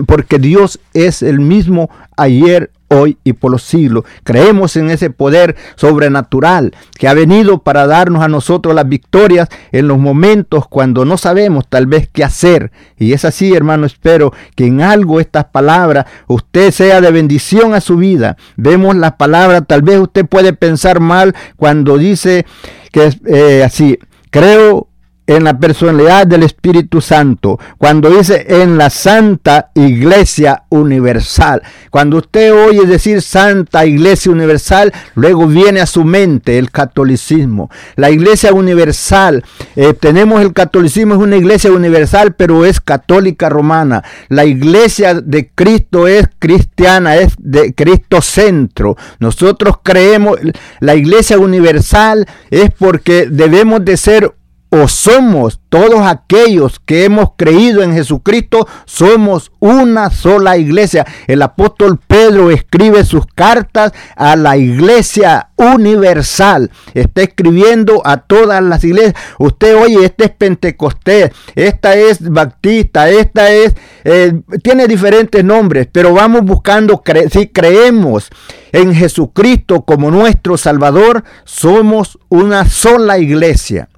porque 0.06 0.38
Dios 0.38 0.80
es 0.94 1.22
el 1.22 1.40
mismo 1.40 1.90
ayer, 2.16 2.70
hoy 2.92 3.18
y 3.24 3.32
por 3.32 3.50
los 3.50 3.62
siglos. 3.62 4.04
Creemos 4.24 4.76
en 4.76 4.90
ese 4.90 5.10
poder 5.10 5.56
sobrenatural 5.76 6.74
que 6.98 7.08
ha 7.08 7.14
venido 7.14 7.58
para 7.62 7.86
darnos 7.86 8.22
a 8.22 8.28
nosotros 8.28 8.74
las 8.74 8.88
victorias 8.88 9.48
en 9.72 9.88
los 9.88 9.98
momentos 9.98 10.68
cuando 10.68 11.04
no 11.04 11.16
sabemos 11.16 11.66
tal 11.68 11.86
vez 11.86 12.08
qué 12.12 12.24
hacer. 12.24 12.72
Y 12.98 13.12
es 13.12 13.24
así, 13.24 13.54
hermano, 13.54 13.86
espero 13.86 14.32
que 14.54 14.66
en 14.66 14.80
algo 14.80 15.20
estas 15.20 15.46
palabras 15.46 16.06
usted 16.26 16.70
sea 16.70 17.00
de 17.00 17.10
bendición 17.10 17.74
a 17.74 17.80
su 17.80 17.96
vida. 17.96 18.36
Vemos 18.56 18.96
las 18.96 19.12
palabras, 19.12 19.64
tal 19.66 19.82
vez 19.82 19.98
usted 19.98 20.26
puede 20.26 20.52
pensar 20.52 21.00
mal 21.00 21.34
cuando 21.56 21.98
dice 21.98 22.46
que 22.92 23.10
eh, 23.26 23.62
así, 23.64 23.98
creo 24.30 24.88
en 25.26 25.44
la 25.44 25.58
personalidad 25.58 26.26
del 26.26 26.42
Espíritu 26.42 27.00
Santo, 27.00 27.58
cuando 27.78 28.10
dice 28.10 28.44
en 28.48 28.76
la 28.76 28.90
Santa 28.90 29.70
Iglesia 29.74 30.64
Universal. 30.68 31.62
Cuando 31.90 32.18
usted 32.18 32.52
oye 32.52 32.86
decir 32.86 33.22
Santa 33.22 33.86
Iglesia 33.86 34.32
Universal, 34.32 34.92
luego 35.14 35.46
viene 35.46 35.80
a 35.80 35.86
su 35.86 36.04
mente 36.04 36.58
el 36.58 36.70
catolicismo. 36.70 37.70
La 37.96 38.10
Iglesia 38.10 38.52
Universal, 38.52 39.44
eh, 39.76 39.94
tenemos 39.94 40.42
el 40.42 40.52
catolicismo, 40.52 41.14
es 41.14 41.20
una 41.20 41.36
iglesia 41.36 41.72
universal, 41.72 42.34
pero 42.34 42.64
es 42.64 42.80
católica 42.80 43.48
romana. 43.48 44.02
La 44.28 44.44
Iglesia 44.44 45.14
de 45.14 45.50
Cristo 45.54 46.08
es 46.08 46.28
cristiana, 46.38 47.16
es 47.16 47.34
de 47.38 47.74
Cristo 47.74 48.20
centro. 48.22 48.96
Nosotros 49.18 49.76
creemos, 49.82 50.38
la 50.80 50.94
Iglesia 50.94 51.38
Universal 51.38 52.26
es 52.50 52.70
porque 52.70 53.26
debemos 53.30 53.84
de 53.84 53.96
ser 53.96 54.34
o 54.74 54.88
somos 54.88 55.60
todos 55.68 56.00
aquellos 56.00 56.80
que 56.80 57.04
hemos 57.04 57.32
creído 57.36 57.82
en 57.82 57.92
Jesucristo, 57.92 58.66
somos 58.86 59.52
una 59.60 60.08
sola 60.08 60.56
iglesia. 60.56 61.06
El 61.26 61.42
apóstol 61.42 62.00
Pedro 62.06 62.50
escribe 62.50 63.04
sus 63.04 63.26
cartas 63.26 63.92
a 64.16 64.34
la 64.34 64.56
iglesia 64.56 65.50
universal. 65.56 66.70
Está 66.94 67.20
escribiendo 67.20 68.00
a 68.06 68.16
todas 68.16 68.62
las 68.62 68.82
iglesias. 68.82 69.14
Usted 69.38 69.76
oye, 69.76 70.06
este 70.06 70.24
es 70.24 70.30
Pentecostés, 70.30 71.32
esta 71.54 71.94
es 71.94 72.26
Baptista, 72.26 73.10
esta 73.10 73.52
es, 73.52 73.74
eh, 74.04 74.32
tiene 74.62 74.88
diferentes 74.88 75.44
nombres, 75.44 75.86
pero 75.92 76.14
vamos 76.14 76.44
buscando, 76.44 77.02
si 77.30 77.48
creemos 77.48 78.30
en 78.72 78.94
Jesucristo 78.94 79.82
como 79.82 80.10
nuestro 80.10 80.56
Salvador, 80.56 81.24
somos 81.44 82.18
una 82.30 82.64
sola 82.64 83.18
iglesia 83.18 83.90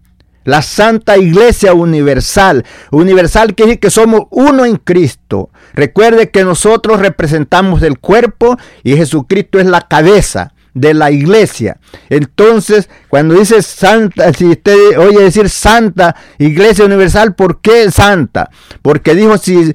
la 0.44 0.62
Santa 0.62 1.16
Iglesia 1.18 1.74
Universal. 1.74 2.64
Universal 2.90 3.54
quiere 3.54 3.70
decir 3.70 3.80
que 3.80 3.90
somos 3.90 4.22
uno 4.30 4.64
en 4.64 4.76
Cristo. 4.76 5.50
Recuerde 5.74 6.30
que 6.30 6.44
nosotros 6.44 7.00
representamos 7.00 7.82
el 7.82 7.98
cuerpo 7.98 8.56
y 8.82 8.96
Jesucristo 8.96 9.58
es 9.58 9.66
la 9.66 9.82
cabeza 9.82 10.52
de 10.74 10.92
la 10.92 11.10
iglesia. 11.10 11.78
Entonces, 12.10 12.90
cuando 13.08 13.34
dice 13.34 13.62
santa, 13.62 14.32
si 14.32 14.46
usted 14.46 14.98
oye 14.98 15.22
decir 15.22 15.48
santa 15.48 16.16
iglesia 16.38 16.84
universal, 16.84 17.34
¿por 17.34 17.60
qué 17.60 17.90
santa? 17.90 18.50
Porque 18.82 19.14
dijo, 19.14 19.38
si, 19.38 19.72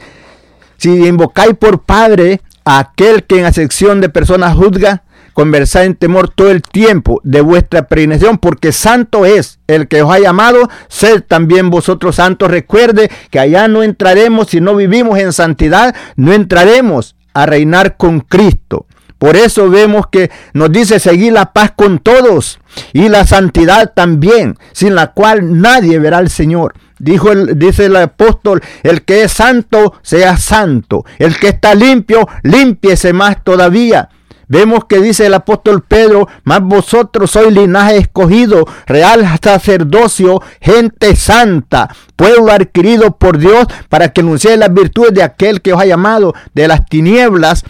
si 0.78 1.07
invocáis 1.07 1.55
por 1.55 1.84
Padre 1.84 2.41
a 2.65 2.80
aquel 2.80 3.24
que 3.24 3.39
en 3.39 3.45
acepción 3.45 4.01
de 4.01 4.09
personas 4.09 4.55
juzga, 4.55 5.03
conversar 5.39 5.85
en 5.85 5.95
temor 5.95 6.27
todo 6.27 6.51
el 6.51 6.61
tiempo 6.61 7.21
de 7.23 7.39
vuestra 7.39 7.87
peregrinación, 7.87 8.39
porque 8.39 8.73
santo 8.73 9.25
es 9.25 9.59
el 9.67 9.87
que 9.87 10.01
os 10.01 10.11
ha 10.11 10.19
llamado, 10.19 10.67
sed 10.89 11.23
también 11.25 11.69
vosotros 11.69 12.17
santos. 12.17 12.51
Recuerde 12.51 13.09
que 13.31 13.39
allá 13.39 13.69
no 13.69 13.81
entraremos, 13.81 14.49
si 14.49 14.59
no 14.59 14.75
vivimos 14.75 15.17
en 15.17 15.31
santidad, 15.31 15.95
no 16.17 16.33
entraremos 16.33 17.15
a 17.33 17.45
reinar 17.45 17.95
con 17.95 18.19
Cristo. 18.19 18.85
Por 19.17 19.37
eso 19.37 19.69
vemos 19.69 20.07
que 20.11 20.29
nos 20.51 20.73
dice 20.73 20.99
seguir 20.99 21.31
la 21.31 21.53
paz 21.53 21.71
con 21.73 21.99
todos 21.99 22.59
y 22.91 23.07
la 23.07 23.25
santidad 23.25 23.93
también, 23.95 24.57
sin 24.73 24.93
la 24.93 25.13
cual 25.13 25.61
nadie 25.61 25.99
verá 25.99 26.17
al 26.17 26.29
Señor. 26.29 26.73
Dijo 26.97 27.33
dice 27.33 27.85
el 27.85 27.95
apóstol, 27.95 28.61
el 28.83 29.03
que 29.03 29.23
es 29.23 29.31
santo, 29.31 29.93
sea 30.01 30.35
santo. 30.35 31.05
El 31.17 31.37
que 31.37 31.47
está 31.47 31.75
limpio, 31.75 32.27
límpiese 32.43 33.13
más 33.13 33.41
todavía. 33.41 34.09
Vemos 34.50 34.86
que 34.86 35.00
dice 35.00 35.28
el 35.28 35.36
apóstol 35.36 35.84
Pedro, 35.88 36.28
más 36.43 36.62
vosotros 36.62 37.30
sois 37.30 37.54
linaje 37.54 37.97
escogido, 37.97 38.66
real 38.88 39.24
sacerdocio, 39.41 40.41
gente 40.60 41.16
santa, 41.16 41.95
pueblo 42.16 42.52
adquirido 42.52 43.16
por 43.16 43.38
Dios 43.38 43.68
para 43.89 44.12
que 44.12 44.22
anunciéis 44.22 44.58
las 44.58 44.74
virtudes 44.74 45.14
de 45.14 45.22
aquel 45.22 45.62
que 45.62 45.72
os 45.72 45.80
ha 45.80 45.86
llamado 45.86 46.34
de 46.56 46.68
las 46.68 46.84
tinieblas 46.88 47.64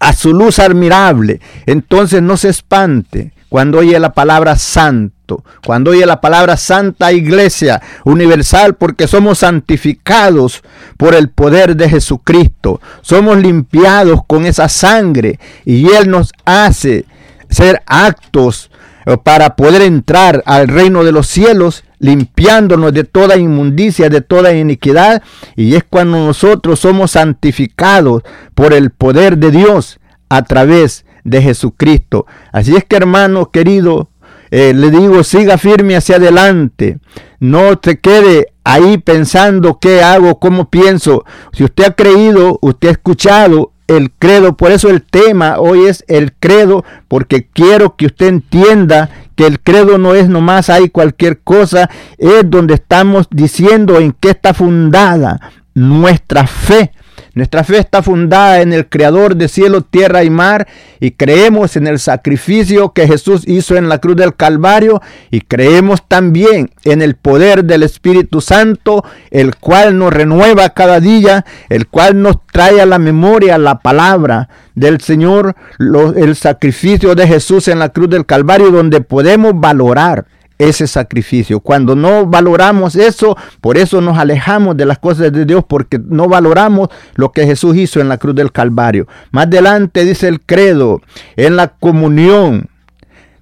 a 0.00 0.14
su 0.14 0.32
luz 0.32 0.58
admirable. 0.58 1.40
Entonces 1.66 2.22
no 2.22 2.38
se 2.38 2.48
espante 2.48 3.34
cuando 3.50 3.78
oye 3.78 3.98
la 3.98 4.14
palabra 4.14 4.56
santo, 4.56 5.44
cuando 5.66 5.90
oye 5.90 6.06
la 6.06 6.20
palabra 6.20 6.56
santa 6.56 7.12
iglesia 7.12 7.82
universal, 8.04 8.76
porque 8.76 9.08
somos 9.08 9.40
santificados 9.40 10.62
por 10.96 11.14
el 11.14 11.28
poder 11.30 11.76
de 11.76 11.90
Jesucristo, 11.90 12.80
somos 13.02 13.36
limpiados 13.38 14.20
con 14.26 14.46
esa 14.46 14.68
sangre 14.68 15.38
y 15.64 15.90
Él 15.90 16.08
nos 16.08 16.32
hace 16.44 17.04
ser 17.50 17.82
actos 17.86 18.70
eh, 19.04 19.16
para 19.22 19.56
poder 19.56 19.82
entrar 19.82 20.44
al 20.46 20.68
reino 20.68 21.02
de 21.02 21.10
los 21.10 21.26
cielos 21.26 21.82
limpiándonos 21.98 22.92
de 22.92 23.02
toda 23.02 23.36
inmundicia, 23.36 24.08
de 24.08 24.20
toda 24.20 24.54
iniquidad, 24.54 25.22
y 25.56 25.74
es 25.74 25.82
cuando 25.82 26.24
nosotros 26.24 26.78
somos 26.78 27.10
santificados 27.10 28.22
por 28.54 28.72
el 28.72 28.90
poder 28.90 29.38
de 29.38 29.50
Dios 29.50 29.98
a 30.28 30.42
través 30.42 31.04
de 31.24 31.42
Jesucristo. 31.42 32.26
Así 32.52 32.74
es 32.76 32.84
que 32.84 32.96
hermano 32.96 33.50
querido, 33.50 34.10
eh, 34.50 34.72
le 34.74 34.90
digo, 34.90 35.22
siga 35.24 35.58
firme 35.58 35.96
hacia 35.96 36.16
adelante. 36.16 36.98
No 37.38 37.78
te 37.78 38.00
quede 38.00 38.52
ahí 38.64 38.98
pensando 38.98 39.78
qué 39.80 40.02
hago, 40.02 40.38
cómo 40.38 40.70
pienso. 40.70 41.24
Si 41.52 41.64
usted 41.64 41.84
ha 41.84 41.94
creído, 41.94 42.58
usted 42.62 42.88
ha 42.88 42.92
escuchado 42.92 43.72
el 43.86 44.12
credo. 44.12 44.56
Por 44.56 44.70
eso 44.70 44.88
el 44.88 45.02
tema 45.02 45.58
hoy 45.58 45.86
es 45.86 46.04
el 46.08 46.32
credo, 46.32 46.84
porque 47.08 47.48
quiero 47.52 47.96
que 47.96 48.06
usted 48.06 48.26
entienda 48.26 49.10
que 49.34 49.46
el 49.46 49.60
credo 49.60 49.98
no 49.98 50.14
es 50.14 50.28
nomás 50.28 50.70
hay 50.70 50.90
cualquier 50.90 51.40
cosa, 51.40 51.90
es 52.18 52.42
donde 52.44 52.74
estamos 52.74 53.26
diciendo 53.30 53.98
en 53.98 54.12
qué 54.12 54.30
está 54.30 54.54
fundada 54.54 55.40
nuestra 55.74 56.46
fe. 56.46 56.92
Nuestra 57.40 57.64
fe 57.64 57.78
está 57.78 58.02
fundada 58.02 58.60
en 58.60 58.74
el 58.74 58.86
Creador 58.86 59.34
de 59.34 59.48
cielo, 59.48 59.80
tierra 59.80 60.24
y 60.24 60.28
mar 60.28 60.68
y 61.00 61.12
creemos 61.12 61.74
en 61.76 61.86
el 61.86 61.98
sacrificio 61.98 62.92
que 62.92 63.06
Jesús 63.06 63.48
hizo 63.48 63.76
en 63.76 63.88
la 63.88 63.96
cruz 63.96 64.16
del 64.16 64.36
Calvario 64.36 65.00
y 65.30 65.40
creemos 65.40 66.06
también 66.06 66.70
en 66.84 67.00
el 67.00 67.14
poder 67.14 67.64
del 67.64 67.82
Espíritu 67.82 68.42
Santo, 68.42 69.06
el 69.30 69.56
cual 69.56 69.96
nos 69.96 70.12
renueva 70.12 70.68
cada 70.74 71.00
día, 71.00 71.46
el 71.70 71.86
cual 71.86 72.20
nos 72.20 72.36
trae 72.52 72.78
a 72.78 72.84
la 72.84 72.98
memoria 72.98 73.56
la 73.56 73.78
palabra 73.78 74.50
del 74.74 75.00
Señor, 75.00 75.56
el 75.78 76.36
sacrificio 76.36 77.14
de 77.14 77.26
Jesús 77.26 77.68
en 77.68 77.78
la 77.78 77.88
cruz 77.88 78.10
del 78.10 78.26
Calvario, 78.26 78.70
donde 78.70 79.00
podemos 79.00 79.52
valorar 79.54 80.26
ese 80.60 80.86
sacrificio. 80.86 81.60
Cuando 81.60 81.96
no 81.96 82.26
valoramos 82.26 82.94
eso, 82.94 83.36
por 83.62 83.78
eso 83.78 84.00
nos 84.00 84.18
alejamos 84.18 84.76
de 84.76 84.84
las 84.84 84.98
cosas 84.98 85.32
de 85.32 85.44
Dios, 85.46 85.64
porque 85.66 85.98
no 85.98 86.28
valoramos 86.28 86.90
lo 87.14 87.32
que 87.32 87.46
Jesús 87.46 87.76
hizo 87.76 87.98
en 88.00 88.08
la 88.08 88.18
cruz 88.18 88.34
del 88.34 88.52
Calvario. 88.52 89.08
Más 89.30 89.46
adelante 89.46 90.04
dice 90.04 90.28
el 90.28 90.42
credo, 90.42 91.00
en 91.36 91.56
la 91.56 91.68
comunión 91.68 92.68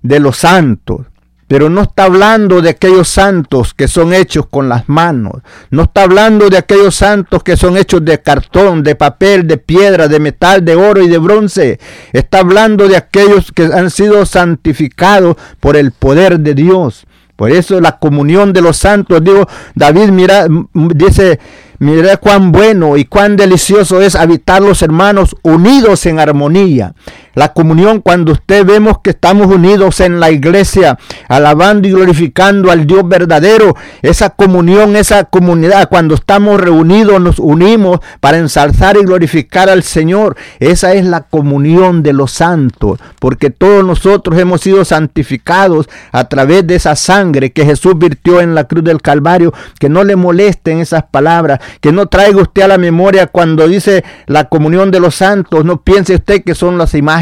de 0.02 0.20
los 0.20 0.36
santos. 0.36 1.06
Pero 1.48 1.70
no 1.70 1.82
está 1.82 2.04
hablando 2.04 2.60
de 2.60 2.68
aquellos 2.68 3.08
santos 3.08 3.74
que 3.74 3.88
son 3.88 4.12
hechos 4.12 4.46
con 4.48 4.68
las 4.68 4.88
manos. 4.88 5.42
No 5.70 5.84
está 5.84 6.02
hablando 6.02 6.50
de 6.50 6.58
aquellos 6.58 6.94
santos 6.94 7.42
que 7.42 7.56
son 7.56 7.76
hechos 7.76 8.04
de 8.04 8.20
cartón, 8.20 8.82
de 8.82 8.94
papel, 8.94 9.46
de 9.46 9.56
piedra, 9.56 10.08
de 10.08 10.20
metal, 10.20 10.64
de 10.64 10.76
oro 10.76 11.02
y 11.02 11.08
de 11.08 11.18
bronce. 11.18 11.80
Está 12.12 12.40
hablando 12.40 12.86
de 12.86 12.96
aquellos 12.96 13.50
que 13.50 13.64
han 13.64 13.90
sido 13.90 14.26
santificados 14.26 15.36
por 15.58 15.76
el 15.76 15.90
poder 15.90 16.38
de 16.38 16.54
Dios. 16.54 17.06
Por 17.38 17.52
eso 17.52 17.80
la 17.80 18.00
comunión 18.00 18.52
de 18.52 18.60
los 18.60 18.76
santos, 18.76 19.22
digo, 19.22 19.46
David 19.76 20.08
mira, 20.08 20.48
dice, 20.74 21.38
mira 21.78 22.16
cuán 22.16 22.50
bueno 22.50 22.96
y 22.96 23.04
cuán 23.04 23.36
delicioso 23.36 24.00
es 24.00 24.16
habitar 24.16 24.60
los 24.60 24.82
hermanos 24.82 25.36
unidos 25.42 26.04
en 26.06 26.18
armonía. 26.18 26.94
La 27.34 27.52
comunión 27.52 28.00
cuando 28.00 28.32
usted 28.32 28.64
vemos 28.64 28.98
que 29.00 29.10
estamos 29.10 29.46
unidos 29.46 30.00
en 30.00 30.18
la 30.18 30.30
iglesia, 30.30 30.98
alabando 31.28 31.86
y 31.86 31.92
glorificando 31.92 32.70
al 32.70 32.86
Dios 32.86 33.06
verdadero. 33.08 33.76
Esa 34.02 34.30
comunión, 34.30 34.96
esa 34.96 35.24
comunidad, 35.24 35.88
cuando 35.88 36.14
estamos 36.14 36.60
reunidos, 36.60 37.20
nos 37.20 37.38
unimos 37.38 38.00
para 38.20 38.38
ensalzar 38.38 38.96
y 38.96 39.04
glorificar 39.04 39.68
al 39.68 39.82
Señor. 39.82 40.36
Esa 40.58 40.94
es 40.94 41.04
la 41.04 41.22
comunión 41.22 42.02
de 42.02 42.12
los 42.12 42.32
santos, 42.32 42.98
porque 43.20 43.50
todos 43.50 43.84
nosotros 43.84 44.38
hemos 44.38 44.62
sido 44.62 44.84
santificados 44.84 45.88
a 46.12 46.24
través 46.28 46.66
de 46.66 46.76
esa 46.76 46.96
sangre 46.96 47.52
que 47.52 47.64
Jesús 47.64 47.94
virtió 47.98 48.40
en 48.40 48.54
la 48.54 48.64
cruz 48.64 48.84
del 48.84 49.02
Calvario. 49.02 49.52
Que 49.78 49.88
no 49.88 50.02
le 50.02 50.16
molesten 50.16 50.78
esas 50.80 51.04
palabras, 51.04 51.60
que 51.80 51.92
no 51.92 52.06
traiga 52.06 52.42
usted 52.42 52.62
a 52.62 52.68
la 52.68 52.78
memoria 52.78 53.26
cuando 53.26 53.68
dice 53.68 54.04
la 54.26 54.48
comunión 54.48 54.90
de 54.90 55.00
los 55.00 55.14
santos. 55.14 55.64
No 55.64 55.82
piense 55.82 56.14
usted 56.14 56.42
que 56.42 56.54
son 56.54 56.78
las 56.78 56.94
imágenes 56.94 57.17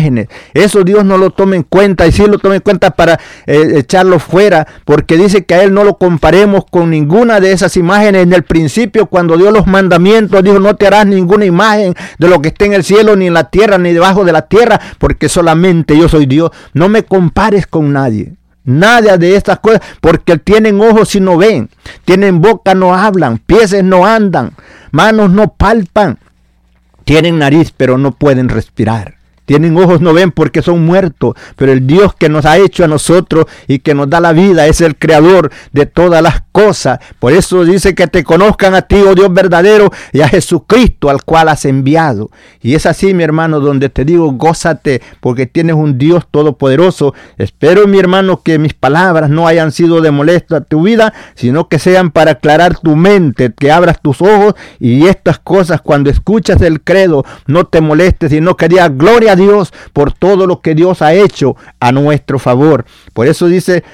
eso 0.55 0.85
Dios 0.85 1.05
no 1.05 1.19
lo 1.19 1.31
tome 1.31 1.57
en 1.57 1.63
cuenta 1.63 2.07
y 2.07 2.13
sí 2.13 2.25
lo 2.27 2.39
tome 2.39 2.57
en 2.57 2.61
cuenta 2.61 2.91
para 2.91 3.19
eh, 3.47 3.73
echarlo 3.77 4.19
fuera, 4.19 4.67
porque 4.85 5.17
dice 5.17 5.45
que 5.45 5.55
a 5.55 5.63
Él 5.63 5.73
no 5.73 5.85
lo 5.85 5.99
comparemos 5.99 6.65
con 6.71 6.91
ninguna 6.91 7.41
de 7.41 7.53
esas 7.53 7.77
imágenes. 7.77 8.23
En 8.23 8.33
el 8.33 8.43
principio, 8.43 9.07
cuando 9.07 9.37
dio 9.37 9.51
los 9.51 9.67
mandamientos, 9.67 10.43
dijo, 10.43 10.59
no 10.59 10.77
te 10.77 10.87
harás 10.87 11.07
ninguna 11.07 11.45
imagen 11.45 11.95
de 12.19 12.29
lo 12.29 12.41
que 12.41 12.49
esté 12.49 12.67
en 12.67 12.75
el 12.75 12.85
cielo, 12.85 13.17
ni 13.17 13.27
en 13.27 13.35
la 13.35 13.51
tierra, 13.51 13.79
ni 13.79 13.93
debajo 13.93 14.25
de 14.25 14.33
la 14.33 14.43
tierra, 14.43 14.81
porque 14.99 15.29
solamente 15.29 15.97
yo 15.97 16.09
soy 16.09 16.27
Dios. 16.27 16.51
No 16.73 16.89
me 16.89 17.05
compares 17.05 17.67
con 17.67 17.93
nadie. 17.93 18.35
Nada 18.65 19.17
de 19.17 19.37
estas 19.37 19.61
cosas, 19.61 19.81
porque 20.01 20.39
tienen 20.39 20.81
ojos 20.81 21.15
y 21.15 21.21
no 21.21 21.37
ven, 21.37 21.71
tienen 22.05 22.41
boca 22.41 22.75
no 22.75 22.97
hablan, 22.97 23.39
pies 23.39 23.81
no 23.85 24.05
andan, 24.05 24.55
manos 24.91 25.31
no 25.31 25.55
palpan, 25.55 26.19
tienen 27.05 27.39
nariz 27.39 27.73
pero 27.77 27.97
no 27.97 28.11
pueden 28.11 28.49
respirar. 28.49 29.16
Tienen 29.47 29.77
ojos, 29.79 30.01
no 30.01 30.13
ven 30.13 30.33
porque 30.33 30.61
son 30.61 30.85
muertos, 30.85 31.35
pero 31.57 31.73
el 31.73 31.87
Dios 31.87 32.15
que 32.15 32.29
nos 32.29 32.45
ha 32.45 32.59
hecho 32.59 32.85
a 32.85 32.89
nosotros 32.89 33.47
y 33.67 33.79
que 33.79 33.95
nos 33.95 34.11
da 34.11 34.21
la 34.21 34.33
vida 34.33 34.67
es 34.67 34.81
el 34.81 34.97
creador 34.97 35.51
de 35.73 35.87
todas 35.87 36.23
las 36.23 36.43
cosas. 36.53 36.99
Por 37.19 37.33
eso 37.33 37.65
dice 37.65 37.95
que 37.95 38.09
te 38.09 38.25
conozcan 38.25 38.75
a 38.75 38.83
ti, 38.83 38.97
oh 38.97 39.15
Dios 39.15 39.33
verdadero, 39.33 39.91
y 40.13 40.21
a 40.21 40.29
Jesucristo 40.29 41.11
al 41.11 41.23
cual 41.25 41.49
has 41.49 41.65
enviado. 41.65 42.31
Y 42.61 42.75
es 42.75 42.87
así, 42.87 43.15
mi 43.15 43.23
hermano, 43.23 43.61
donde 43.61 43.89
te 43.89 44.05
digo, 44.05 44.31
gózate 44.33 45.01
porque 45.21 45.47
tienes 45.47 45.77
un 45.77 45.97
Dios 45.97 46.27
todopoderoso. 46.31 47.15
Espero, 47.39 47.87
mi 47.87 47.99
hermano, 47.99 48.43
que 48.43 48.59
mis 48.59 48.75
palabras 48.75 49.31
no 49.31 49.47
hayan 49.47 49.71
sido 49.71 50.01
de 50.01 50.11
molesto 50.11 50.57
a 50.57 50.61
tu 50.61 50.83
vida, 50.83 51.15
sino 51.35 51.69
que 51.69 51.79
sean 51.79 52.11
para 52.11 52.33
aclarar 52.33 52.79
tu 52.79 52.97
mente, 52.97 53.53
que 53.57 53.71
abras 53.71 54.01
tus 54.03 54.21
ojos 54.21 54.55
y 54.81 55.07
estas 55.07 55.39
cosas 55.39 55.81
cuando 55.81 56.11
escuchas 56.11 56.61
el 56.63 56.81
credo 56.81 57.25
no 57.47 57.65
te 57.65 57.81
molestes, 57.81 58.31
sino 58.31 58.57
que 58.57 58.69
digas 58.69 58.91
gloria 58.97 59.36
Dios 59.37 59.73
por 59.93 60.13
todo 60.13 60.47
lo 60.47 60.61
que 60.61 60.75
Dios 60.75 61.03
ha 61.03 61.15
hecho 61.15 61.57
a 61.79 61.93
nuestro 61.93 62.39
favor. 62.39 62.85
Por 63.13 63.29
eso 63.29 63.47
dice 63.47 63.85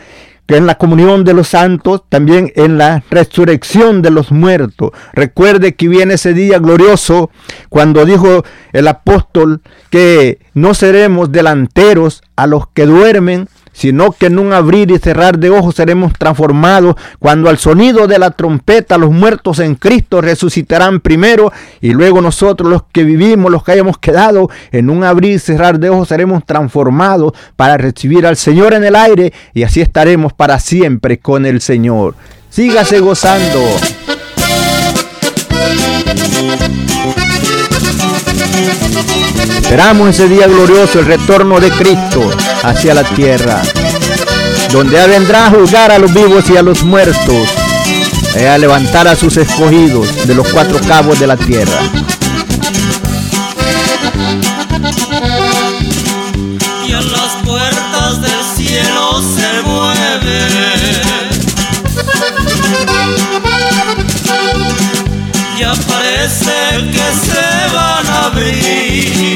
que 0.46 0.56
en 0.56 0.66
la 0.66 0.76
comunión 0.76 1.24
de 1.24 1.34
los 1.34 1.48
santos, 1.48 2.02
también 2.08 2.52
en 2.56 2.78
la 2.78 3.02
resurrección 3.10 4.02
de 4.02 4.10
los 4.10 4.32
muertos. 4.32 4.90
Recuerde 5.12 5.74
que 5.74 5.88
viene 5.88 6.14
ese 6.14 6.34
día 6.34 6.58
glorioso 6.58 7.30
cuando 7.68 8.04
dijo 8.04 8.44
el 8.72 8.88
apóstol 8.88 9.62
que 9.90 10.38
no 10.54 10.74
seremos 10.74 11.30
delanteros 11.30 12.22
a 12.36 12.46
los 12.46 12.66
que 12.68 12.86
duermen, 12.86 13.48
sino 13.72 14.12
que 14.12 14.26
en 14.26 14.38
un 14.38 14.52
abrir 14.52 14.90
y 14.90 14.98
cerrar 14.98 15.38
de 15.38 15.50
ojos 15.50 15.74
seremos 15.74 16.12
transformados 16.18 16.96
cuando 17.18 17.48
al 17.48 17.58
sonido 17.58 18.06
de 18.06 18.18
la 18.18 18.30
trompeta 18.30 18.98
los 18.98 19.10
muertos 19.10 19.58
en 19.58 19.74
Cristo 19.74 20.20
resucitarán 20.20 21.00
primero 21.00 21.52
y 21.80 21.92
luego 21.92 22.20
nosotros 22.20 22.70
los 22.70 22.84
que 22.92 23.04
vivimos, 23.04 23.50
los 23.50 23.64
que 23.64 23.72
hayamos 23.72 23.98
quedado, 23.98 24.50
en 24.70 24.90
un 24.90 25.04
abrir 25.04 25.36
y 25.36 25.38
cerrar 25.38 25.78
de 25.78 25.90
ojos 25.90 26.08
seremos 26.08 26.44
transformados 26.44 27.32
para 27.56 27.76
recibir 27.76 28.26
al 28.26 28.36
Señor 28.36 28.74
en 28.74 28.84
el 28.84 28.96
aire 28.96 29.32
y 29.54 29.62
así 29.62 29.80
estaremos 29.80 30.32
para 30.32 30.58
siempre 30.58 31.18
con 31.18 31.46
el 31.46 31.60
Señor. 31.60 32.14
Sígase 32.50 33.00
gozando. 33.00 33.60
Esperamos 39.62 40.10
ese 40.10 40.28
día 40.28 40.46
glorioso, 40.46 40.98
el 40.98 41.06
retorno 41.06 41.58
de 41.58 41.70
Cristo 41.70 42.30
hacia 42.62 42.94
la 42.94 43.04
tierra, 43.04 43.62
donde 44.70 45.06
vendrá 45.06 45.46
a 45.46 45.50
juzgar 45.50 45.90
a 45.90 45.98
los 45.98 46.12
vivos 46.12 46.48
y 46.50 46.56
a 46.56 46.62
los 46.62 46.82
muertos, 46.84 47.48
y 48.38 48.44
a 48.44 48.58
levantar 48.58 49.08
a 49.08 49.16
sus 49.16 49.36
escogidos 49.36 50.26
de 50.26 50.34
los 50.34 50.46
cuatro 50.52 50.78
cabos 50.86 51.18
de 51.18 51.26
la 51.26 51.36
tierra. 51.36 51.80
ya 65.62 65.72
parece 65.86 66.56
que 66.90 67.06
se 67.24 67.46
van 67.72 68.06
a 68.06 68.26
abrir. 68.26 69.31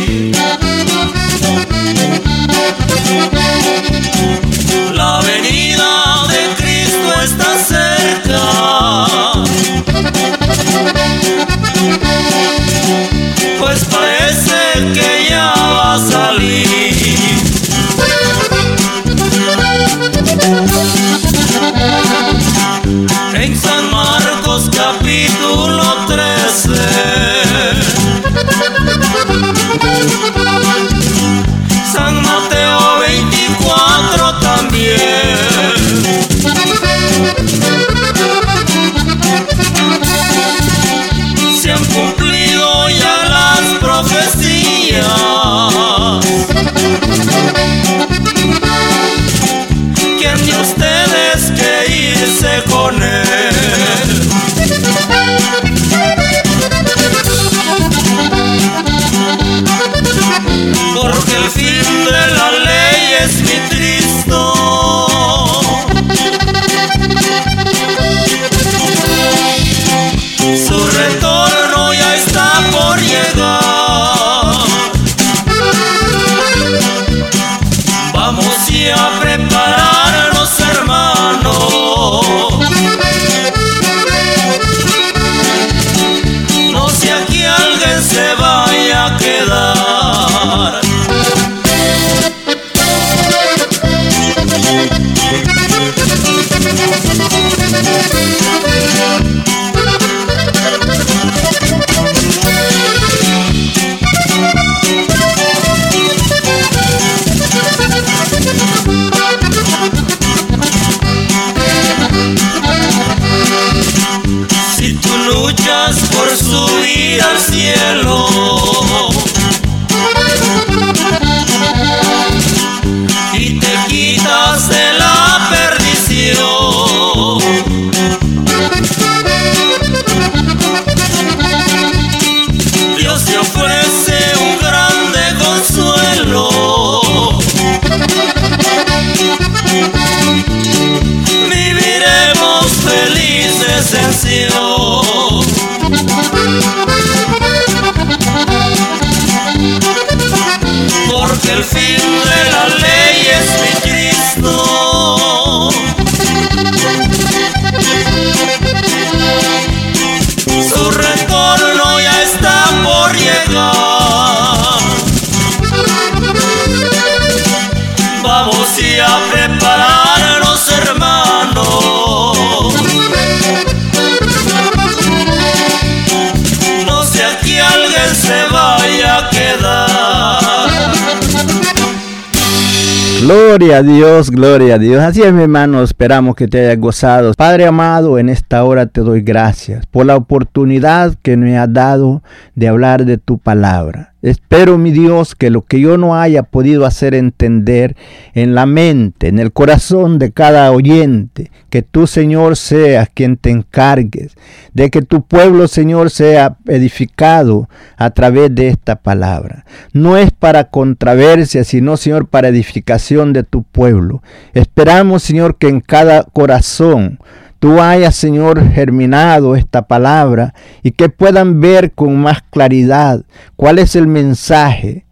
Gloria 183.56 183.78
a 183.78 183.82
Dios, 183.82 184.30
gloria 184.30 184.74
a 184.74 184.78
Dios. 184.78 185.02
Así 185.02 185.22
es, 185.22 185.32
mi 185.32 185.44
hermano, 185.44 185.82
esperamos 185.82 186.36
que 186.36 186.46
te 186.46 186.60
hayas 186.60 186.78
gozado. 186.78 187.32
Padre 187.32 187.64
amado, 187.64 188.18
en 188.18 188.28
esta 188.28 188.62
hora 188.62 188.84
te 188.84 189.00
doy 189.00 189.22
gracias 189.22 189.86
por 189.86 190.04
la 190.04 190.14
oportunidad 190.14 191.14
que 191.22 191.38
me 191.38 191.56
has 191.56 191.72
dado 191.72 192.22
de 192.54 192.68
hablar 192.68 193.06
de 193.06 193.16
tu 193.16 193.38
palabra. 193.38 194.12
Espero, 194.22 194.78
mi 194.78 194.92
Dios, 194.92 195.34
que 195.34 195.50
lo 195.50 195.62
que 195.62 195.78
yo 195.78 195.98
no 195.98 196.16
haya 196.16 196.42
podido 196.42 196.86
hacer 196.86 197.14
entender 197.14 197.96
en 198.34 198.54
la 198.54 198.64
mente, 198.64 199.28
en 199.28 199.38
el 199.38 199.52
corazón 199.52 200.18
de 200.18 200.32
cada 200.32 200.72
oyente, 200.72 201.50
que 201.68 201.82
tú, 201.82 202.06
Señor, 202.06 202.56
seas 202.56 203.10
quien 203.12 203.36
te 203.36 203.50
encargues 203.50 204.34
de 204.72 204.90
que 204.90 205.02
tu 205.02 205.26
pueblo, 205.26 205.68
Señor, 205.68 206.10
sea 206.10 206.56
edificado 206.66 207.68
a 207.96 208.10
través 208.10 208.54
de 208.54 208.68
esta 208.68 208.96
palabra. 208.96 209.64
No 209.92 210.16
es 210.16 210.30
para 210.30 210.70
controversia, 210.70 211.62
sino, 211.62 211.96
Señor, 211.96 212.26
para 212.28 212.48
edificación 212.48 213.34
de 213.34 213.42
tu 213.42 213.64
pueblo. 213.64 214.22
Esperamos, 214.54 215.22
Señor, 215.22 215.56
que 215.56 215.68
en 215.68 215.80
cada 215.80 216.24
corazón 216.24 217.18
tú 217.58 217.80
hayas, 217.80 218.14
Señor, 218.14 218.62
germinado 218.72 219.56
esta 219.56 219.82
palabra 219.82 220.54
y 220.82 220.92
que 220.92 221.08
puedan 221.08 221.60
ver 221.60 221.92
con 221.92 222.16
más 222.16 222.42
claridad 222.50 223.22
cuál 223.56 223.78
es 223.78 223.96
el 223.96 224.06
mensaje 224.06 225.04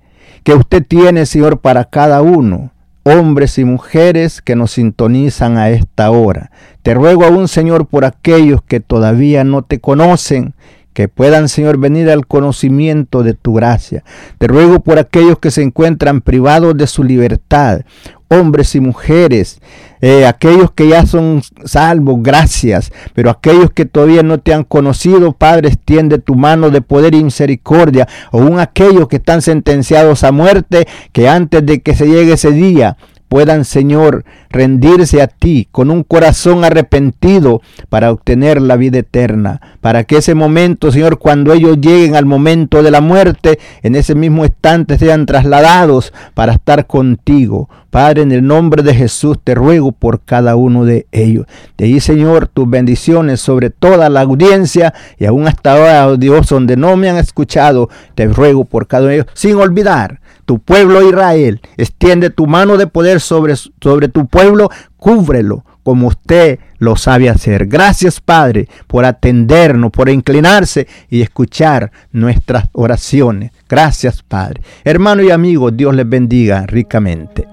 que 0.43 0.55
usted 0.55 0.85
tiene, 0.87 1.27
Señor, 1.27 1.61
para 1.61 1.85
cada 1.85 2.23
uno, 2.23 2.71
hombres 3.03 3.59
y 3.59 3.65
mujeres 3.65 4.43
que 4.43 4.57
nos 4.57 4.73
sintonizan 4.73 5.57
a 5.57 5.71
esta 5.71 6.11
hora. 6.11 6.51
Te 6.83 6.95
ruego 6.95 7.25
aún, 7.25 7.49
Señor, 7.49 7.87
por 7.87 8.05
aquellos 8.05 8.63
que 8.63 8.81
todavía 8.81 9.45
no 9.45 9.63
te 9.63 9.81
conocen, 9.81 10.55
que 10.95 11.09
puedan, 11.09 11.49
Señor, 11.49 11.77
venir 11.77 12.09
al 12.09 12.27
conocimiento 12.27 13.23
de 13.23 13.35
tu 13.35 13.55
gracia. 13.55 14.05
Te 14.39 14.47
ruego 14.47 14.81
por 14.81 14.99
aquellos 14.99 15.39
que 15.39 15.51
se 15.51 15.63
encuentran 15.63 16.21
privados 16.21 16.77
de 16.77 16.87
su 16.87 17.03
libertad, 17.03 17.81
hombres 18.29 18.75
y 18.75 18.81
mujeres, 18.81 19.61
eh, 20.01 20.25
aquellos 20.25 20.71
que 20.71 20.89
ya 20.89 21.05
son 21.05 21.43
salvos, 21.65 22.17
gracias, 22.23 22.93
pero 23.13 23.29
aquellos 23.29 23.71
que 23.73 23.87
todavía 23.87 24.23
no 24.23 24.39
te 24.39 24.55
han 24.55 24.65
conocido, 24.65 25.33
Padre, 25.33 25.69
extiende 25.69 26.19
tu 26.19 26.35
mano 26.37 26.71
de 26.71 26.81
poder 26.81 27.15
y 27.15 27.25
misericordia, 27.25 28.09
aún 28.31 28.61
aquellos 28.61 29.09
que 29.09 29.17
están 29.17 29.43
sentenciados 29.43 30.25
a 30.25 30.33
muerte, 30.33 30.87
que 31.13 31.29
antes 31.29 31.67
de 31.67 31.81
que 31.81 31.95
se 31.95 32.07
llegue 32.07 32.35
ese 32.35 32.53
día, 32.53 32.97
puedan, 33.29 33.65
Señor, 33.65 34.25
rendirse 34.51 35.21
a 35.21 35.27
ti 35.27 35.67
con 35.71 35.91
un 35.91 36.03
corazón 36.03 36.65
arrepentido 36.65 37.63
para 37.89 38.13
obtener 38.13 38.63
la 38.63 38.77
vida 38.77 38.99
eterna. 38.99 39.61
Para 39.81 40.05
que 40.05 40.19
ese 40.19 40.35
momento, 40.35 40.93
Señor, 40.93 41.19
cuando 41.19 41.53
ellos 41.53 41.79
lleguen 41.81 42.17
al 42.17 42.27
momento 42.27 42.83
de 42.83 42.91
la 42.91 43.01
muerte, 43.01 43.59
en 43.83 43.97
ese 43.97 44.15
mismo 44.15 44.45
instante 44.45 44.99
sean 44.99 45.27
trasladados 45.27 46.13
para 46.35 46.55
estar 46.55 46.87
contigo. 46.87 47.69
Padre, 47.91 48.23
en 48.23 48.33
el 48.33 48.45
nombre 48.45 48.83
de 48.83 48.95
Jesús 48.95 49.39
te 49.43 49.55
ruego 49.55 49.93
por 49.93 50.21
cada 50.21 50.57
uno 50.57 50.85
de 50.85 51.07
ellos. 51.13 51.47
De 51.79 51.85
ahí, 51.85 52.01
Señor, 52.01 52.49
tus 52.49 52.69
bendiciones 52.69 53.41
sobre 53.41 53.71
toda 53.71 54.09
la 54.09 54.23
audiencia 54.23 54.95
y 55.19 55.27
aún 55.27 55.47
hasta 55.47 55.75
ahora, 55.75 56.09
oh 56.09 56.17
Dios, 56.17 56.49
donde 56.49 56.77
no 56.77 56.97
me 56.97 57.09
han 57.09 57.19
escuchado, 57.19 57.89
te 58.15 58.27
ruego 58.27 58.65
por 58.65 58.89
cada 58.89 59.03
uno 59.03 59.11
de 59.11 59.15
ellos, 59.17 59.27
sin 59.35 59.55
olvidar 59.57 60.21
tu 60.45 60.59
pueblo 60.59 61.09
Israel. 61.09 61.61
Extiende 61.77 62.31
tu 62.31 62.47
mano 62.47 62.77
de 62.77 62.87
poder 62.87 63.21
sobre, 63.21 63.55
sobre 63.57 64.09
tu 64.09 64.27
pueblo, 64.27 64.71
cúbrelo 64.97 65.65
como 65.85 66.09
usted 66.09 66.59
lo 66.79 66.97
sabe 66.97 67.29
hacer. 67.29 67.67
Gracias, 67.67 68.21
Padre, 68.21 68.69
por 68.89 69.05
atendernos, 69.05 69.93
por 69.93 70.09
inclinarse 70.09 70.89
y 71.09 71.21
escuchar 71.21 71.93
nuestras 72.11 72.65
oraciones. 72.73 73.53
Gracias, 73.69 74.23
Padre. 74.23 74.63
Hermano 74.83 75.23
y 75.23 75.31
amigo, 75.31 75.71
Dios 75.71 75.95
les 75.95 76.09
bendiga 76.09 76.65
ricamente. 76.67 77.47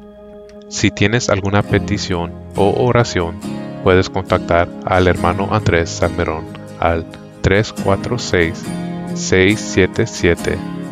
Si 0.70 0.90
tienes 0.90 1.30
alguna 1.30 1.62
petición 1.62 2.32
o 2.56 2.86
oración, 2.86 3.36
puedes 3.84 4.10
contactar 4.10 4.70
al 4.86 5.08
hermano 5.08 5.50
Andrés 5.52 5.90
Salmerón 5.90 6.46
al 6.80 7.06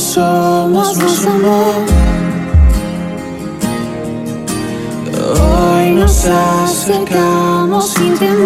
Somos 0.00 0.96
nos 0.96 1.26
amó. 1.26 1.84
Hoy 5.36 5.90
nos 5.92 6.26
acercamos 6.26 7.90
sin 7.90 8.18
temor. 8.18 8.40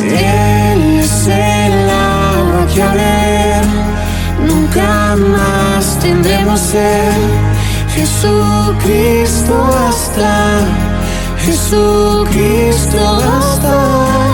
Él 0.00 1.00
es 1.00 1.26
el 1.26 1.90
agua 1.90 2.66
que 2.74 2.82
a 2.82 2.94
ver 2.94 3.64
nunca 4.46 5.16
más 5.16 5.98
tendremos 6.00 6.60
sed. 6.60 7.12
Jesucristo 7.94 9.54
basta, 9.70 10.60
Jesucristo 11.44 12.98
basta. 13.20 14.24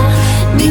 Mi 0.57 0.71